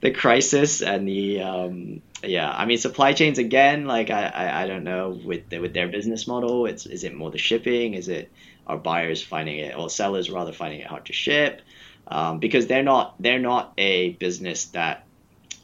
the 0.00 0.10
crisis 0.10 0.82
and 0.82 1.06
the 1.06 1.40
um, 1.42 2.02
yeah, 2.24 2.50
I 2.50 2.64
mean 2.66 2.78
supply 2.78 3.12
chains 3.12 3.38
again. 3.38 3.84
Like 3.86 4.10
I, 4.10 4.24
I, 4.26 4.62
I 4.64 4.66
don't 4.66 4.82
know 4.82 5.10
with 5.24 5.48
the, 5.50 5.60
with 5.60 5.72
their 5.72 5.86
business 5.86 6.26
model. 6.26 6.66
It's 6.66 6.84
is 6.86 7.04
it 7.04 7.14
more 7.14 7.30
the 7.30 7.38
shipping? 7.38 7.94
Is 7.94 8.08
it 8.08 8.32
are 8.66 8.76
buyers 8.78 9.22
finding 9.22 9.58
it 9.58 9.76
or 9.76 9.88
sellers 9.88 10.28
rather 10.28 10.52
finding 10.52 10.80
it 10.80 10.88
hard 10.88 11.06
to 11.06 11.12
ship? 11.12 11.62
Um, 12.08 12.40
because 12.40 12.66
they're 12.66 12.82
not 12.82 13.14
they're 13.22 13.38
not 13.38 13.72
a 13.78 14.10
business 14.14 14.66
that 14.72 15.03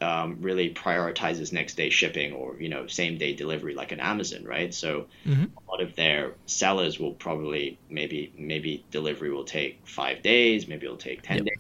um, 0.01 0.39
really 0.41 0.75
prioritizes 0.75 1.53
next 1.53 1.77
day 1.77 1.91
shipping 1.91 2.33
or 2.33 2.61
you 2.61 2.69
know 2.69 2.87
same 2.87 3.19
day 3.19 3.35
delivery 3.35 3.75
like 3.75 3.93
an 3.93 4.01
Amazon, 4.01 4.45
right? 4.45 4.73
So 4.75 5.09
Mhm. 5.25 5.51
a 5.59 5.73
lot 5.73 5.83
of 5.83 5.97
their 5.97 6.37
sellers 6.47 6.99
will 7.01 7.15
probably 7.15 7.81
maybe 7.89 8.33
maybe 8.39 8.87
delivery 8.91 9.31
will 9.33 9.45
take 9.45 9.83
five 9.87 10.23
days, 10.23 10.69
maybe 10.69 10.87
it'll 10.87 10.99
take 10.99 11.23
ten 11.23 11.39
Yep. 11.39 11.45
days. 11.45 11.59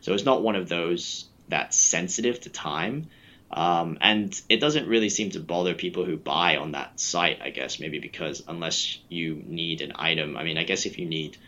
So 0.00 0.14
it's 0.14 0.24
not 0.24 0.42
one 0.42 0.56
of 0.56 0.68
those 0.68 1.30
that's 1.48 1.78
sensitive 1.78 2.40
to 2.40 2.50
time. 2.50 3.10
Um, 3.50 3.98
and 4.00 4.38
it 4.48 4.58
doesn't 4.60 4.88
really 4.88 5.08
seem 5.08 5.30
to 5.30 5.40
bother 5.40 5.74
people 5.74 6.04
who 6.04 6.16
buy 6.16 6.56
on 6.56 6.72
that 6.72 6.98
site, 6.98 7.40
I 7.40 7.50
guess, 7.50 7.78
maybe 7.78 8.00
because 8.00 8.42
unless 8.48 8.98
you 9.08 9.40
need 9.46 9.82
an 9.82 9.92
item, 9.96 10.36
I 10.36 10.42
mean, 10.42 10.58
I 10.58 10.64
guess 10.64 10.84
if 10.86 10.98
you 10.98 11.06
need 11.06 11.38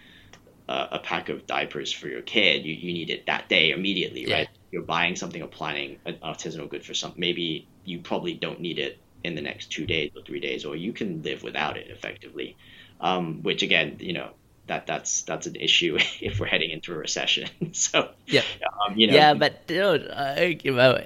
a, 0.68 0.88
a 0.92 0.98
pack 1.00 1.28
of 1.30 1.46
diapers 1.46 1.92
for 1.92 2.08
your 2.08 2.22
kid, 2.22 2.64
you, 2.66 2.74
you 2.74 2.92
need 2.94 3.10
it 3.10 3.26
that 3.26 3.48
day 3.48 3.70
immediately, 3.70 4.26
Yeah. 4.26 4.28
right? 4.28 4.48
You're 4.70 4.82
buying 4.82 5.16
something 5.16 5.42
or 5.42 5.48
planning 5.48 5.98
an 6.04 6.18
artisanal 6.22 6.68
good 6.68 6.84
for 6.84 6.94
some. 6.94 7.14
Maybe 7.16 7.70
you 7.84 8.00
probably 8.02 8.34
don't 8.34 8.60
need 8.60 8.78
it 8.78 9.02
in 9.24 9.34
the 9.34 9.40
next 9.42 9.68
two 9.72 9.86
days 9.86 10.10
or 10.16 10.22
three 10.26 10.40
days, 10.40 10.64
or 10.64 10.76
you 10.76 10.92
can 10.92 11.22
live 11.22 11.42
without 11.42 11.76
it 11.76 11.88
effectively. 11.90 12.56
Um, 13.00 13.42
which 13.42 13.62
again, 13.62 13.96
you 14.00 14.12
know, 14.12 14.30
that 14.66 14.86
that's 14.86 15.22
that's 15.22 15.46
an 15.46 15.56
issue 15.56 15.96
if 16.20 16.38
we're 16.40 16.46
heading 16.46 16.70
into 16.70 16.92
a 16.92 16.96
recession. 16.96 17.48
so, 17.72 18.10
Yeah. 18.26 18.42
um, 18.86 18.96
you 18.96 19.06
know, 19.06 19.14
yeah, 19.14 19.34
but 19.34 19.62
you 19.68 19.76
know, 19.76 19.98
I, 20.14 20.56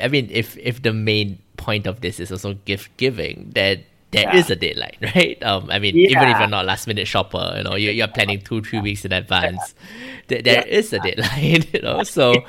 I 0.00 0.08
mean, 0.08 0.28
if 0.30 0.56
if 0.58 0.82
the 0.82 0.92
main 0.92 1.38
point 1.56 1.86
of 1.86 2.00
this 2.00 2.18
is 2.20 2.32
also 2.32 2.54
gift 2.64 2.96
giving, 2.96 3.50
then 3.54 3.84
there 4.10 4.26
Yeah. 4.26 4.34
is 4.34 4.50
a 4.50 4.56
deadline, 4.56 4.96
right? 5.14 5.40
Um, 5.42 5.70
I 5.70 5.78
mean, 5.78 6.02
even 6.06 6.28
if 6.28 6.38
you're 6.38 6.48
not 6.48 6.64
a 6.64 6.66
last 6.66 6.86
minute 6.86 7.06
shopper, 7.06 7.54
you 7.56 7.62
know, 7.64 7.76
you're, 7.76 7.92
you're 7.92 8.08
planning 8.08 8.40
two, 8.40 8.60
three 8.62 8.80
weeks 8.80 9.04
in 9.04 9.12
advance. 9.12 9.74
There, 10.28 10.42
there 10.42 10.62
is 10.62 10.92
a 10.92 11.00
deadline, 11.00 11.64
you 11.72 11.80
know. 11.82 12.02
So 12.02 12.44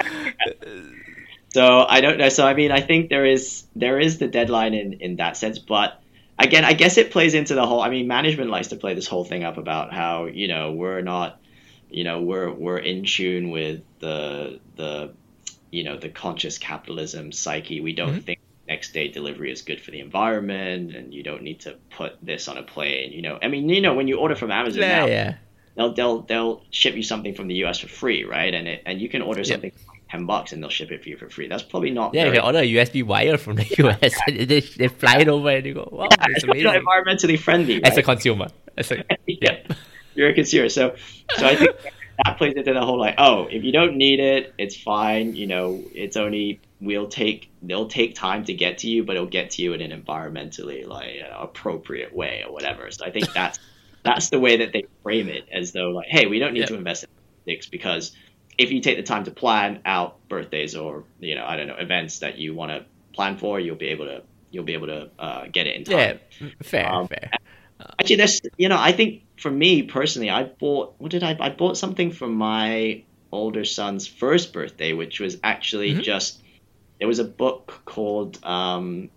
so 1.53 1.85
I 1.87 2.01
don't 2.01 2.17
know. 2.17 2.29
So 2.29 2.47
I 2.47 2.55
mean, 2.55 2.71
I 2.71 2.81
think 2.81 3.09
there 3.09 3.25
is 3.25 3.63
there 3.75 3.99
is 3.99 4.17
the 4.17 4.27
deadline 4.27 4.73
in 4.73 4.93
in 4.93 5.15
that 5.17 5.37
sense, 5.37 5.59
but 5.59 6.01
again, 6.39 6.65
I 6.65 6.73
guess 6.73 6.97
it 6.97 7.11
plays 7.11 7.35
into 7.35 7.53
the 7.53 7.65
whole. 7.65 7.81
I 7.81 7.89
mean, 7.89 8.07
management 8.07 8.49
likes 8.49 8.69
to 8.69 8.75
play 8.75 8.95
this 8.95 9.07
whole 9.07 9.23
thing 9.23 9.43
up 9.43 9.57
about 9.57 9.93
how 9.93 10.25
you 10.25 10.47
know 10.47 10.71
we're 10.71 11.01
not, 11.01 11.39
you 11.89 12.03
know, 12.03 12.21
we're 12.21 12.51
we're 12.51 12.79
in 12.79 13.05
tune 13.05 13.51
with 13.51 13.81
the 13.99 14.59
the, 14.75 15.13
you 15.71 15.83
know, 15.83 15.97
the 15.97 16.09
conscious 16.09 16.57
capitalism 16.57 17.31
psyche. 17.31 17.81
We 17.81 17.93
don't 17.93 18.09
mm-hmm. 18.09 18.19
think 18.19 18.39
next 18.67 18.93
day 18.93 19.09
delivery 19.09 19.51
is 19.51 19.61
good 19.61 19.79
for 19.79 19.91
the 19.91 19.99
environment, 19.99 20.95
and 20.95 21.13
you 21.13 21.21
don't 21.21 21.43
need 21.43 21.61
to 21.61 21.75
put 21.91 22.17
this 22.23 22.47
on 22.47 22.57
a 22.57 22.63
plane. 22.63 23.11
You 23.11 23.21
know, 23.21 23.37
I 23.41 23.47
mean, 23.47 23.69
you 23.69 23.81
know, 23.81 23.93
when 23.93 24.07
you 24.07 24.17
order 24.17 24.35
from 24.35 24.49
Amazon 24.49 24.81
yeah, 24.81 24.99
now, 24.99 25.05
yeah. 25.05 25.35
they'll 25.75 25.93
they'll 25.93 26.21
they'll 26.21 26.61
ship 26.71 26.95
you 26.95 27.03
something 27.03 27.35
from 27.35 27.47
the 27.47 27.55
U.S. 27.55 27.77
for 27.77 27.89
free, 27.89 28.23
right? 28.23 28.51
And 28.51 28.67
it 28.67 28.81
and 28.87 28.99
you 28.99 29.07
can 29.07 29.21
order 29.21 29.43
something. 29.43 29.71
Yep 29.71 29.92
10 30.13 30.27
bucks 30.27 30.51
and 30.51 30.61
they'll 30.61 30.69
ship 30.69 30.91
it 30.91 31.01
for 31.01 31.09
you 31.09 31.17
for 31.17 31.27
free. 31.27 31.47
That's 31.47 31.63
probably 31.63 31.89
not. 31.89 32.13
Yeah, 32.13 32.25
very... 32.25 32.35
you 32.35 32.43
order 32.43 32.59
a 32.59 32.73
USB 32.75 33.03
wire 33.03 33.35
from 33.35 33.55
the 33.55 33.65
US. 33.79 34.13
they, 34.27 34.59
they 34.59 34.87
fly 34.87 35.17
it 35.17 35.27
over 35.27 35.49
and 35.49 35.65
you 35.65 35.73
go, 35.73 35.89
wow, 35.91 36.07
yeah, 36.11 36.27
it's 36.29 36.43
amazing. 36.43 36.71
environmentally 36.71 37.39
friendly. 37.39 37.75
Right? 37.75 37.87
As 37.87 37.97
a 37.97 38.03
consumer. 38.03 38.47
As 38.77 38.91
a, 38.91 38.97
yeah. 39.25 39.35
yeah. 39.41 39.75
You're 40.13 40.29
a 40.29 40.33
consumer. 40.35 40.69
So, 40.69 40.95
so 41.35 41.47
I 41.47 41.55
think 41.55 41.71
that 42.23 42.37
plays 42.37 42.53
into 42.55 42.73
the 42.73 42.85
whole 42.85 42.99
like, 42.99 43.15
oh, 43.17 43.47
if 43.47 43.63
you 43.63 43.71
don't 43.71 43.97
need 43.97 44.19
it, 44.19 44.53
it's 44.59 44.75
fine. 44.75 45.35
You 45.35 45.47
know, 45.47 45.83
it's 45.95 46.15
only, 46.15 46.61
we'll 46.79 47.07
take, 47.07 47.49
they'll 47.63 47.87
take 47.87 48.13
time 48.13 48.45
to 48.45 48.53
get 48.53 48.77
to 48.79 48.87
you, 48.87 49.03
but 49.03 49.15
it'll 49.15 49.27
get 49.27 49.49
to 49.51 49.63
you 49.63 49.73
in 49.73 49.81
an 49.81 49.99
environmentally 49.99 50.85
like 50.85 51.23
appropriate 51.35 52.13
way 52.13 52.43
or 52.45 52.53
whatever. 52.53 52.91
So 52.91 53.03
I 53.03 53.09
think 53.09 53.33
that's, 53.33 53.57
that's 54.03 54.29
the 54.29 54.39
way 54.39 54.57
that 54.57 54.73
they 54.73 54.85
frame 55.01 55.29
it 55.29 55.47
as 55.51 55.71
though 55.71 55.89
like, 55.89 56.07
hey, 56.07 56.27
we 56.27 56.37
don't 56.37 56.53
need 56.53 56.59
yeah. 56.59 56.65
to 56.67 56.75
invest 56.75 57.05
in 57.05 57.09
things 57.45 57.65
because– 57.65 58.15
if 58.57 58.71
you 58.71 58.81
take 58.81 58.97
the 58.97 59.03
time 59.03 59.23
to 59.25 59.31
plan 59.31 59.81
out 59.85 60.27
birthdays 60.29 60.75
or 60.75 61.05
you 61.19 61.35
know 61.35 61.45
I 61.45 61.57
don't 61.57 61.67
know 61.67 61.75
events 61.75 62.19
that 62.19 62.37
you 62.37 62.53
want 62.53 62.71
to 62.71 62.85
plan 63.13 63.37
for, 63.37 63.59
you'll 63.59 63.75
be 63.75 63.87
able 63.87 64.05
to 64.05 64.23
you'll 64.51 64.63
be 64.65 64.73
able 64.73 64.87
to 64.87 65.09
uh, 65.19 65.45
get 65.51 65.67
it 65.67 65.75
in 65.75 65.83
time. 65.83 66.19
yeah. 66.39 66.49
Fair, 66.61 66.87
Um, 66.91 67.07
fair. 67.07 67.31
Actually, 67.99 68.17
there's 68.17 68.41
you 68.57 68.69
know 68.69 68.77
I 68.79 68.91
think 68.91 69.23
for 69.37 69.51
me 69.51 69.83
personally, 69.83 70.29
I 70.29 70.43
bought 70.43 70.95
what 70.99 71.11
did 71.11 71.23
I 71.23 71.35
I 71.39 71.49
bought 71.49 71.77
something 71.77 72.11
for 72.11 72.27
my 72.27 73.03
older 73.31 73.65
son's 73.65 74.07
first 74.07 74.53
birthday, 74.53 74.93
which 74.93 75.19
was 75.19 75.37
actually 75.43 75.95
Mhm. 75.95 76.03
just 76.03 76.41
there 76.99 77.07
was 77.07 77.19
a 77.19 77.23
book 77.25 77.81
called 77.85 78.39
um, 78.43 79.09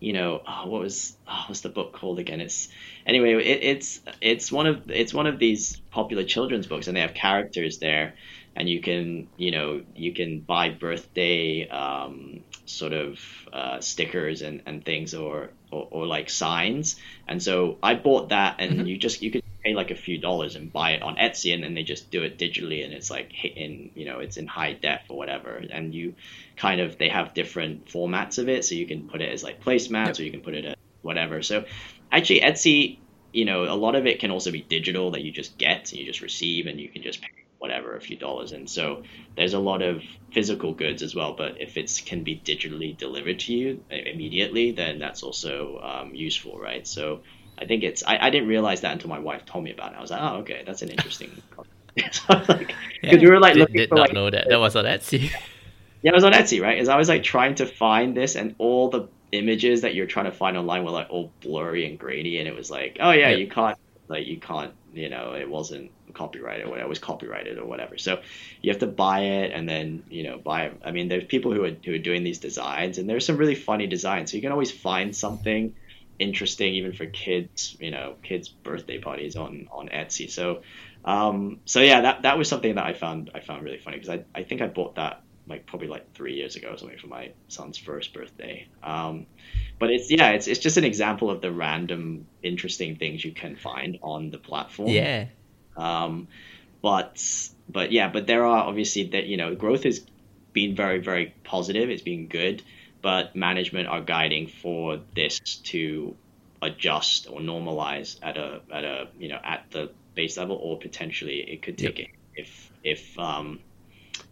you 0.00 0.12
know 0.12 0.40
oh, 0.46 0.66
what 0.68 0.80
was 0.82 1.16
oh, 1.28 1.44
what's 1.48 1.60
the 1.60 1.68
book 1.68 1.92
called 1.92 2.18
again? 2.18 2.40
It's 2.40 2.68
anyway 3.06 3.34
it, 3.34 3.62
it's 3.64 4.00
it's 4.20 4.50
one 4.52 4.66
of 4.66 4.90
it's 4.90 5.12
one 5.12 5.26
of 5.26 5.38
these 5.38 5.76
popular 5.90 6.24
children's 6.24 6.66
books, 6.66 6.86
and 6.88 6.96
they 6.96 7.00
have 7.02 7.14
characters 7.14 7.78
there, 7.78 8.14
and 8.56 8.68
you 8.68 8.80
can 8.80 9.28
you 9.36 9.50
know 9.50 9.82
you 9.94 10.14
can 10.14 10.40
buy 10.40 10.70
birthday 10.70 11.68
um, 11.68 12.44
sort 12.66 12.92
of 12.92 13.18
uh, 13.52 13.80
stickers 13.80 14.42
and, 14.42 14.62
and 14.66 14.84
things 14.84 15.14
or, 15.14 15.50
or 15.70 15.88
or 15.90 16.06
like 16.06 16.30
signs 16.30 16.96
and 17.28 17.42
so 17.42 17.78
I 17.82 17.94
bought 17.94 18.30
that 18.30 18.56
and 18.58 18.80
Mhm. 18.80 18.88
you 18.88 18.98
just 18.98 19.22
you 19.22 19.30
could 19.30 19.42
pay 19.64 19.74
like 19.74 19.90
a 19.90 19.94
few 19.96 20.18
dollars 20.18 20.56
and 20.56 20.72
buy 20.72 20.92
it 20.92 21.02
on 21.02 21.16
Etsy 21.16 21.52
and 21.54 21.62
then 21.62 21.74
they 21.74 21.82
just 21.82 22.10
do 22.10 22.22
it 22.22 22.38
digitally 22.38 22.84
and 22.84 22.94
it's 22.94 23.10
like 23.10 23.32
in 23.44 23.90
you 23.94 24.06
know 24.06 24.20
it's 24.20 24.36
in 24.38 24.46
high 24.46 24.72
def 24.72 25.02
or 25.10 25.16
whatever 25.18 25.56
and 25.70 25.94
you 25.94 26.14
kind 26.56 26.80
of 26.80 26.96
they 26.98 27.08
have 27.08 27.34
different 27.34 27.86
formats 27.86 28.38
of 28.38 28.48
it 28.48 28.64
so 28.64 28.74
you 28.74 28.86
can 28.86 29.08
put 29.08 29.20
it 29.20 29.32
as 29.32 29.42
like 29.42 29.62
placemats 29.62 30.18
Yep. 30.18 30.18
or 30.18 30.22
you 30.24 30.30
can 30.30 30.40
put 30.42 30.54
it 30.54 30.64
as 30.64 30.74
whatever 31.02 31.42
so 31.42 31.64
actually 32.10 32.40
Etsy 32.40 33.02
you 33.32 33.44
know 33.44 33.64
a 33.64 33.76
lot 33.76 33.94
of 33.94 34.06
it 34.06 34.18
can 34.20 34.30
also 34.30 34.50
be 34.50 34.62
digital 34.62 35.10
that 35.12 35.22
you 35.22 35.32
just 35.32 35.58
get 35.58 35.90
and 35.92 36.00
you 36.00 36.06
just 36.06 36.20
receive 36.22 36.66
and 36.66 36.80
you 36.80 36.88
can 36.90 37.02
just 37.02 37.20
pay 37.20 37.28
whatever 37.60 37.94
a 37.96 38.00
few 38.00 38.16
dollars 38.16 38.52
and 38.52 38.68
so 38.68 39.02
there's 39.36 39.54
a 39.54 39.58
lot 39.58 39.82
of 39.82 40.02
physical 40.32 40.72
goods 40.74 41.02
as 41.02 41.14
well 41.14 41.34
but 41.36 41.60
if 41.60 41.76
it 41.76 42.02
can 42.06 42.24
be 42.24 42.34
digitally 42.44 42.96
delivered 42.96 43.38
to 43.38 43.52
you 43.52 43.84
immediately 43.90 44.72
then 44.72 44.98
that's 44.98 45.22
also 45.22 45.78
um, 45.82 46.14
useful 46.14 46.58
right 46.58 46.86
so 46.86 47.20
i 47.58 47.64
think 47.66 47.82
it's 47.84 48.02
I, 48.04 48.18
I 48.26 48.30
didn't 48.30 48.48
realize 48.48 48.80
that 48.80 48.92
until 48.92 49.10
my 49.10 49.18
wife 49.18 49.44
told 49.46 49.62
me 49.64 49.72
about 49.72 49.92
it 49.92 49.98
i 49.98 50.00
was 50.00 50.10
like 50.10 50.20
oh 50.22 50.36
okay 50.38 50.62
that's 50.66 50.82
an 50.82 50.88
interesting 50.90 51.30
so 52.12 52.42
like, 52.48 52.74
Yeah. 53.02 53.10
because 53.10 53.20
we 53.20 53.28
were 53.30 53.40
like 53.40 53.54
did, 53.54 53.60
looking 53.60 53.76
did 53.76 53.88
for 53.88 53.96
not 53.96 54.08
like 54.08 54.12
know 54.14 54.30
that. 54.30 54.48
That 54.48 54.60
was 54.60 54.76
on 54.76 54.84
Etsy. 54.84 55.30
yeah, 56.02 56.12
it 56.12 56.14
was 56.14 56.24
on 56.24 56.32
Etsy, 56.32 56.62
right? 56.62 56.78
As 56.78 56.88
I 56.88 56.96
was 56.96 57.08
like 57.08 57.22
trying 57.22 57.56
to 57.56 57.66
find 57.66 58.16
this, 58.16 58.36
and 58.36 58.54
all 58.58 58.90
the 58.90 59.08
images 59.32 59.82
that 59.82 59.94
you're 59.94 60.06
trying 60.06 60.26
to 60.26 60.32
find 60.32 60.56
online 60.56 60.84
were 60.84 60.90
like 60.92 61.08
all 61.10 61.32
blurry 61.40 61.86
and 61.86 61.98
grainy, 61.98 62.38
and 62.38 62.48
it 62.48 62.54
was 62.54 62.70
like, 62.70 62.98
oh 63.00 63.10
yeah, 63.10 63.30
Yep. 63.30 63.38
you 63.40 63.48
can't, 63.48 63.78
like, 64.08 64.26
you 64.26 64.38
can't, 64.38 64.72
you 64.92 65.08
know, 65.08 65.34
it 65.34 65.48
wasn't 65.48 65.90
copyright 66.14 66.62
or 66.62 66.68
whatever 66.68 66.88
was 66.88 66.98
copyrighted 66.98 67.58
or 67.58 67.64
whatever. 67.64 67.98
So 67.98 68.20
you 68.62 68.70
have 68.70 68.80
to 68.80 68.86
buy 68.86 69.20
it 69.20 69.52
and 69.52 69.68
then 69.68 70.04
you 70.10 70.24
know 70.24 70.38
buy. 70.38 70.66
It. 70.66 70.80
I 70.84 70.90
mean, 70.90 71.08
there's 71.08 71.24
people 71.24 71.52
who 71.52 71.64
are 71.64 71.76
who 71.84 71.94
are 71.94 71.98
doing 71.98 72.24
these 72.24 72.38
designs, 72.38 72.98
and 72.98 73.08
there's 73.08 73.26
some 73.26 73.36
really 73.36 73.54
funny 73.54 73.86
designs. 73.86 74.30
So 74.30 74.36
you 74.36 74.42
can 74.42 74.52
always 74.52 74.70
find 74.70 75.14
something 75.14 75.74
interesting 76.18 76.74
even 76.74 76.92
for 76.92 77.06
kids. 77.06 77.76
You 77.80 77.90
know, 77.90 78.16
kids' 78.22 78.48
birthday 78.48 78.98
parties 78.98 79.36
on 79.36 79.68
on 79.70 79.88
Etsy. 79.88 80.30
So 80.30 80.62
um, 81.04 81.60
so 81.64 81.80
yeah, 81.80 82.02
that 82.02 82.22
that 82.22 82.38
was 82.38 82.48
something 82.48 82.74
that 82.74 82.84
I 82.84 82.92
found 82.92 83.30
I 83.34 83.40
found 83.40 83.64
really 83.64 83.78
funny 83.78 83.98
because 83.98 84.10
I 84.10 84.24
I 84.34 84.42
think 84.42 84.60
I 84.60 84.66
bought 84.66 84.96
that 84.96 85.22
like 85.46 85.66
probably 85.66 85.88
like 85.88 86.12
three 86.14 86.34
years 86.34 86.56
ago 86.56 86.68
or 86.70 86.78
something 86.78 86.98
for 86.98 87.08
my 87.08 87.32
son's 87.48 87.78
first 87.78 88.12
birthday. 88.12 88.68
Um, 88.82 89.26
but 89.80 89.90
it's 89.90 90.10
yeah, 90.10 90.30
it's 90.30 90.46
it's 90.46 90.60
just 90.60 90.76
an 90.76 90.84
example 90.84 91.30
of 91.30 91.40
the 91.40 91.50
random 91.50 92.26
interesting 92.42 92.96
things 92.96 93.24
you 93.24 93.32
can 93.32 93.56
find 93.56 93.98
on 94.02 94.30
the 94.30 94.38
platform. 94.38 94.90
Yeah. 94.90 95.26
Um, 95.76 96.28
but 96.82 97.48
but 97.68 97.90
yeah, 97.90 98.08
but 98.08 98.26
there 98.26 98.44
are 98.44 98.64
obviously 98.64 99.04
that 99.08 99.24
you 99.26 99.38
know 99.38 99.54
growth 99.56 99.82
has 99.84 100.00
been 100.52 100.76
very 100.76 100.98
very 100.98 101.34
positive. 101.44 101.88
It's 101.88 102.02
been 102.02 102.26
good, 102.28 102.62
but 103.00 103.34
management 103.34 103.88
are 103.88 104.02
guiding 104.02 104.48
for 104.48 105.00
this 105.16 105.40
to 105.40 106.14
adjust 106.60 107.26
or 107.30 107.40
normalize 107.40 108.18
at 108.22 108.36
a 108.36 108.60
at 108.70 108.84
a 108.84 109.08
you 109.18 109.28
know 109.28 109.40
at 109.42 109.64
the 109.70 109.90
base 110.14 110.36
level, 110.36 110.56
or 110.56 110.78
potentially 110.78 111.40
it 111.40 111.62
could 111.62 111.78
take 111.78 111.98
Yep. 111.98 112.08
it 112.08 112.14
if 112.34 112.70
if 112.84 113.18
um 113.18 113.60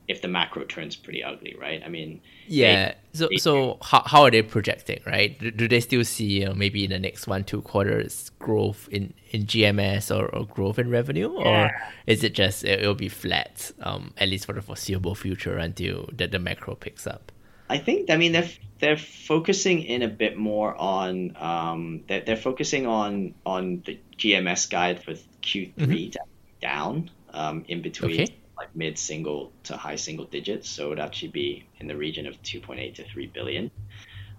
if 0.08 0.22
the 0.22 0.28
macro 0.28 0.64
turns 0.64 0.96
pretty 0.96 1.22
ugly, 1.22 1.54
right? 1.60 1.82
I 1.84 1.88
mean, 1.90 2.20
Yeah. 2.46 2.94
So 3.12 3.28
they- 3.28 3.36
so 3.36 3.76
how, 3.82 4.02
how 4.06 4.22
are 4.22 4.30
they 4.30 4.40
projecting, 4.42 5.00
right? 5.06 5.38
Do, 5.38 5.50
do 5.50 5.68
they 5.68 5.80
still 5.80 6.02
see 6.04 6.46
uh, 6.46 6.54
maybe 6.54 6.84
in 6.84 6.90
the 6.90 6.98
next 6.98 7.26
one 7.26 7.44
two 7.44 7.60
quarters 7.60 8.30
growth 8.38 8.88
in, 8.90 9.12
in 9.32 9.44
GMS 9.44 10.10
or, 10.16 10.34
or 10.34 10.46
growth 10.46 10.78
in 10.78 10.88
revenue, 10.90 11.28
or 11.30 11.70
is 12.06 12.24
it 12.24 12.32
just 12.34 12.64
it, 12.64 12.80
will 12.86 12.94
be 12.94 13.08
flat, 13.10 13.70
um, 13.80 14.12
at 14.16 14.28
least 14.30 14.46
for 14.46 14.54
the 14.54 14.62
foreseeable 14.62 15.14
future 15.14 15.58
until 15.58 16.08
the, 16.16 16.26
the 16.26 16.38
macro 16.38 16.74
picks 16.74 17.06
up? 17.06 17.30
I 17.68 17.76
think 17.76 18.08
I 18.08 18.16
mean 18.16 18.32
they're 18.32 18.48
they're 18.80 18.96
focusing 18.96 19.82
in 19.82 20.00
a 20.00 20.08
bit 20.08 20.38
more 20.38 20.74
on 20.80 21.36
um 21.36 22.00
they're, 22.08 22.22
they're 22.22 22.36
focusing 22.36 22.86
on 22.86 23.34
on 23.44 23.82
the 23.84 23.98
GMS 24.16 24.70
guide 24.70 25.02
for 25.04 25.12
Q 25.42 25.70
3 25.78 26.10
to 26.10 26.18
down 26.62 27.10
um 27.34 27.66
in 27.68 27.82
between 27.82 28.22
Okay. 28.22 28.34
Like 28.58 28.74
mid 28.74 28.98
single 28.98 29.52
to 29.64 29.76
high 29.76 29.96
single 29.96 30.24
digits 30.26 30.68
so 30.68 30.86
it 30.86 30.88
would 30.90 31.00
actually 31.00 31.28
be 31.28 31.64
in 31.80 31.86
the 31.86 31.96
region 31.96 32.26
of 32.26 32.34
2.8 32.42 32.94
to 32.96 33.04
3 33.04 33.26
billion. 33.28 33.70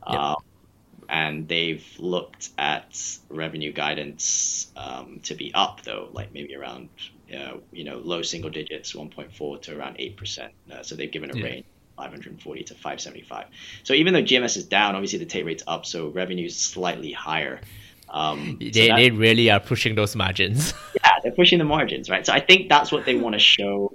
Um, 0.04 0.36
and 1.08 1.48
they've 1.48 1.86
looked 1.98 2.50
at 2.58 3.02
revenue 3.30 3.72
guidance 3.74 4.72
um, 4.76 5.20
to 5.24 5.34
be 5.36 5.52
up 5.54 5.82
though 5.84 6.10
like 6.14 6.34
maybe 6.34 6.56
around 6.56 6.90
uh, 7.36 7.54
you 7.72 7.84
know 7.84 7.98
low 7.98 8.22
single 8.22 8.50
digits 8.50 8.94
1.4 8.94 9.62
to 9.64 9.78
around 9.78 9.98
8% 9.98 10.50
uh, 10.72 10.84
so 10.84 10.96
they've 10.96 11.12
given 11.12 11.32
a 11.32 11.38
Yeah. 11.38 11.46
range 11.46 11.66
540 11.98 12.64
to 12.64 12.74
575 12.74 13.46
so 13.84 13.94
even 13.94 14.14
though 14.14 14.22
gms 14.22 14.56
is 14.58 14.66
down 14.66 14.96
obviously 14.96 15.20
the 15.20 15.26
take 15.26 15.46
rate's 15.46 15.64
up 15.68 15.86
so 15.86 16.10
revenue 16.10 16.46
is 16.46 16.58
slightly 16.58 17.12
higher. 17.12 17.62
Um, 18.12 18.58
so 18.60 18.88
that- 18.88 18.96
they 18.96 19.12
really 19.12 19.52
are 19.52 19.60
pushing 19.60 19.94
those 19.96 20.16
margins. 20.16 20.74
yeah, 21.20 21.30
they're 21.30 21.36
pushing 21.36 21.60
the 21.60 21.66
margins, 21.66 22.10
right? 22.10 22.26
So 22.26 22.34
I 22.34 22.40
think 22.40 22.70
that's 22.70 22.92
what 22.92 23.06
they 23.06 23.16
want 23.24 23.34
to 23.34 23.40
show 23.40 23.92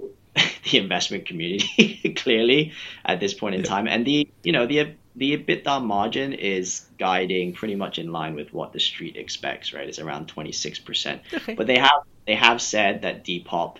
the 0.69 0.77
investment 0.77 1.25
community 1.25 2.13
clearly 2.17 2.73
at 3.03 3.19
this 3.19 3.33
point 3.33 3.55
in 3.55 3.63
time. 3.63 3.87
And 3.87 4.05
the 4.05 4.27
you 4.43 4.51
know 4.51 4.65
the 4.65 4.95
the 5.15 5.37
EBITDA 5.37 5.83
margin 5.83 6.33
is 6.33 6.85
guiding 6.99 7.53
pretty 7.53 7.75
much 7.75 7.99
in 7.99 8.11
line 8.11 8.35
with 8.35 8.53
what 8.53 8.73
the 8.73 8.79
street 8.79 9.15
expects, 9.15 9.73
right? 9.73 9.87
It's 9.87 9.99
around 9.99 10.27
twenty 10.27 10.51
six 10.51 10.79
percent. 10.79 11.21
But 11.55 11.67
they 11.67 11.77
have 11.77 12.01
they 12.25 12.35
have 12.35 12.61
said 12.61 13.03
that 13.03 13.23
Depop 13.23 13.77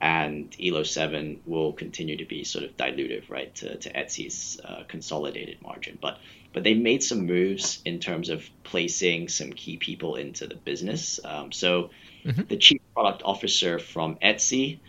and 0.00 0.50
Elo7 0.60 1.38
will 1.46 1.72
continue 1.72 2.18
to 2.18 2.26
be 2.26 2.44
sort 2.44 2.64
of 2.64 2.76
dilutive, 2.76 3.30
right, 3.30 3.54
to, 3.54 3.76
to 3.78 3.92
Etsy's 3.92 4.60
uh, 4.62 4.82
consolidated 4.86 5.62
margin. 5.62 5.98
But 6.00 6.18
but 6.52 6.62
they 6.62 6.74
made 6.74 7.02
some 7.02 7.26
moves 7.26 7.80
in 7.84 7.98
terms 7.98 8.28
of 8.28 8.48
placing 8.62 9.28
some 9.28 9.52
key 9.52 9.76
people 9.76 10.14
into 10.14 10.46
the 10.46 10.54
business. 10.54 11.18
Um, 11.24 11.50
so 11.50 11.90
the 12.24 12.56
chief 12.56 12.80
product 12.94 13.22
officer 13.24 13.78
from 13.78 14.16
Etsy, 14.16 14.80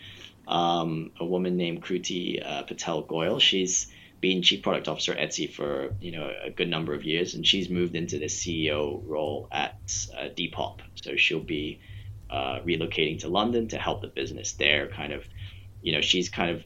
um, 0.47 1.11
a 1.19 1.25
woman 1.25 1.57
named 1.57 1.83
Kruti 1.83 2.45
uh, 2.45 2.63
Patel 2.63 3.03
Goyal, 3.03 3.41
she's 3.41 3.87
been 4.21 4.41
chief 4.41 4.63
product 4.63 4.87
officer 4.87 5.13
at 5.13 5.29
Etsy 5.29 5.51
for 5.51 5.93
you 5.99 6.11
know 6.11 6.31
a 6.43 6.49
good 6.49 6.69
number 6.69 6.93
of 6.93 7.03
years, 7.03 7.35
and 7.35 7.45
she's 7.45 7.69
moved 7.69 7.95
into 7.95 8.17
the 8.17 8.25
CEO 8.25 9.01
role 9.05 9.47
at 9.51 9.77
uh, 10.17 10.29
Depop. 10.35 10.79
So 10.95 11.15
she'll 11.15 11.39
be 11.39 11.79
uh, 12.29 12.59
relocating 12.61 13.19
to 13.19 13.27
London 13.27 13.67
to 13.69 13.77
help 13.77 14.01
the 14.01 14.07
business 14.07 14.53
there. 14.53 14.87
Kind 14.87 15.13
of, 15.13 15.23
you 15.81 15.91
know, 15.91 16.01
she's 16.01 16.29
kind 16.29 16.51
of 16.51 16.63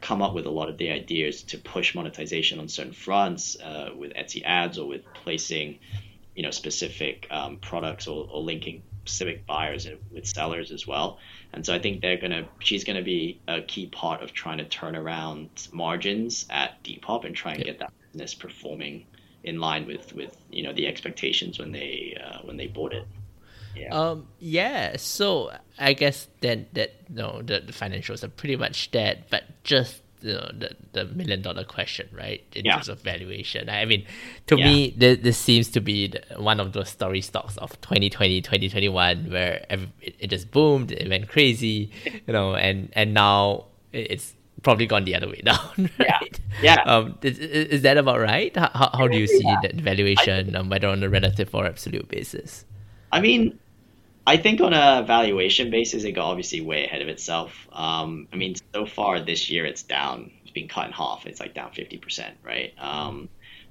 come 0.00 0.22
up 0.22 0.34
with 0.34 0.46
a 0.46 0.50
lot 0.50 0.68
of 0.68 0.76
the 0.78 0.90
ideas 0.90 1.42
to 1.42 1.58
push 1.58 1.94
monetization 1.94 2.58
on 2.58 2.68
certain 2.68 2.92
fronts 2.92 3.56
uh, 3.60 3.90
with 3.96 4.12
Etsy 4.14 4.42
ads 4.44 4.78
or 4.78 4.88
with 4.88 5.02
placing, 5.14 5.78
you 6.34 6.42
know, 6.42 6.50
specific 6.50 7.28
um, 7.30 7.58
products 7.58 8.08
or, 8.08 8.28
or 8.32 8.42
linking 8.42 8.82
specific 9.08 9.46
buyers 9.46 9.86
in- 9.86 9.98
with 10.12 10.26
sellers 10.26 10.70
as 10.70 10.86
well. 10.86 11.18
And 11.52 11.64
so 11.64 11.74
I 11.74 11.78
think 11.78 12.02
they're 12.02 12.18
gonna, 12.18 12.46
she's 12.60 12.84
gonna 12.84 13.02
be 13.02 13.40
a 13.48 13.62
key 13.62 13.86
part 13.86 14.22
of 14.22 14.32
trying 14.32 14.58
to 14.58 14.64
turn 14.64 14.94
around 14.94 15.68
margins 15.72 16.46
at 16.50 16.82
Depop 16.84 17.24
and 17.24 17.34
try 17.34 17.54
and 17.54 17.64
get 17.64 17.78
that 17.78 17.92
business 18.12 18.34
performing 18.34 19.06
in 19.44 19.60
line 19.60 19.86
with 19.86 20.12
with 20.14 20.36
you 20.50 20.62
know 20.62 20.72
the 20.72 20.86
expectations 20.86 21.58
when 21.58 21.72
they 21.72 22.20
uh, 22.22 22.38
when 22.44 22.56
they 22.56 22.66
bought 22.66 22.92
it. 22.92 23.06
Yeah. 23.76 23.94
Um, 23.94 24.26
yeah, 24.40 24.96
so 24.96 25.52
I 25.78 25.92
guess 25.92 26.28
then 26.40 26.66
that 26.72 27.08
no, 27.08 27.42
the, 27.42 27.60
the 27.60 27.72
financials 27.72 28.24
are 28.24 28.28
pretty 28.28 28.56
much 28.56 28.90
dead, 28.90 29.24
but 29.30 29.44
just 29.62 30.02
you 30.22 30.32
know, 30.34 30.50
the 30.52 30.76
the 30.92 31.04
million 31.06 31.42
dollar 31.42 31.64
question, 31.64 32.08
right? 32.12 32.42
In 32.54 32.64
Yeah. 32.64 32.74
terms 32.74 32.88
of 32.88 33.00
valuation. 33.00 33.68
I 33.68 33.84
mean, 33.84 34.04
to 34.46 34.56
Yeah. 34.56 34.64
me, 34.64 34.94
this, 34.96 35.18
this 35.22 35.38
seems 35.38 35.68
to 35.70 35.80
be 35.80 36.08
the, 36.08 36.22
one 36.42 36.60
of 36.60 36.72
those 36.72 36.88
story 36.88 37.20
stocks 37.20 37.56
of 37.58 37.80
2020, 37.80 38.40
2021, 38.40 39.30
where 39.30 39.64
every, 39.70 39.88
it, 40.02 40.16
it 40.18 40.26
just 40.30 40.50
boomed, 40.50 40.92
it 40.92 41.08
went 41.08 41.28
crazy, 41.28 41.90
you 42.26 42.32
know, 42.32 42.54
and 42.54 42.90
and 42.94 43.14
now 43.14 43.66
it's 43.92 44.34
probably 44.62 44.86
gone 44.86 45.04
the 45.04 45.14
other 45.14 45.28
way 45.28 45.40
down, 45.44 45.88
right? 45.98 46.40
Yeah. 46.60 46.82
Um, 46.84 47.16
is, 47.22 47.38
is 47.38 47.82
that 47.82 47.96
about 47.96 48.18
right? 48.20 48.54
How, 48.56 48.90
how, 48.92 49.06
do 49.08 49.16
you 49.16 49.26
see 49.28 49.44
Yeah. 49.44 49.56
that 49.62 49.74
valuation, 49.76 50.56
um, 50.56 50.68
whether 50.68 50.88
on 50.88 51.02
a 51.02 51.08
relative 51.08 51.54
or 51.54 51.64
absolute 51.64 52.08
basis? 52.08 52.64
I 53.12 53.20
mean, 53.20 53.58
I 54.28 54.36
think 54.36 54.60
on 54.60 54.74
a 54.74 55.02
valuation 55.06 55.70
basis, 55.70 56.04
it 56.04 56.12
got 56.12 56.26
obviously 56.26 56.60
way 56.60 56.84
ahead 56.84 57.00
of 57.00 57.08
itself. 57.08 57.66
Um, 57.72 58.28
I 58.30 58.36
mean, 58.36 58.56
so 58.74 58.84
far 58.84 59.20
this 59.20 59.48
year, 59.48 59.64
it's 59.64 59.82
down. 59.82 60.30
It's 60.42 60.50
been 60.50 60.68
cut 60.68 60.86
in 60.86 60.92
half. 60.92 61.24
It's 61.24 61.40
like 61.40 61.54
down 61.54 61.72
fifty 61.72 61.96
percent, 61.96 62.36
right? 62.44 62.74
Um, 62.78 63.30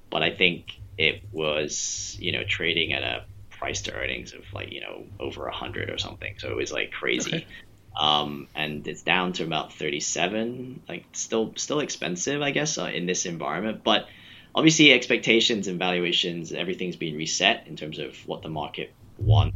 but 0.10 0.24
I 0.24 0.32
think 0.32 0.80
it 0.98 1.22
was, 1.32 2.18
you 2.20 2.32
know, 2.32 2.44
trading 2.44 2.94
at 2.94 3.04
a 3.04 3.26
price 3.52 3.84
to 3.84 3.94
earnings 3.94 4.34
of 4.34 4.42
like, 4.52 4.72
you 4.72 4.82
know, 4.82 5.06
over 5.20 5.48
hundred 5.50 5.92
or 5.92 6.00
something. 6.00 6.34
So 6.40 6.50
it 6.50 6.56
was 6.56 6.72
like 6.72 6.92
crazy. 6.92 7.36
Okay. 7.36 7.48
Um, 7.96 8.48
and 8.56 8.88
it's 8.88 9.04
down 9.04 9.34
to 9.34 9.44
about 9.44 9.74
thirty-seven. 9.74 10.82
Like, 10.90 11.06
still, 11.12 11.54
still 11.56 11.82
expensive, 11.82 12.42
I 12.42 12.50
guess, 12.50 12.80
uh, 12.80 12.86
in 12.86 13.06
this 13.06 13.28
environment. 13.28 13.84
But 13.84 14.08
obviously, 14.56 14.92
expectations 14.92 15.68
and 15.68 15.78
valuations, 15.78 16.52
everything's 16.52 16.96
been 16.96 17.16
reset 17.16 17.68
in 17.68 17.76
terms 17.76 18.00
of 18.00 18.16
what 18.26 18.42
the 18.42 18.50
market 18.50 18.92
wants 19.20 19.56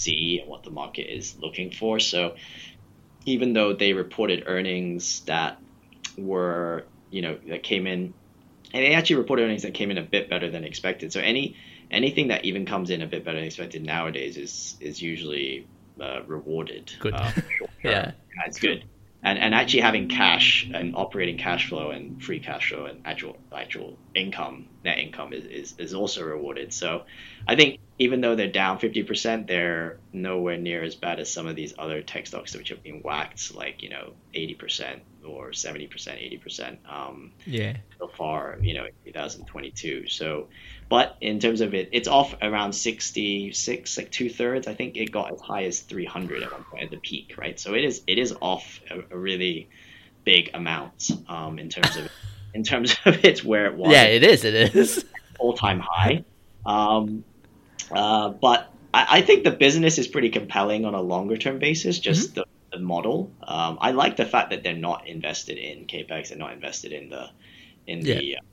see 0.00 0.38
and 0.40 0.50
what 0.50 0.64
the 0.64 0.70
market 0.70 1.12
is 1.12 1.36
looking 1.38 1.70
for. 1.70 2.00
So 2.00 2.36
even 3.26 3.52
though 3.52 3.74
they 3.74 3.92
reported 3.92 4.44
earnings 4.46 5.22
that 5.26 5.58
were, 6.16 6.84
you 7.10 7.22
know, 7.22 7.38
that 7.48 7.62
came 7.62 7.86
in, 7.86 8.14
and 8.72 8.84
they 8.84 8.94
actually 8.94 9.16
reported 9.16 9.44
earnings 9.44 9.62
that 9.62 9.74
came 9.74 9.90
in 9.90 9.98
a 9.98 10.02
bit 10.02 10.30
better 10.30 10.50
than 10.50 10.64
expected. 10.64 11.12
So 11.12 11.20
any 11.20 11.56
anything 11.90 12.28
that 12.28 12.44
even 12.44 12.66
comes 12.66 12.90
in 12.90 13.02
a 13.02 13.06
bit 13.06 13.24
better 13.24 13.38
than 13.38 13.46
expected 13.46 13.84
nowadays 13.84 14.36
is 14.36 14.76
is 14.80 15.02
usually 15.02 15.66
uh, 16.00 16.22
rewarded. 16.26 16.92
Good. 17.00 17.14
Uh. 17.14 17.30
Yeah. 17.82 17.90
Yeah, 17.90 18.12
it's 18.46 18.58
good. 18.58 18.84
And 19.22 19.38
and 19.38 19.54
actually 19.54 19.80
having 19.80 20.08
cash 20.08 20.68
and 20.72 20.94
operating 20.96 21.36
cash 21.38 21.68
flow 21.68 21.90
and 21.90 22.22
free 22.22 22.40
cash 22.40 22.70
flow 22.70 22.86
and 22.86 23.02
actual 23.04 23.36
actual 23.54 24.00
income, 24.14 24.70
net 24.84 24.98
income 24.98 25.32
is, 25.34 25.44
is, 25.44 25.74
is 25.78 25.94
also 25.94 26.24
rewarded. 26.24 26.72
So 26.72 27.04
I 27.46 27.54
think 27.56 27.80
even 27.98 28.22
though 28.22 28.34
they're 28.34 28.50
down 28.50 28.78
fifty 28.78 29.02
percent, 29.02 29.46
they're 29.46 30.00
nowhere 30.12 30.56
near 30.56 30.82
as 30.82 30.94
bad 30.96 31.20
as 31.20 31.32
some 31.32 31.46
of 31.46 31.54
these 31.56 31.74
other 31.78 32.02
tech 32.02 32.26
stocks 32.26 32.54
which 32.54 32.70
have 32.70 32.82
been 32.82 33.02
whacked 33.04 33.54
like, 33.54 33.82
you 33.82 33.90
know, 33.90 34.14
eighty 34.32 34.54
percent 34.54 35.02
or 35.26 35.52
seventy 35.52 35.86
percent, 35.86 36.18
eighty 36.20 36.38
percent. 36.38 36.80
Um 36.88 37.34
Yeah. 37.44 37.76
so 38.00 38.08
far, 38.16 38.58
you 38.62 38.74
know, 38.74 38.84
in 38.84 38.92
2022. 39.04 40.08
So, 40.08 40.48
but 40.90 41.16
in 41.22 41.38
terms 41.38 41.62
of 41.62 41.72
it, 41.72 41.88
it's 41.92 42.08
off 42.08 42.34
around 42.42 42.72
66, 42.74 43.96
like 43.96 44.10
two 44.10 44.28
thirds. 44.28 44.66
I 44.66 44.74
think 44.74 44.96
it 44.96 45.10
got 45.12 45.32
as 45.32 45.40
high 45.40 45.64
as 45.64 45.80
300 45.80 46.42
at 46.42 46.52
one 46.52 46.64
point 46.64 46.82
at 46.84 46.90
the 46.90 46.98
peak, 46.98 47.34
right? 47.38 47.58
So 47.58 47.74
it 47.74 47.84
is 47.84 48.02
it 48.06 48.18
is 48.18 48.34
off 48.40 48.80
a, 48.90 49.14
a 49.14 49.16
really 49.16 49.68
big 50.24 50.50
amount 50.52 51.10
um, 51.28 51.58
in 51.58 51.68
terms 51.70 51.96
of 51.96 52.08
in 52.52 52.64
terms 52.64 52.96
of 53.06 53.24
it's 53.24 53.42
where 53.42 53.66
it 53.66 53.74
was 53.76 53.92
Yeah, 53.92 54.04
it 54.04 54.22
is. 54.24 54.44
It 54.44 54.74
is. 54.76 55.04
all 55.38 55.54
time 55.54 55.80
high. 55.80 56.24
Um, 56.66 57.24
uh, 57.90 58.28
but 58.30 58.70
I, 58.92 59.06
I 59.18 59.20
think 59.22 59.44
the 59.44 59.50
business 59.52 59.96
is 59.98 60.08
pretty 60.08 60.30
compelling 60.30 60.84
on 60.84 60.94
a 60.94 61.00
longer 61.00 61.36
term 61.36 61.58
basis. 61.60 61.98
Just 62.00 62.34
the 62.34 62.44
the 62.72 62.78
model. 62.78 63.30
Um, 63.42 63.78
I 63.80 63.90
like 63.92 64.16
the 64.16 64.24
fact 64.26 64.50
that 64.50 64.62
they're 64.62 64.74
not 64.76 65.08
invested 65.08 65.58
in 65.58 65.86
capex, 65.86 66.28
they're 66.28 66.38
not 66.38 66.52
invested 66.52 66.92
in 66.92 67.08
the 67.10 67.30
in 67.86 68.00
the 68.00 68.24
Yeah. 68.24 68.38
um, 68.38 68.46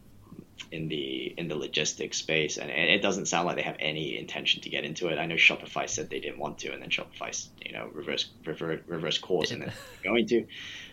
in 0.72 0.88
the 0.88 1.34
in 1.38 1.48
the 1.48 1.56
logistics 1.56 2.18
space, 2.18 2.58
and, 2.58 2.70
and 2.70 2.90
it 2.90 3.02
doesn't 3.02 3.28
sound 3.28 3.48
like 3.48 3.56
they 3.56 3.62
have 3.64 3.78
any 3.80 4.18
intention 4.18 4.62
to 4.64 4.70
get 4.70 4.84
into 4.86 5.08
it. 5.08 5.18
I 5.20 5.26
know 5.26 5.36
Shopify 5.36 5.90
said 5.90 6.10
they 6.10 6.20
didn't 6.20 6.40
want 6.40 6.60
to, 6.60 6.72
and 6.74 6.82
then 6.82 6.90
Shopify, 6.90 7.48
you 7.66 7.74
know, 7.74 7.90
reverse 7.94 8.32
reverse 8.46 8.82
reverse 8.88 9.18
course, 9.20 9.52
and 9.52 9.62
then 9.62 9.72
they're 10.04 10.12
going 10.12 10.28
to, 10.28 10.46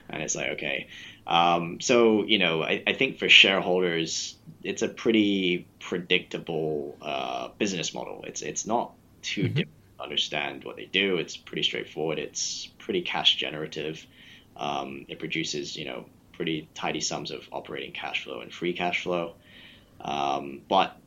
and 0.08 0.22
it's 0.22 0.34
like 0.36 0.50
okay. 0.52 0.88
Um, 1.26 1.80
so 1.80 2.24
you 2.24 2.38
know, 2.38 2.62
I, 2.62 2.82
I 2.86 2.92
think 2.92 3.18
for 3.18 3.28
shareholders, 3.28 4.38
it's 4.62 4.82
a 4.82 4.88
pretty 4.88 5.70
predictable 5.80 6.98
uh, 7.02 7.48
business 7.58 7.94
model. 7.94 8.24
It's 8.26 8.42
it's 8.42 8.66
not 8.66 8.94
too 9.22 9.44
Mhm. 9.44 9.54
difficult 9.54 9.68
to 9.98 10.04
understand 10.04 10.64
what 10.64 10.76
they 10.76 10.86
do. 10.86 11.16
It's 11.16 11.36
pretty 11.36 11.62
straightforward. 11.62 12.18
It's 12.18 12.68
pretty 12.78 13.02
cash 13.02 13.36
generative. 13.36 14.06
Um, 14.56 15.06
it 15.08 15.18
produces 15.18 15.76
you 15.76 15.86
know 15.86 16.06
pretty 16.32 16.70
tidy 16.74 17.00
sums 17.00 17.30
of 17.30 17.48
operating 17.52 17.92
cash 17.92 18.24
flow 18.24 18.40
and 18.40 18.52
free 18.52 18.72
cash 18.74 19.02
flow. 19.02 19.36
Um, 20.04 20.62
but 20.68 21.00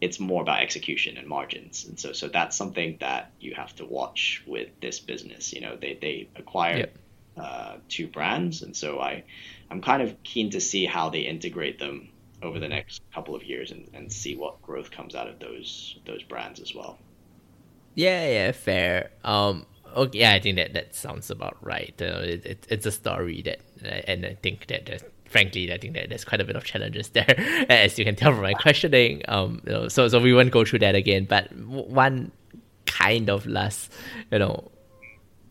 it's 0.00 0.20
more 0.20 0.42
about 0.42 0.60
execution 0.62 1.16
and 1.18 1.26
margins, 1.28 1.84
and 1.86 1.98
so 1.98 2.12
so 2.12 2.28
that's 2.28 2.56
something 2.56 2.98
that 3.00 3.32
you 3.40 3.54
have 3.54 3.74
to 3.76 3.84
watch 3.84 4.42
with 4.46 4.68
this 4.80 5.00
business. 5.00 5.52
You 5.52 5.60
know, 5.60 5.76
they 5.76 5.98
they 6.00 6.30
acquired 6.36 6.78
Yep. 6.78 6.98
uh, 7.36 7.78
two 7.88 8.06
brands, 8.08 8.62
and 8.62 8.76
so 8.76 9.00
I 9.00 9.24
I'm 9.70 9.80
kind 9.82 10.02
of 10.02 10.22
keen 10.22 10.50
to 10.50 10.60
see 10.60 10.86
how 10.86 11.10
they 11.10 11.20
integrate 11.22 11.78
them 11.78 12.10
over 12.42 12.60
the 12.60 12.68
next 12.68 13.02
couple 13.12 13.34
of 13.34 13.42
years 13.44 13.72
and, 13.72 13.88
and 13.94 14.12
see 14.12 14.36
what 14.36 14.62
growth 14.62 14.90
comes 14.90 15.14
out 15.16 15.28
of 15.28 15.38
those 15.40 15.98
those 16.06 16.22
brands 16.22 16.60
as 16.60 16.74
well. 16.74 17.02
Yeah, 17.94 18.28
yeah, 18.28 18.52
fair. 18.52 19.10
Um, 19.24 19.66
okay, 19.96 20.20
yeah, 20.20 20.32
I 20.32 20.40
think 20.40 20.56
that 20.56 20.72
that 20.74 20.94
sounds 20.94 21.30
about 21.30 21.56
right. 21.60 21.94
Uh, 22.00 22.20
it, 22.22 22.46
it, 22.46 22.66
it's 22.70 22.86
a 22.86 22.92
story 22.92 23.42
that, 23.42 23.60
and 24.08 24.24
I 24.24 24.34
think 24.34 24.66
that 24.68 24.86
there's, 24.86 25.02
frankly, 25.28 25.72
I 25.72 25.78
think 25.78 25.94
that 25.94 26.08
there's 26.08 26.24
quite 26.24 26.40
a 26.40 26.44
bit 26.44 26.56
of 26.56 26.64
challenges 26.64 27.08
there, 27.16 27.34
as 27.68 27.98
you 27.98 28.04
can 28.04 28.16
tell 28.16 28.32
from 28.32 28.42
my 28.42 28.54
questioning. 28.54 29.22
Um, 29.28 29.62
you 29.66 29.72
know, 29.72 29.88
so 29.88 30.08
so 30.08 30.20
we 30.20 30.32
won't 30.32 30.50
go 30.50 30.64
through 30.64 30.80
that 30.80 30.94
again. 30.94 31.24
But 31.28 31.50
w- 31.50 31.88
one 31.92 32.32
kind 32.86 33.28
of 33.30 33.46
last, 33.46 33.92
you 34.32 34.38
know, 34.38 34.70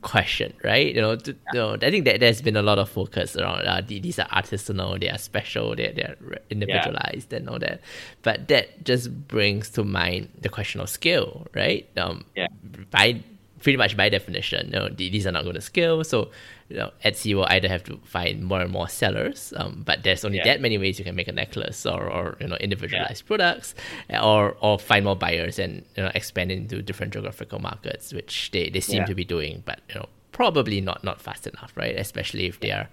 question, 0.02 0.54
right? 0.64 0.94
You 0.94 1.02
know, 1.02 1.16
to, 1.16 1.32
you 1.32 1.60
know, 1.60 1.74
I 1.82 1.90
think 1.92 2.06
that 2.06 2.20
there's 2.20 2.42
been 2.42 2.56
a 2.56 2.62
lot 2.62 2.80
of 2.80 2.90
focus 2.90 3.36
around 3.36 3.66
uh, 3.66 3.82
these 3.86 4.20
are 4.20 4.28
artisanal, 4.30 5.00
they 5.00 5.10
are 5.10 5.18
special, 5.18 5.76
they're, 5.76 5.92
they're 5.92 6.16
re- 6.20 6.38
individualized 6.50 7.34
and 7.34 7.50
all 7.50 7.60
that. 7.60 7.82
But 8.22 8.48
that 8.48 8.84
just 8.86 9.28
brings 9.28 9.70
to 9.72 9.84
mind 9.84 10.30
the 10.42 10.50
question 10.50 10.82
of 10.82 10.90
scale, 10.90 11.48
right? 11.54 11.88
Um, 11.98 12.26
Yeah. 12.36 12.48
By 12.92 13.22
pretty 13.64 13.78
much 13.78 13.98
by 13.98 14.08
definition, 14.10 14.68
you 14.68 14.74
know, 14.80 14.90
these 14.90 15.26
are 15.26 15.32
not 15.32 15.44
going 15.44 15.56
to 15.56 15.62
scale. 15.62 16.04
So, 16.04 16.30
you 16.70 16.78
know, 16.78 16.92
Etsy 17.04 17.34
will 17.36 17.46
either 17.46 17.68
have 17.68 17.84
to 17.86 17.98
find 18.04 18.44
more 18.44 18.62
and 18.62 18.72
more 18.72 18.88
sellers, 18.88 19.54
um, 19.58 19.82
but 19.86 20.04
there's 20.04 20.24
only 20.26 20.38
Yeah. 20.38 20.44
that 20.46 20.62
many 20.62 20.78
ways 20.78 21.00
you 21.00 21.06
can 21.06 21.16
make 21.16 21.28
a 21.28 21.32
necklace 21.32 21.86
or, 21.86 22.04
or 22.10 22.38
you 22.40 22.48
know 22.48 22.56
individualized 22.58 23.26
products, 23.26 23.74
or 24.22 24.56
or 24.62 24.78
find 24.78 25.06
more 25.06 25.16
buyers 25.16 25.58
and 25.60 25.84
you 25.96 26.04
know 26.04 26.12
expand 26.14 26.52
into 26.52 26.82
different 26.82 27.14
geographical 27.14 27.60
markets, 27.60 28.14
which 28.14 28.52
they, 28.52 28.70
they 28.70 28.80
seem 28.82 28.98
Yeah. 29.00 29.06
to 29.06 29.16
be 29.16 29.26
doing, 29.26 29.64
but 29.66 29.80
you 29.90 29.96
know 29.96 30.08
probably 30.32 30.80
not 30.82 31.04
not 31.04 31.20
fast 31.22 31.48
enough, 31.48 31.72
right? 31.76 31.96
Especially 31.98 32.46
if 32.46 32.60
they 32.60 32.72
are 32.72 32.88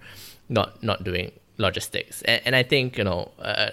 not 0.49 0.81
not 0.83 1.03
doing 1.03 1.31
logistics, 1.57 2.21
and, 2.23 2.41
and 2.45 2.55
I 2.55 2.63
think 2.63 2.97
you 2.97 3.03
know 3.03 3.31
uh, 3.39 3.69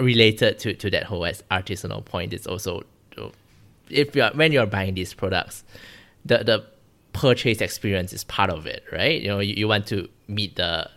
related 0.00 0.58
to 0.60 0.74
to 0.74 0.90
that 0.90 1.04
whole 1.04 1.20
artisanal 1.50 2.04
point 2.04 2.32
is 2.32 2.46
also 2.46 2.82
if 3.90 4.16
you're 4.16 4.30
when 4.30 4.50
you're 4.52 4.66
buying 4.66 4.94
these 4.94 5.14
products, 5.14 5.62
the 6.26 6.38
the 6.44 6.64
purchase 7.12 7.60
experience 7.60 8.12
is 8.12 8.24
part 8.24 8.50
of 8.50 8.66
it, 8.66 8.82
right? 8.92 9.20
You 9.22 9.28
know, 9.28 9.38
you, 9.40 9.54
you 9.54 9.68
want 9.68 9.86
to 9.88 10.08
meet 10.28 10.56
the 10.56 10.90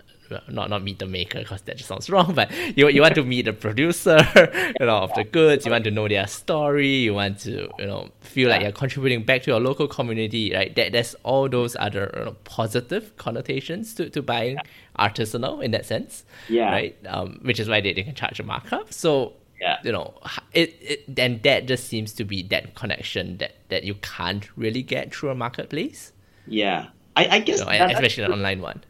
not 0.48 0.70
not 0.70 0.84
meet 0.84 1.00
the 1.00 1.08
maker 1.08 1.40
because 1.40 1.62
that 1.64 1.78
just 1.78 1.90
sounds 1.90 2.08
wrong, 2.14 2.34
but 2.36 2.52
you 2.78 2.88
you 2.90 3.02
want 3.02 3.16
to 3.16 3.24
meet 3.24 3.46
the 3.46 3.54
producer, 3.54 4.20
you 4.80 4.86
know, 4.86 4.98
of 4.98 5.14
the 5.16 5.24
goods. 5.24 5.66
You 5.66 5.72
want 5.72 5.86
to 5.86 5.92
know 5.92 6.08
their 6.08 6.28
story. 6.28 6.88
You 7.08 7.14
want 7.16 7.40
to 7.42 7.70
you 7.80 7.86
know 7.88 8.10
feel 8.22 8.50
like 8.50 8.62
you're 8.62 8.72
contributing 8.72 9.24
back 9.24 9.44
to 9.44 9.52
your 9.52 9.60
local 9.60 9.88
community, 9.88 10.54
right? 10.54 10.76
That 10.76 10.92
there's 10.92 11.16
all 11.24 11.50
those 11.50 11.76
other 11.80 12.12
you 12.18 12.26
know, 12.26 12.36
positive 12.44 13.16
connotations 13.18 13.96
to, 13.96 14.10
to 14.12 14.22
buying 14.22 14.58
artisanal 15.00 15.64
in 15.64 15.72
that 15.72 15.86
sense, 15.86 16.24
Yeah. 16.48 16.70
right? 16.72 16.96
Um, 17.08 17.40
which 17.44 17.60
is 17.60 17.68
why 17.70 17.82
they, 17.82 17.94
they 17.94 18.04
can 18.04 18.14
charge 18.16 18.40
a 18.40 18.44
markup. 18.44 18.94
So 18.94 19.34
Yeah. 19.60 19.78
you 19.84 19.92
know, 19.92 20.14
it, 20.54 20.76
it 20.82 21.16
then 21.16 21.42
that 21.44 21.66
just 21.68 21.86
seems 21.86 22.14
to 22.14 22.24
be 22.24 22.44
that 22.44 22.76
connection 22.76 23.38
that 23.38 23.56
that 23.70 23.84
you 23.84 23.96
can't 23.96 24.48
really 24.58 24.82
get 24.82 25.14
through 25.14 25.30
a 25.30 25.36
marketplace, 25.36 26.12
Yeah, 26.48 26.88
I, 27.16 27.28
I 27.28 27.40
guess 27.40 27.60
you 27.60 27.66
know, 27.66 27.72
that- 27.72 27.92
especially 27.92 28.24
an 28.24 28.32
online 28.34 28.62
one. 28.62 28.84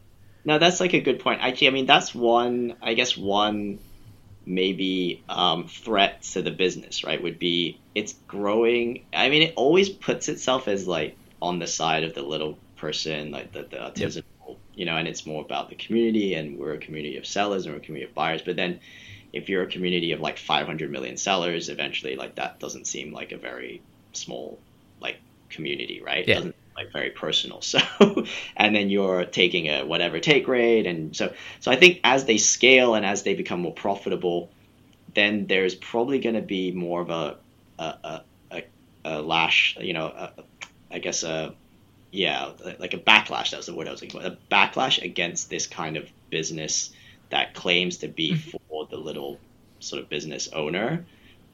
No, 0.46 0.58
that's 0.58 0.80
like 0.80 0.94
a 0.94 1.02
good 1.02 1.20
point. 1.20 1.42
Actually, 1.42 1.68
I 1.68 1.72
mean, 1.72 1.86
that's 1.86 2.16
one, 2.16 2.76
I 2.82 2.94
guess, 2.94 3.18
one 3.18 3.80
maybe 4.46 5.24
um, 5.30 5.68
threat 5.68 6.22
to 6.34 6.42
the 6.42 6.50
business, 6.52 7.04
right? 7.04 7.22
Would 7.22 7.40
be 7.40 7.80
it's 7.94 8.14
growing. 8.28 9.06
I 9.14 9.30
mean, 9.30 9.42
it 9.44 9.54
always 9.56 9.90
puts 9.90 10.30
itself 10.30 10.68
as 10.68 10.88
like 10.88 11.18
on 11.42 11.60
the 11.60 11.68
side 11.68 12.04
of 12.04 12.16
the 12.16 12.22
little 12.24 12.58
person, 12.78 13.32
like 13.32 13.52
the, 13.52 13.64
the 13.64 13.78
artisanal, 13.78 14.58
you 14.74 14.86
know, 14.86 14.96
and 14.96 15.08
it's 15.08 15.26
more 15.26 15.44
about 15.44 15.70
the 15.70 15.76
community, 15.76 16.34
and 16.34 16.58
we're 16.58 16.74
a 16.74 16.78
community 16.80 17.18
of 17.18 17.26
sellers 17.28 17.66
and 17.66 17.76
we're 17.76 17.82
a 17.82 17.84
community 17.84 18.10
of 18.10 18.16
buyers. 18.16 18.42
But 18.42 18.56
then 18.56 18.80
if 19.34 19.50
you're 19.50 19.64
a 19.64 19.68
community 19.68 20.12
of 20.12 20.20
like 20.20 20.38
500 20.38 20.92
million 20.92 21.18
sellers, 21.18 21.70
eventually, 21.70 22.16
like 22.16 22.36
that 22.36 22.60
doesn't 22.60 22.88
seem 22.88 23.14
like 23.14 23.32
a 23.32 23.38
very 23.38 23.82
small, 24.14 24.60
like, 25.02 25.18
community, 25.50 26.02
right? 26.02 26.20
It 26.20 26.28
Yeah. 26.28 26.36
doesn't 26.36 26.56
like 26.76 26.92
very 26.92 27.10
personal. 27.12 27.62
So, 27.70 27.80
and 28.56 28.76
then 28.76 28.90
you're 28.90 29.26
taking 29.26 29.68
a 29.68 29.86
whatever 29.86 30.20
take 30.20 30.48
rate, 30.48 30.88
and 30.88 31.16
so 31.16 31.34
so 31.60 31.72
I 31.72 31.76
think 31.76 32.00
as 32.04 32.26
they 32.26 32.38
scale 32.38 32.96
and 32.96 33.06
as 33.06 33.24
they 33.24 33.34
become 33.34 33.62
more 33.62 33.74
profitable, 33.74 34.50
then 35.14 35.48
there's 35.48 35.76
probably 35.76 36.20
going 36.20 36.36
to 36.36 36.42
be 36.42 36.72
more 36.72 37.02
of 37.02 37.10
a 37.10 37.38
a, 37.78 37.84
a, 37.84 38.22
a, 38.52 38.64
a 39.06 39.22
lash, 39.22 39.78
you 39.80 39.94
know, 39.94 40.08
a, 40.08 40.32
I 40.92 41.00
guess 41.00 41.24
a 41.24 41.54
yeah, 42.12 42.52
like 42.80 42.94
a 42.94 42.98
backlash. 42.98 43.52
That 43.52 43.58
was 43.58 43.68
the 43.68 43.76
word 43.76 43.88
I 43.88 43.92
was 43.92 44.02
looking 44.02 44.20
for. 44.20 44.26
A 44.26 44.38
backlash 44.52 45.02
against 45.04 45.50
this 45.50 45.68
kind 45.68 45.98
of 45.98 46.10
business 46.30 46.92
that 47.30 47.54
claims 47.54 47.98
to 47.98 48.08
be 48.08 48.32
mm-hmm. 48.32 48.50
for 48.50 48.60
the 48.90 48.98
little 48.98 49.40
sort 49.80 50.02
of 50.02 50.10
business 50.10 50.50
owner, 50.54 51.06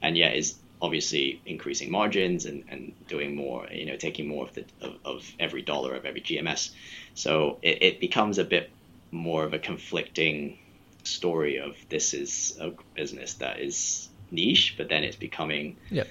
and 0.02 0.16
yet 0.16 0.36
is 0.36 0.58
obviously 0.80 1.40
increasing 1.46 1.90
margins 1.90 2.44
and, 2.44 2.64
and 2.68 2.92
doing 3.08 3.34
more, 3.34 3.66
you 3.70 3.86
know, 3.86 3.96
taking 3.96 4.28
more 4.28 4.46
of 4.46 4.54
the 4.54 4.64
of, 4.80 4.94
of 5.04 5.34
every 5.38 5.62
dollar 5.62 5.94
of 5.94 6.04
every 6.04 6.20
GMS. 6.20 6.70
So 7.14 7.58
it, 7.62 7.82
it 7.82 8.00
becomes 8.00 8.38
a 8.38 8.44
bit 8.44 8.70
more 9.10 9.44
of 9.44 9.54
a 9.54 9.58
conflicting 9.58 10.58
story 11.04 11.58
of 11.58 11.76
this 11.88 12.12
is 12.12 12.56
a 12.60 12.72
business 12.94 13.34
that 13.34 13.60
is 13.60 14.08
niche, 14.30 14.74
but 14.76 14.88
then 14.88 15.04
it's 15.04 15.16
becoming 15.16 15.76
Yep. 15.90 16.08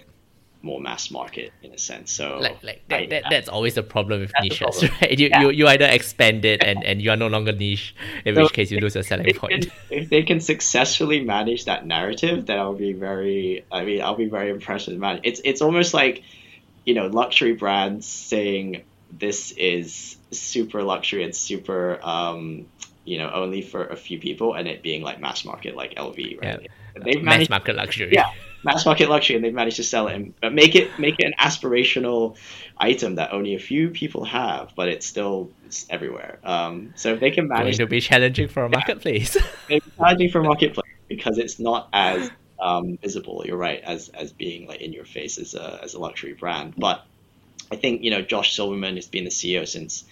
More 0.65 0.81
mass 0.81 1.11
market 1.11 1.53
in 1.63 1.71
a 1.73 1.77
sense. 1.77 2.11
So 2.11 2.39
Like, 2.39 2.61
like 2.63 2.81
that, 2.89 2.99
I- 3.03 3.05
that, 3.07 3.23
that's 3.29 3.47
always 3.47 3.75
the 3.75 3.83
problem 3.83 4.21
with 4.21 4.31
niches, 4.41 4.57
problem. 4.59 4.91
right? 5.01 5.17
You, 5.19 5.27
Yeah. 5.29 5.41
you, 5.41 5.49
you 5.51 5.67
either 5.67 5.85
expand 5.85 6.43
it 6.43 6.63
and, 6.63 6.83
and 6.83 7.01
you 7.01 7.11
are 7.11 7.15
no 7.15 7.27
longer 7.27 7.53
niche, 7.53 7.95
in 8.25 8.35
So 8.35 8.43
which 8.43 8.53
case 8.53 8.71
you 8.71 8.79
lose 8.79 8.95
your 8.95 9.03
selling 9.03 9.27
if, 9.27 9.37
point. 9.37 9.67
if 9.89 10.09
they 10.09 10.23
can 10.23 10.39
successfully 10.39 11.23
manage 11.23 11.65
that 11.65 11.85
narrative, 11.85 12.47
then 12.47 12.57
I'll 12.59 12.73
be 12.73 12.93
very. 12.93 13.63
I 13.71 13.85
mean, 13.85 14.01
I'll 14.01 14.15
be 14.15 14.25
very 14.25 14.49
impressed 14.49 14.87
with 14.87 14.97
man. 14.97 15.19
It's 15.23 15.39
it's 15.45 15.61
almost 15.61 15.93
like, 15.93 16.23
you 16.85 16.93
know, 16.95 17.07
luxury 17.07 17.53
brands 17.53 18.07
saying 18.07 18.83
this 19.17 19.51
is 19.51 20.17
super 20.31 20.83
luxury 20.83 21.23
and 21.23 21.33
super, 21.35 21.99
um, 22.03 22.65
you 23.05 23.17
know, 23.19 23.29
only 23.31 23.61
for 23.61 23.85
a 23.85 23.95
few 23.95 24.19
people, 24.19 24.55
and 24.55 24.67
it 24.67 24.81
being 24.81 25.03
like 25.03 25.21
mass 25.21 25.45
market, 25.45 25.75
like 25.75 25.93
LV, 25.95 26.41
right? 26.41 26.59
Yeah. 26.61 27.03
They've 27.03 27.21
Mass 27.21 27.33
managed, 27.33 27.49
market 27.49 27.75
luxury. 27.75 28.09
yeah, 28.13 28.31
mass 28.65 28.85
market 28.85 29.09
luxury, 29.09 29.35
and 29.35 29.45
they've 29.45 29.53
managed 29.53 29.77
to 29.77 29.83
sell 29.83 30.07
it, 30.07 30.15
and, 30.15 30.33
but 30.41 30.53
make 30.53 30.75
it 30.75 30.97
make 30.99 31.15
it 31.19 31.25
an 31.25 31.33
aspirational 31.39 32.35
item 32.77 33.15
that 33.15 33.31
only 33.31 33.55
a 33.55 33.59
few 33.59 33.89
people 33.89 34.25
have, 34.25 34.73
but 34.75 34.89
it's 34.89 35.05
still 35.05 35.51
it's 35.65 35.85
everywhere. 35.89 36.39
Um, 36.43 36.93
so 36.95 37.13
if 37.13 37.19
they 37.19 37.31
can 37.31 37.47
manage 37.47 37.77
to 37.77 37.87
be 37.87 38.01
challenging 38.01 38.47
for 38.47 38.65
a 38.65 38.69
marketplace. 38.69 39.37
it's 39.69 39.85
challenging 39.95 40.29
for 40.29 40.41
marketplace 40.41 40.91
because 41.07 41.37
it's 41.37 41.59
not 41.59 41.87
as 41.93 42.29
um, 42.59 42.97
visible. 42.97 43.43
You're 43.45 43.57
right, 43.57 43.81
as 43.81 44.09
as 44.09 44.33
being 44.33 44.67
like 44.67 44.81
in 44.81 44.91
your 44.91 45.05
face 45.05 45.37
as 45.37 45.53
a 45.53 45.79
as 45.83 45.93
a 45.93 45.99
luxury 45.99 46.33
brand. 46.33 46.73
But 46.75 47.05
I 47.71 47.75
think 47.75 48.03
you 48.03 48.11
know 48.11 48.21
Josh 48.21 48.55
Silverman 48.55 48.95
has 48.95 49.07
been 49.07 49.23
the 49.23 49.29
CEO 49.29 49.67
since 49.67 50.03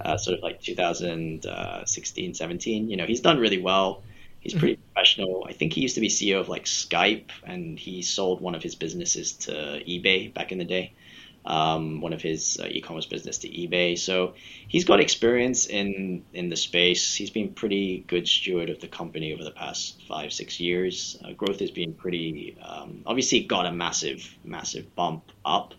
uh, 0.00 0.18
sort 0.18 0.36
of 0.36 0.42
like 0.42 0.60
2016, 0.60 2.34
17. 2.34 2.90
You 2.90 2.96
know 2.96 3.06
he's 3.06 3.20
done 3.20 3.38
really 3.38 3.58
well. 3.60 4.02
He's 4.44 4.52
pretty 4.52 4.76
professional. 4.76 5.46
I 5.48 5.54
think 5.54 5.72
he 5.72 5.80
used 5.80 5.94
to 5.94 6.02
be 6.02 6.08
CEO 6.08 6.38
of 6.38 6.50
like 6.50 6.66
Skype, 6.66 7.30
and 7.44 7.78
he 7.78 8.02
sold 8.02 8.42
one 8.42 8.54
of 8.54 8.62
his 8.62 8.74
businesses 8.74 9.32
to 9.32 9.52
eBay 9.52 10.32
back 10.32 10.52
in 10.52 10.58
the 10.58 10.66
day. 10.66 10.92
Um, 11.46 12.02
one 12.02 12.12
of 12.12 12.22
his 12.22 12.58
uh, 12.62 12.66
e-commerce 12.66 13.06
business 13.06 13.38
to 13.38 13.48
eBay. 13.48 13.98
So 13.98 14.34
he's 14.68 14.84
got 14.84 15.00
experience 15.00 15.66
in 15.66 16.24
in 16.34 16.50
the 16.50 16.56
space. 16.56 17.14
He's 17.14 17.30
been 17.30 17.54
pretty 17.54 18.04
good 18.06 18.28
steward 18.28 18.68
of 18.68 18.80
the 18.80 18.86
company 18.86 19.32
over 19.32 19.44
the 19.44 19.50
past 19.50 20.02
five 20.06 20.30
six 20.30 20.60
years. 20.60 21.18
Uh, 21.24 21.32
growth 21.32 21.60
has 21.60 21.70
been 21.70 21.94
pretty. 21.94 22.58
Um, 22.62 23.02
obviously, 23.06 23.44
got 23.44 23.64
a 23.64 23.72
massive 23.72 24.36
massive 24.44 24.94
bump 24.94 25.32
up 25.44 25.72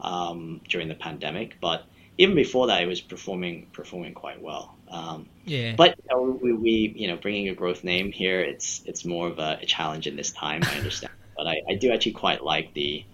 um, 0.00 0.60
during 0.68 0.86
the 0.86 0.94
pandemic, 0.94 1.56
but 1.60 1.84
even 2.18 2.36
before 2.36 2.68
that, 2.68 2.82
it 2.82 2.86
was 2.86 3.00
performing 3.00 3.66
performing 3.72 4.14
quite 4.14 4.40
well. 4.40 4.75
Um, 4.88 5.30
Yeah. 5.44 5.76
but 5.76 5.96
you 5.98 6.04
know, 6.10 6.38
we, 6.42 6.52
we, 6.52 6.92
you 6.96 7.08
know, 7.08 7.16
bringing 7.16 7.48
a 7.48 7.54
growth 7.54 7.84
name 7.84 8.12
here, 8.12 8.40
it's 8.40 8.82
it's 8.86 9.04
more 9.04 9.28
of 9.28 9.38
a, 9.38 9.58
a 9.62 9.66
challenge 9.66 10.06
in 10.06 10.16
this 10.16 10.32
time. 10.32 10.66
I 10.66 10.76
understand, 10.76 11.12
but 11.36 11.46
I, 11.46 11.56
I 11.70 11.74
do 11.76 11.92
actually 11.92 12.12
quite 12.12 12.42
like 12.44 12.72
the, 12.74 13.06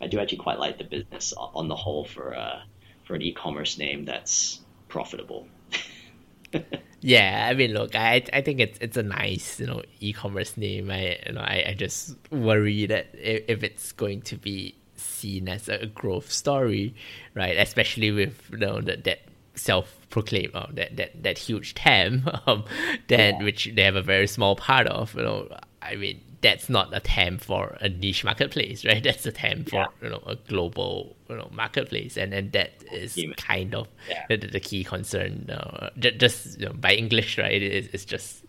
I 0.00 0.08
do 0.08 0.20
actually 0.20 0.38
quite 0.38 0.58
like 0.58 0.78
the 0.78 0.84
business 0.84 1.32
on 1.36 1.68
the 1.68 1.76
whole 1.76 2.04
for 2.06 2.36
uh, 2.36 2.60
for 3.04 3.14
an 3.16 3.22
e-commerce 3.22 3.78
name 3.78 4.04
that's 4.06 4.60
profitable. 4.88 5.50
Yeah, 7.00 7.46
I 7.50 7.54
mean, 7.54 7.72
look, 7.72 7.94
I 7.94 8.24
I 8.32 8.40
think 8.40 8.58
it's 8.60 8.78
it's 8.80 8.96
a 8.96 9.02
nice 9.02 9.60
you 9.60 9.66
know 9.66 9.82
e-commerce 10.00 10.56
name. 10.56 10.90
I 10.90 11.18
you 11.26 11.32
know 11.34 11.40
I, 11.40 11.64
I 11.68 11.74
just 11.74 12.16
worry 12.30 12.86
that 12.86 13.08
if, 13.14 13.44
if 13.48 13.62
it's 13.62 13.92
going 13.92 14.22
to 14.22 14.36
be 14.36 14.76
seen 14.96 15.48
as 15.48 15.68
a 15.68 15.86
growth 15.86 16.32
story, 16.32 16.94
right? 17.34 17.56
Especially 17.58 18.10
with 18.10 18.48
you 18.50 18.58
know 18.58 18.80
that 18.80 19.04
that 19.04 19.20
self-proclaimed 19.56 20.50
oh, 20.54 20.66
that 20.72 20.96
that 20.96 21.22
that 21.22 21.38
huge 21.38 21.74
TAM, 21.74 22.28
um, 22.46 22.64
that 23.08 23.38
which 23.42 23.70
they 23.74 23.82
have 23.82 23.96
a 23.96 24.02
very 24.02 24.26
small 24.26 24.56
part 24.56 24.86
of. 24.86 25.14
You 25.14 25.22
know, 25.22 25.56
I 25.82 25.96
mean 25.96 26.20
that's 26.42 26.68
not 26.68 26.94
a 26.94 27.00
TAM 27.00 27.38
for 27.38 27.76
a 27.80 27.88
niche 27.88 28.22
marketplace, 28.22 28.84
right? 28.84 29.02
That's 29.08 29.24
a 29.26 29.32
TAM 29.32 29.64
for 29.64 29.76
Yeah. 29.76 29.86
you 30.02 30.10
know 30.10 30.22
a 30.26 30.36
global 30.36 31.16
you 31.28 31.36
know 31.36 31.48
marketplace, 31.52 32.16
and 32.16 32.32
and 32.34 32.52
that 32.52 32.72
is 32.92 33.16
Yeah. 33.16 33.32
kind 33.36 33.74
of 33.74 33.88
Yeah. 34.08 34.26
the, 34.28 34.36
the 34.36 34.60
key 34.60 34.84
concern. 34.84 35.48
Uh, 35.50 35.90
ju- 35.98 36.12
just 36.12 36.60
you 36.60 36.66
know, 36.66 36.72
by 36.74 36.92
English, 36.94 37.38
right? 37.38 37.60
It 37.62 37.90
it's 37.92 38.04
just 38.04 38.44
at 38.44 38.48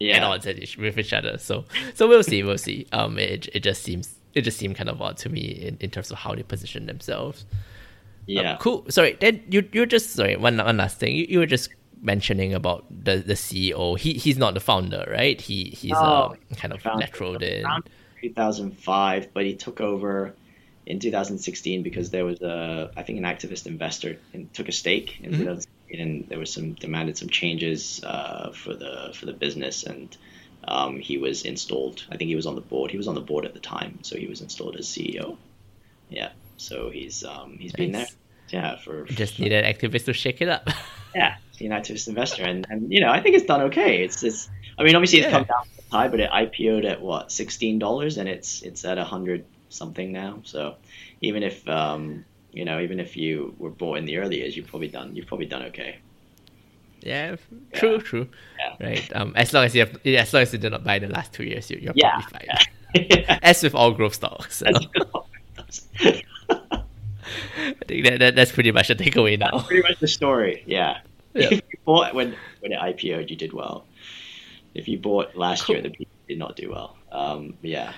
Yeah, 0.00 0.26
odds 0.26 0.46
at 0.46 0.58
each- 0.58 0.76
with 0.76 0.98
each 0.98 1.12
other. 1.12 1.38
So 1.38 1.64
so 1.94 2.08
we'll 2.08 2.24
see, 2.24 2.42
we'll 2.42 2.58
see. 2.58 2.86
Um, 2.92 3.18
it 3.18 3.48
it 3.54 3.60
just 3.62 3.82
seems 3.84 4.16
it 4.34 4.42
just 4.42 4.58
seemed 4.58 4.76
kind 4.76 4.88
of 4.90 5.00
odd 5.00 5.16
to 5.18 5.28
me 5.28 5.40
in, 5.68 5.76
in 5.80 5.90
terms 5.90 6.10
of 6.10 6.18
how 6.18 6.34
they 6.34 6.42
position 6.42 6.86
themselves. 6.86 7.46
Um, 8.38 8.44
yeah. 8.44 8.56
cool. 8.60 8.86
Sorry, 8.88 9.16
then 9.20 9.42
you 9.50 9.68
you 9.72 9.86
just 9.86 10.10
sorry 10.10 10.36
one 10.36 10.58
one 10.58 10.76
last 10.76 10.98
thing. 10.98 11.14
You, 11.14 11.26
you 11.28 11.38
were 11.38 11.46
just 11.46 11.70
mentioning 12.02 12.54
about 12.54 12.84
the 12.90 13.16
the 13.16 13.34
CEO. 13.34 13.98
He 13.98 14.14
he's 14.14 14.38
not 14.38 14.54
the 14.54 14.60
founder, 14.60 15.06
right? 15.10 15.40
He 15.40 15.64
he's 15.64 15.92
No, 15.92 15.98
uh, 15.98 16.34
kind 16.56 16.72
of 16.72 16.82
Found- 16.82 17.00
lateral 17.00 17.36
in. 17.36 17.64
2005, 18.22 19.28
but 19.32 19.44
he 19.44 19.54
took 19.54 19.80
over 19.80 20.34
in 20.86 20.98
2016 20.98 21.82
because 21.82 22.10
there 22.10 22.24
was 22.24 22.40
a, 22.42 22.90
I 22.96 23.02
think, 23.02 23.18
an 23.18 23.24
activist 23.24 23.66
investor 23.66 24.18
and 24.32 24.52
took 24.52 24.68
a 24.68 24.72
stake 24.72 25.20
in 25.22 25.30
2016, 25.30 26.00
and 26.00 26.28
there 26.28 26.38
was 26.38 26.52
some 26.52 26.74
demanded 26.74 27.16
some 27.16 27.28
changes 27.28 28.02
uh, 28.04 28.52
for 28.52 28.74
the 28.74 29.12
for 29.14 29.26
the 29.26 29.32
business, 29.32 29.84
and 29.84 30.16
um, 30.64 30.98
he 30.98 31.16
was 31.16 31.42
installed. 31.44 32.04
I 32.10 32.16
think 32.16 32.28
he 32.28 32.36
was 32.36 32.46
on 32.46 32.54
the 32.56 32.60
board. 32.60 32.90
He 32.90 32.96
was 32.96 33.08
on 33.08 33.14
the 33.14 33.20
board 33.20 33.44
at 33.44 33.54
the 33.54 33.60
time, 33.60 34.00
so 34.02 34.16
he 34.16 34.26
was 34.26 34.40
installed 34.40 34.76
as 34.76 34.86
CEO. 34.86 35.36
Yeah, 36.08 36.30
so 36.56 36.90
he's 36.90 37.24
um, 37.24 37.56
he's 37.58 37.72
been 37.72 37.92
there. 37.92 38.06
Yeah, 38.50 38.76
for 38.78 39.04
Just 39.04 39.38
needed 39.38 39.64
activists 39.64 40.04
to 40.06 40.12
shake 40.12 40.40
it 40.42 40.48
up. 40.48 40.68
yeah, 41.14 41.36
an 41.60 41.68
activist 41.70 42.08
investor, 42.08 42.42
and, 42.44 42.66
and 42.70 42.92
you 42.92 43.00
know 43.00 43.10
I 43.10 43.20
think 43.20 43.36
it's 43.36 43.46
done 43.46 43.62
okay. 43.62 44.02
It's 44.02 44.22
it's 44.22 44.48
I 44.78 44.82
mean 44.84 44.94
obviously 44.96 45.20
it's 45.20 45.26
Yeah. 45.26 45.32
come 45.38 45.44
down 45.44 45.64
high, 45.92 46.08
but 46.08 46.20
it 46.20 46.30
IPO'd 46.30 46.84
at 46.84 47.00
what 47.00 47.30
sixteen 47.30 47.78
dollars, 47.78 48.16
and 48.18 48.28
it's 48.28 48.62
it's 48.62 48.84
at 48.84 48.98
a 48.98 49.04
hundred 49.04 49.44
something 49.68 50.10
now. 50.12 50.40
So 50.44 50.76
even 51.20 51.42
if 51.42 51.66
um 51.68 52.24
you 52.52 52.64
know 52.64 52.80
even 52.80 52.98
if 52.98 53.16
you 53.16 53.54
were 53.58 53.70
bought 53.70 53.98
in 53.98 54.04
the 54.04 54.18
early 54.18 54.38
years, 54.38 54.56
you've 54.56 54.66
probably 54.68 54.88
done 54.88 55.14
you've 55.14 55.26
probably 55.26 55.46
done 55.46 55.62
okay. 55.64 55.98
yeah, 57.02 57.36
true, 57.72 57.94
Yeah. 57.94 57.98
true. 57.98 58.28
Yeah. 58.58 58.86
Right. 58.88 59.16
Um, 59.16 59.32
as 59.36 59.52
long 59.52 59.64
as 59.64 59.74
you 59.74 59.80
have, 59.86 59.96
as 60.04 60.32
long 60.34 60.42
as 60.42 60.52
you 60.52 60.58
did 60.58 60.72
not 60.72 60.82
buy 60.84 60.98
the 60.98 61.08
last 61.08 61.32
two 61.32 61.44
years, 61.44 61.70
you, 61.70 61.78
you're 61.80 61.92
Yeah, 61.94 62.20
probably 62.20 62.48
fine. 62.48 63.38
As 63.42 63.62
with 63.62 63.74
all 63.74 63.92
growth 63.92 64.14
stocks. 64.14 64.56
So 64.58 64.66
I 67.58 67.74
think 67.86 68.04
that, 68.06 68.18
that 68.20 68.36
that's 68.36 68.52
pretty 68.52 68.72
much 68.72 68.88
the 68.88 68.94
takeaway 68.94 69.38
now. 69.38 69.60
pretty 69.60 69.82
much 69.82 69.98
the 70.00 70.08
story. 70.08 70.62
Yeah. 70.66 70.98
Yeah. 71.34 71.46
If 71.46 71.52
you 71.52 71.78
bought 71.84 72.14
when 72.14 72.34
when 72.60 72.72
it 72.72 72.78
IPO'd, 72.80 73.30
you 73.30 73.36
did 73.36 73.52
well. 73.52 73.84
If 74.74 74.88
you 74.88 74.98
bought 74.98 75.36
last 75.36 75.68
year, 75.68 75.78
Cool. 75.80 75.90
the 75.90 75.96
people 75.96 76.12
did 76.28 76.38
not 76.38 76.56
do 76.56 76.70
well. 76.70 76.96
Um, 77.12 77.54
yeah. 77.62 77.92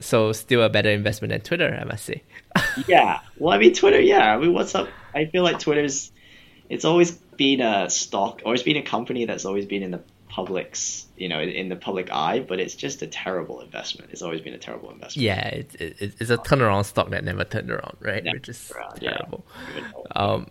So 0.00 0.32
still 0.32 0.62
a 0.62 0.68
better 0.68 0.90
investment 0.90 1.30
than 1.32 1.40
Twitter, 1.40 1.78
I 1.80 1.84
must 1.84 2.04
say. 2.04 2.22
Yeah. 2.86 3.20
Well, 3.38 3.54
I 3.54 3.58
mean, 3.58 3.72
Twitter. 3.74 4.00
Yeah. 4.00 4.34
I 4.34 4.38
mean, 4.38 4.52
what's 4.52 4.74
up? 4.74 4.88
I 5.14 5.24
feel 5.26 5.42
like 5.42 5.58
Twitter's. 5.58 6.12
It's 6.68 6.84
always 6.84 7.12
been 7.12 7.60
a 7.60 7.88
stock, 7.88 8.42
or 8.44 8.52
it's 8.54 8.62
been 8.62 8.76
a 8.76 8.82
company 8.82 9.24
that's 9.24 9.44
always 9.44 9.66
been 9.66 9.82
in 9.82 9.90
the 9.92 10.00
public's, 10.36 11.06
you 11.16 11.28
know, 11.30 11.40
in, 11.40 11.68
the 11.70 11.76
public 11.76 12.08
eye. 12.12 12.40
But 12.40 12.60
it's 12.60 12.74
just 12.74 13.00
a 13.02 13.06
terrible 13.06 13.60
investment. 13.62 14.10
It's 14.12 14.20
always 14.26 14.42
been 14.42 14.52
a 14.52 14.58
terrible 14.68 14.90
investment. 14.90 15.24
Yeah, 15.24 15.48
it, 15.48 15.74
it, 15.80 16.14
it's 16.20 16.30
a 16.30 16.36
turnaround 16.36 16.84
stock 16.84 17.08
that 17.10 17.24
never 17.24 17.44
turned 17.44 17.70
around, 17.70 17.96
right? 18.00 18.22
Never 18.22 18.36
Which 18.36 18.50
is 18.50 18.70
around, 18.76 19.00
terrible. 19.00 19.46
Though- 20.14 20.20
Um, 20.20 20.46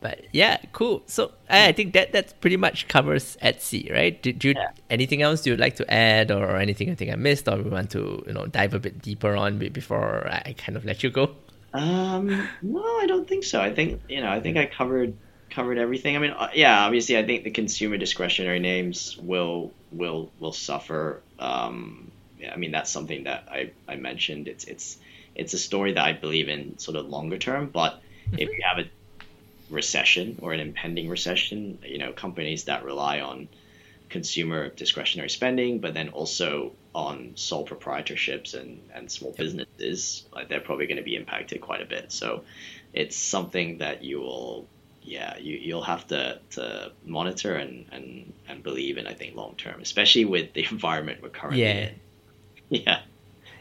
but 0.00 0.20
yeah, 0.32 0.58
cool. 0.72 1.02
So 1.06 1.32
I 1.48 1.68
I 1.68 1.72
think 1.72 1.94
that 1.94 2.12
that 2.12 2.26
pretty 2.42 2.58
much 2.66 2.78
covers 2.88 3.24
Etsy, 3.42 3.82
right? 3.98 4.14
Did 4.26 4.44
you 4.44 4.52
Yeah. 4.54 4.70
anything 4.96 5.20
else 5.26 5.46
you'd 5.46 5.58
like 5.66 5.76
to 5.82 5.86
add, 5.92 6.30
or, 6.30 6.42
or 6.50 6.56
anything 6.66 6.90
i 6.90 6.94
think 6.94 7.10
I 7.10 7.16
missed, 7.16 7.48
or 7.48 7.56
we 7.66 7.70
want 7.78 7.90
to 7.96 8.02
you 8.28 8.34
know 8.36 8.46
dive 8.58 8.72
a 8.74 8.78
bit 8.86 9.00
deeper 9.08 9.32
on 9.34 9.58
before 9.80 10.28
I 10.48 10.52
kind 10.64 10.76
of 10.78 10.84
let 10.84 11.02
you 11.02 11.10
go? 11.20 11.24
Um, 11.72 12.26
no, 12.62 12.84
I 13.02 13.06
don't 13.08 13.26
think 13.30 13.42
so. 13.52 13.60
I 13.68 13.74
think 13.74 14.00
you 14.14 14.20
know, 14.22 14.30
I 14.36 14.40
think 14.44 14.56
I 14.58 14.66
covered 14.66 15.10
covered 15.54 15.78
everything. 15.78 16.16
I 16.16 16.18
mean, 16.18 16.32
uh, 16.32 16.50
yeah, 16.54 16.84
obviously, 16.84 17.16
I 17.16 17.24
think 17.24 17.44
the 17.44 17.50
consumer 17.50 17.96
discretionary 17.96 18.60
names 18.60 19.16
will 19.16 19.72
will 19.92 20.30
will 20.38 20.52
suffer. 20.52 21.22
Um, 21.38 22.10
I 22.52 22.56
mean, 22.56 22.72
that's 22.72 22.90
something 22.90 23.24
that 23.24 23.48
I 23.50 23.70
I 23.88 23.96
mentioned. 23.96 24.48
It's 24.48 24.64
it's 24.64 24.98
it's 25.34 25.54
a 25.54 25.58
story 25.58 25.92
that 25.94 26.04
I 26.04 26.12
believe 26.12 26.48
in 26.48 26.78
sort 26.78 26.96
of 26.96 27.08
longer 27.08 27.38
term. 27.38 27.68
But 27.68 28.02
if 28.32 28.48
you 28.48 28.60
have 28.68 28.84
a 28.84 28.88
recession 29.70 30.38
or 30.42 30.52
an 30.52 30.60
impending 30.60 31.08
recession, 31.08 31.78
you 31.84 31.98
know, 31.98 32.12
companies 32.12 32.64
that 32.64 32.84
rely 32.84 33.20
on 33.20 33.48
consumer 34.08 34.68
discretionary 34.68 35.30
spending, 35.30 35.80
but 35.80 35.94
then 35.94 36.08
also 36.10 36.72
on 36.94 37.32
sole 37.34 37.66
proprietorships 37.66 38.54
and, 38.54 38.80
and 38.94 39.10
small 39.10 39.32
businesses, 39.32 40.24
like 40.32 40.48
they're 40.48 40.60
probably 40.60 40.86
going 40.86 40.98
to 40.98 41.02
be 41.02 41.16
impacted 41.16 41.60
quite 41.60 41.82
a 41.82 41.84
bit. 41.84 42.12
So 42.12 42.44
it's 42.92 43.16
something 43.16 43.78
that 43.78 44.04
you 44.04 44.20
will, 44.20 44.68
yeah, 45.04 45.36
you, 45.38 45.56
you'll 45.56 45.82
have 45.84 46.06
to, 46.08 46.40
to 46.52 46.92
monitor 47.04 47.56
and, 47.56 47.86
and, 47.92 48.34
and 48.48 48.62
believe 48.62 48.98
in, 48.98 49.06
I 49.06 49.14
think, 49.14 49.36
long 49.36 49.56
term, 49.56 49.80
especially 49.82 50.24
with 50.26 50.54
the 50.54 50.66
environment 50.72 51.22
we're 51.22 51.30
currently 51.30 51.76
Yeah. 51.76 51.88
in. 51.88 52.00
Yeah. 52.70 53.02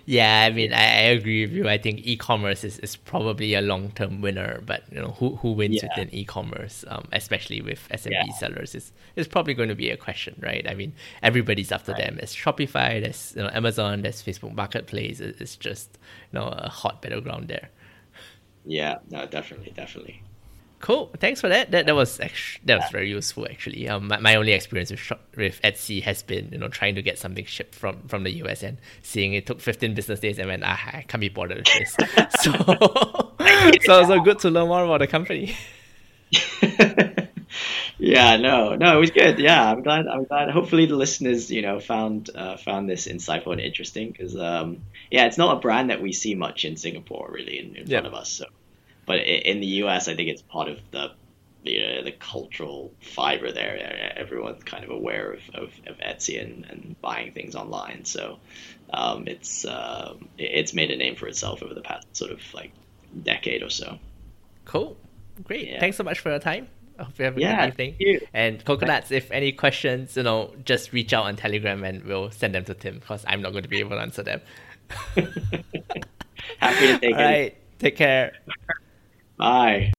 Yeah, 0.06 0.42
I 0.46 0.52
mean, 0.52 0.74
I, 0.74 0.84
I 0.84 1.02
agree 1.16 1.46
with 1.46 1.54
you. 1.56 1.70
I 1.70 1.78
think 1.78 2.02
e-commerce 2.04 2.66
is, 2.66 2.78
is 2.80 2.98
probably 2.98 3.54
a 3.54 3.62
long-term 3.62 4.20
winner, 4.22 4.62
but 4.66 4.84
you 4.92 5.00
know, 5.00 5.12
who 5.12 5.38
who 5.38 5.54
wins 5.54 5.82
Yeah. 5.82 5.84
within 5.84 6.14
e-commerce, 6.14 6.84
um, 6.90 7.08
especially 7.14 7.62
with 7.62 7.88
SMB 7.90 8.30
Yeah. 8.30 8.32
sellers, 8.32 8.76
is 8.76 8.92
is 9.16 9.30
probably 9.30 9.54
going 9.54 9.70
to 9.70 9.76
be 9.76 9.90
a 9.90 9.96
question, 9.98 10.36
right? 10.42 10.66
I 10.70 10.74
mean, 10.74 10.94
everybody's 11.22 11.72
after 11.72 11.94
Right. 11.94 12.04
them. 12.08 12.16
There's 12.18 12.36
Shopify, 12.36 13.02
there's 13.02 13.34
you 13.38 13.44
know, 13.44 13.50
Amazon, 13.54 14.02
there's 14.02 14.22
Facebook 14.22 14.54
Marketplace. 14.54 15.22
It's 15.22 15.56
just 15.56 15.98
you 16.34 16.40
know 16.40 16.48
a 16.48 16.68
hot 16.70 17.02
battleground 17.02 17.48
there. 17.48 17.70
Yeah. 18.66 19.00
No, 19.10 19.26
definitely. 19.26 19.72
Definitely. 19.76 20.26
Cool. 20.84 21.10
Thanks 21.18 21.40
for 21.40 21.48
that. 21.48 21.72
That 21.72 21.86
that 21.86 21.96
was 21.96 22.18
that 22.18 22.76
was 22.76 22.90
very 22.92 23.08
useful 23.10 23.48
actually. 23.50 23.88
Um, 23.88 24.10
my, 24.10 24.20
my 24.20 24.36
only 24.36 24.52
experience 24.52 24.92
with 24.92 25.00
shop, 25.00 25.22
with 25.38 25.62
Etsy 25.64 26.04
has 26.04 26.22
been 26.24 26.50
you 26.52 26.58
know 26.58 26.68
trying 26.68 26.96
to 26.96 27.02
get 27.02 27.18
something 27.18 27.46
shipped 27.46 27.74
from 27.74 28.02
from 28.10 28.24
the 28.24 28.32
US 28.44 28.64
and 28.64 28.78
seeing 29.02 29.34
it 29.34 29.46
took 29.46 29.62
15 29.62 29.94
business 29.94 30.20
days 30.20 30.38
and 30.40 30.50
went 30.50 30.64
ah 30.66 30.78
I 30.92 31.04
can't 31.04 31.22
be 31.22 31.30
bothered 31.30 31.60
with 31.60 31.74
this. 31.74 31.96
so 32.42 32.52
so 33.86 34.04
so 34.04 34.20
good 34.20 34.40
to 34.40 34.50
learn 34.50 34.68
more 34.68 34.84
about 34.84 35.00
the 35.00 35.08
company. 35.08 35.56
yeah, 37.98 38.36
no, 38.38 38.76
no, 38.76 38.98
it 38.98 39.00
was 39.00 39.12
good. 39.12 39.40
Yeah, 39.40 39.72
I'm 39.72 39.84
glad. 39.84 40.08
I'm 40.08 40.26
glad. 40.26 40.50
Hopefully, 40.50 40.86
the 40.86 40.96
listeners, 40.98 41.50
you 41.50 41.62
know, 41.62 41.80
found 41.80 42.30
uh, 42.36 42.58
found 42.58 42.90
this 42.90 43.08
insightful 43.08 43.54
and 43.54 43.62
interesting 43.62 44.12
because, 44.12 44.36
um, 44.36 44.82
yeah, 45.10 45.26
it's 45.28 45.38
not 45.38 45.58
a 45.58 45.60
brand 45.60 45.92
that 45.92 46.02
we 46.02 46.12
see 46.12 46.36
much 46.36 46.66
in 46.66 46.76
Singapore, 46.76 47.30
really, 47.32 47.60
in, 47.60 47.76
in 47.76 47.88
Yeah. 47.88 48.02
front 48.02 48.08
of 48.08 48.20
us. 48.20 48.30
So, 48.30 48.46
but 49.06 49.20
in 49.20 49.60
the 49.60 49.68
US, 49.84 50.08
I 50.08 50.16
think 50.16 50.30
it's 50.30 50.42
part 50.42 50.70
of 50.70 50.80
the, 50.92 51.12
you 51.64 51.80
know, 51.82 52.04
the 52.04 52.12
cultural 52.12 52.92
fiber 53.02 53.52
there. 53.52 54.14
Everyone's 54.18 54.64
kind 54.64 54.84
of 54.84 54.90
aware 54.90 55.32
of, 55.34 55.40
of, 55.54 55.70
of 55.88 55.98
Etsy 56.00 56.42
and, 56.42 56.66
and 56.66 56.96
buying 57.02 57.32
things 57.34 57.56
online. 57.56 58.06
So, 58.06 58.40
um, 58.92 59.28
it's 59.28 59.66
it- 59.66 60.18
it's 60.38 60.74
made 60.74 60.92
a 60.92 60.96
name 60.98 61.16
for 61.16 61.28
itself 61.28 61.64
over 61.64 61.74
the 61.74 61.82
past 61.82 62.06
sort 62.16 62.32
of 62.32 62.42
like 62.54 62.72
decade 63.24 63.64
or 63.64 63.70
so. 63.70 63.98
Cool. 64.66 64.98
Great. 65.44 65.68
Yeah. 65.68 65.80
Thanks 65.80 65.98
so 65.98 66.04
much 66.04 66.20
for 66.20 66.30
your 66.30 66.40
time. 66.40 66.68
I 67.00 67.04
hope 67.04 67.18
you 67.18 67.26
have 67.26 67.38
a 67.38 67.42
Yeah, 67.42 67.66
good 67.66 67.74
evening. 67.74 67.90
thank 67.98 68.00
you. 68.02 68.28
And 68.34 68.64
coconuts, 68.64 69.10
if 69.12 69.32
any 69.32 69.52
questions, 69.52 70.16
you 70.16 70.22
know, 70.24 70.54
just 70.64 70.94
reach 70.94 71.12
out 71.12 71.26
on 71.26 71.36
Telegram 71.36 71.84
and 71.84 72.04
we'll 72.04 72.30
send 72.30 72.54
them 72.54 72.64
to 72.66 72.74
Tim 72.76 73.00
because 73.00 73.26
I'm 73.28 73.42
not 73.42 73.52
going 73.52 73.64
to 73.64 73.70
be 73.70 73.80
able 73.80 73.92
to 73.92 74.02
answer 74.02 74.22
them. 74.22 74.42
Happy 76.60 76.88
to 76.88 77.00
take 77.00 77.16
All 77.16 77.22
it. 77.22 77.24
right. 77.24 77.58
Take 77.80 77.96
care. 77.96 78.34
Bye. 79.38 79.94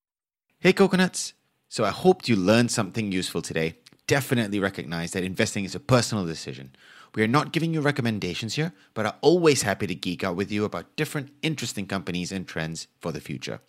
Hey, 0.61 0.72
coconuts. 0.72 1.35
So 1.68 1.85
I 1.85 1.91
hoped 1.91 2.28
you 2.28 2.37
learned 2.37 2.70
something 2.70 3.11
useful 3.11 3.43
today. 3.43 3.74
Definitely 4.07 4.61
recognize 4.61 5.12
that 5.12 5.24
investing 5.24 5.64
is 5.64 5.74
a 5.74 5.80
personal 5.80 6.24
decision. 6.24 6.74
We 7.14 7.22
are 7.22 7.28
not 7.28 7.53
giving 7.53 7.72
you 7.72 7.80
recommendations 7.80 8.55
here, 8.55 8.72
but 8.93 9.07
are 9.07 9.16
always 9.20 9.62
happy 9.62 9.87
to 9.87 9.95
geek 9.95 10.24
out 10.24 10.37
with 10.37 10.51
you 10.51 10.64
about 10.64 10.97
different 10.97 11.30
interesting 11.43 11.87
companies 11.87 12.32
and 12.32 12.47
trends 12.47 12.87
for 13.01 13.12
the 13.12 13.20
future. 13.20 13.61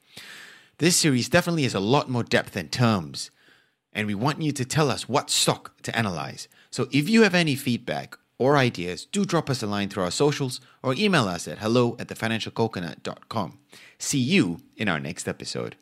This 0.78 0.98
series 0.98 1.30
definitely 1.30 1.64
has 1.64 1.76
a 1.76 1.80
lot 1.80 2.10
more 2.10 2.24
depth 2.24 2.54
than 2.54 2.70
terms, 2.70 3.32
and 3.94 4.08
we 4.08 4.16
want 4.16 4.42
you 4.42 4.52
to 4.52 4.66
tell 4.66 4.90
us 4.92 5.08
what 5.08 5.30
stock 5.30 5.82
to 5.84 5.96
analyze. 5.98 6.48
So 6.70 6.88
if 6.92 7.08
you 7.08 7.22
have 7.22 7.36
any 7.36 7.56
feedback 7.56 8.18
or 8.38 8.58
ideas, 8.58 9.06
do 9.06 9.26
drop 9.26 9.50
us 9.50 9.64
a 9.64 9.68
line 9.68 9.90
through 9.90 10.04
our 10.04 10.12
socials 10.12 10.60
or 10.84 10.94
email 10.96 11.28
us 11.28 11.48
at 11.48 11.60
hello 11.60 11.96
at 12.00 12.08
thefinancialcoconut.com. 12.08 13.60
See 13.98 14.20
you 14.20 14.62
in 14.76 14.90
our 14.90 15.00
next 15.00 15.28
episode. 15.28 15.76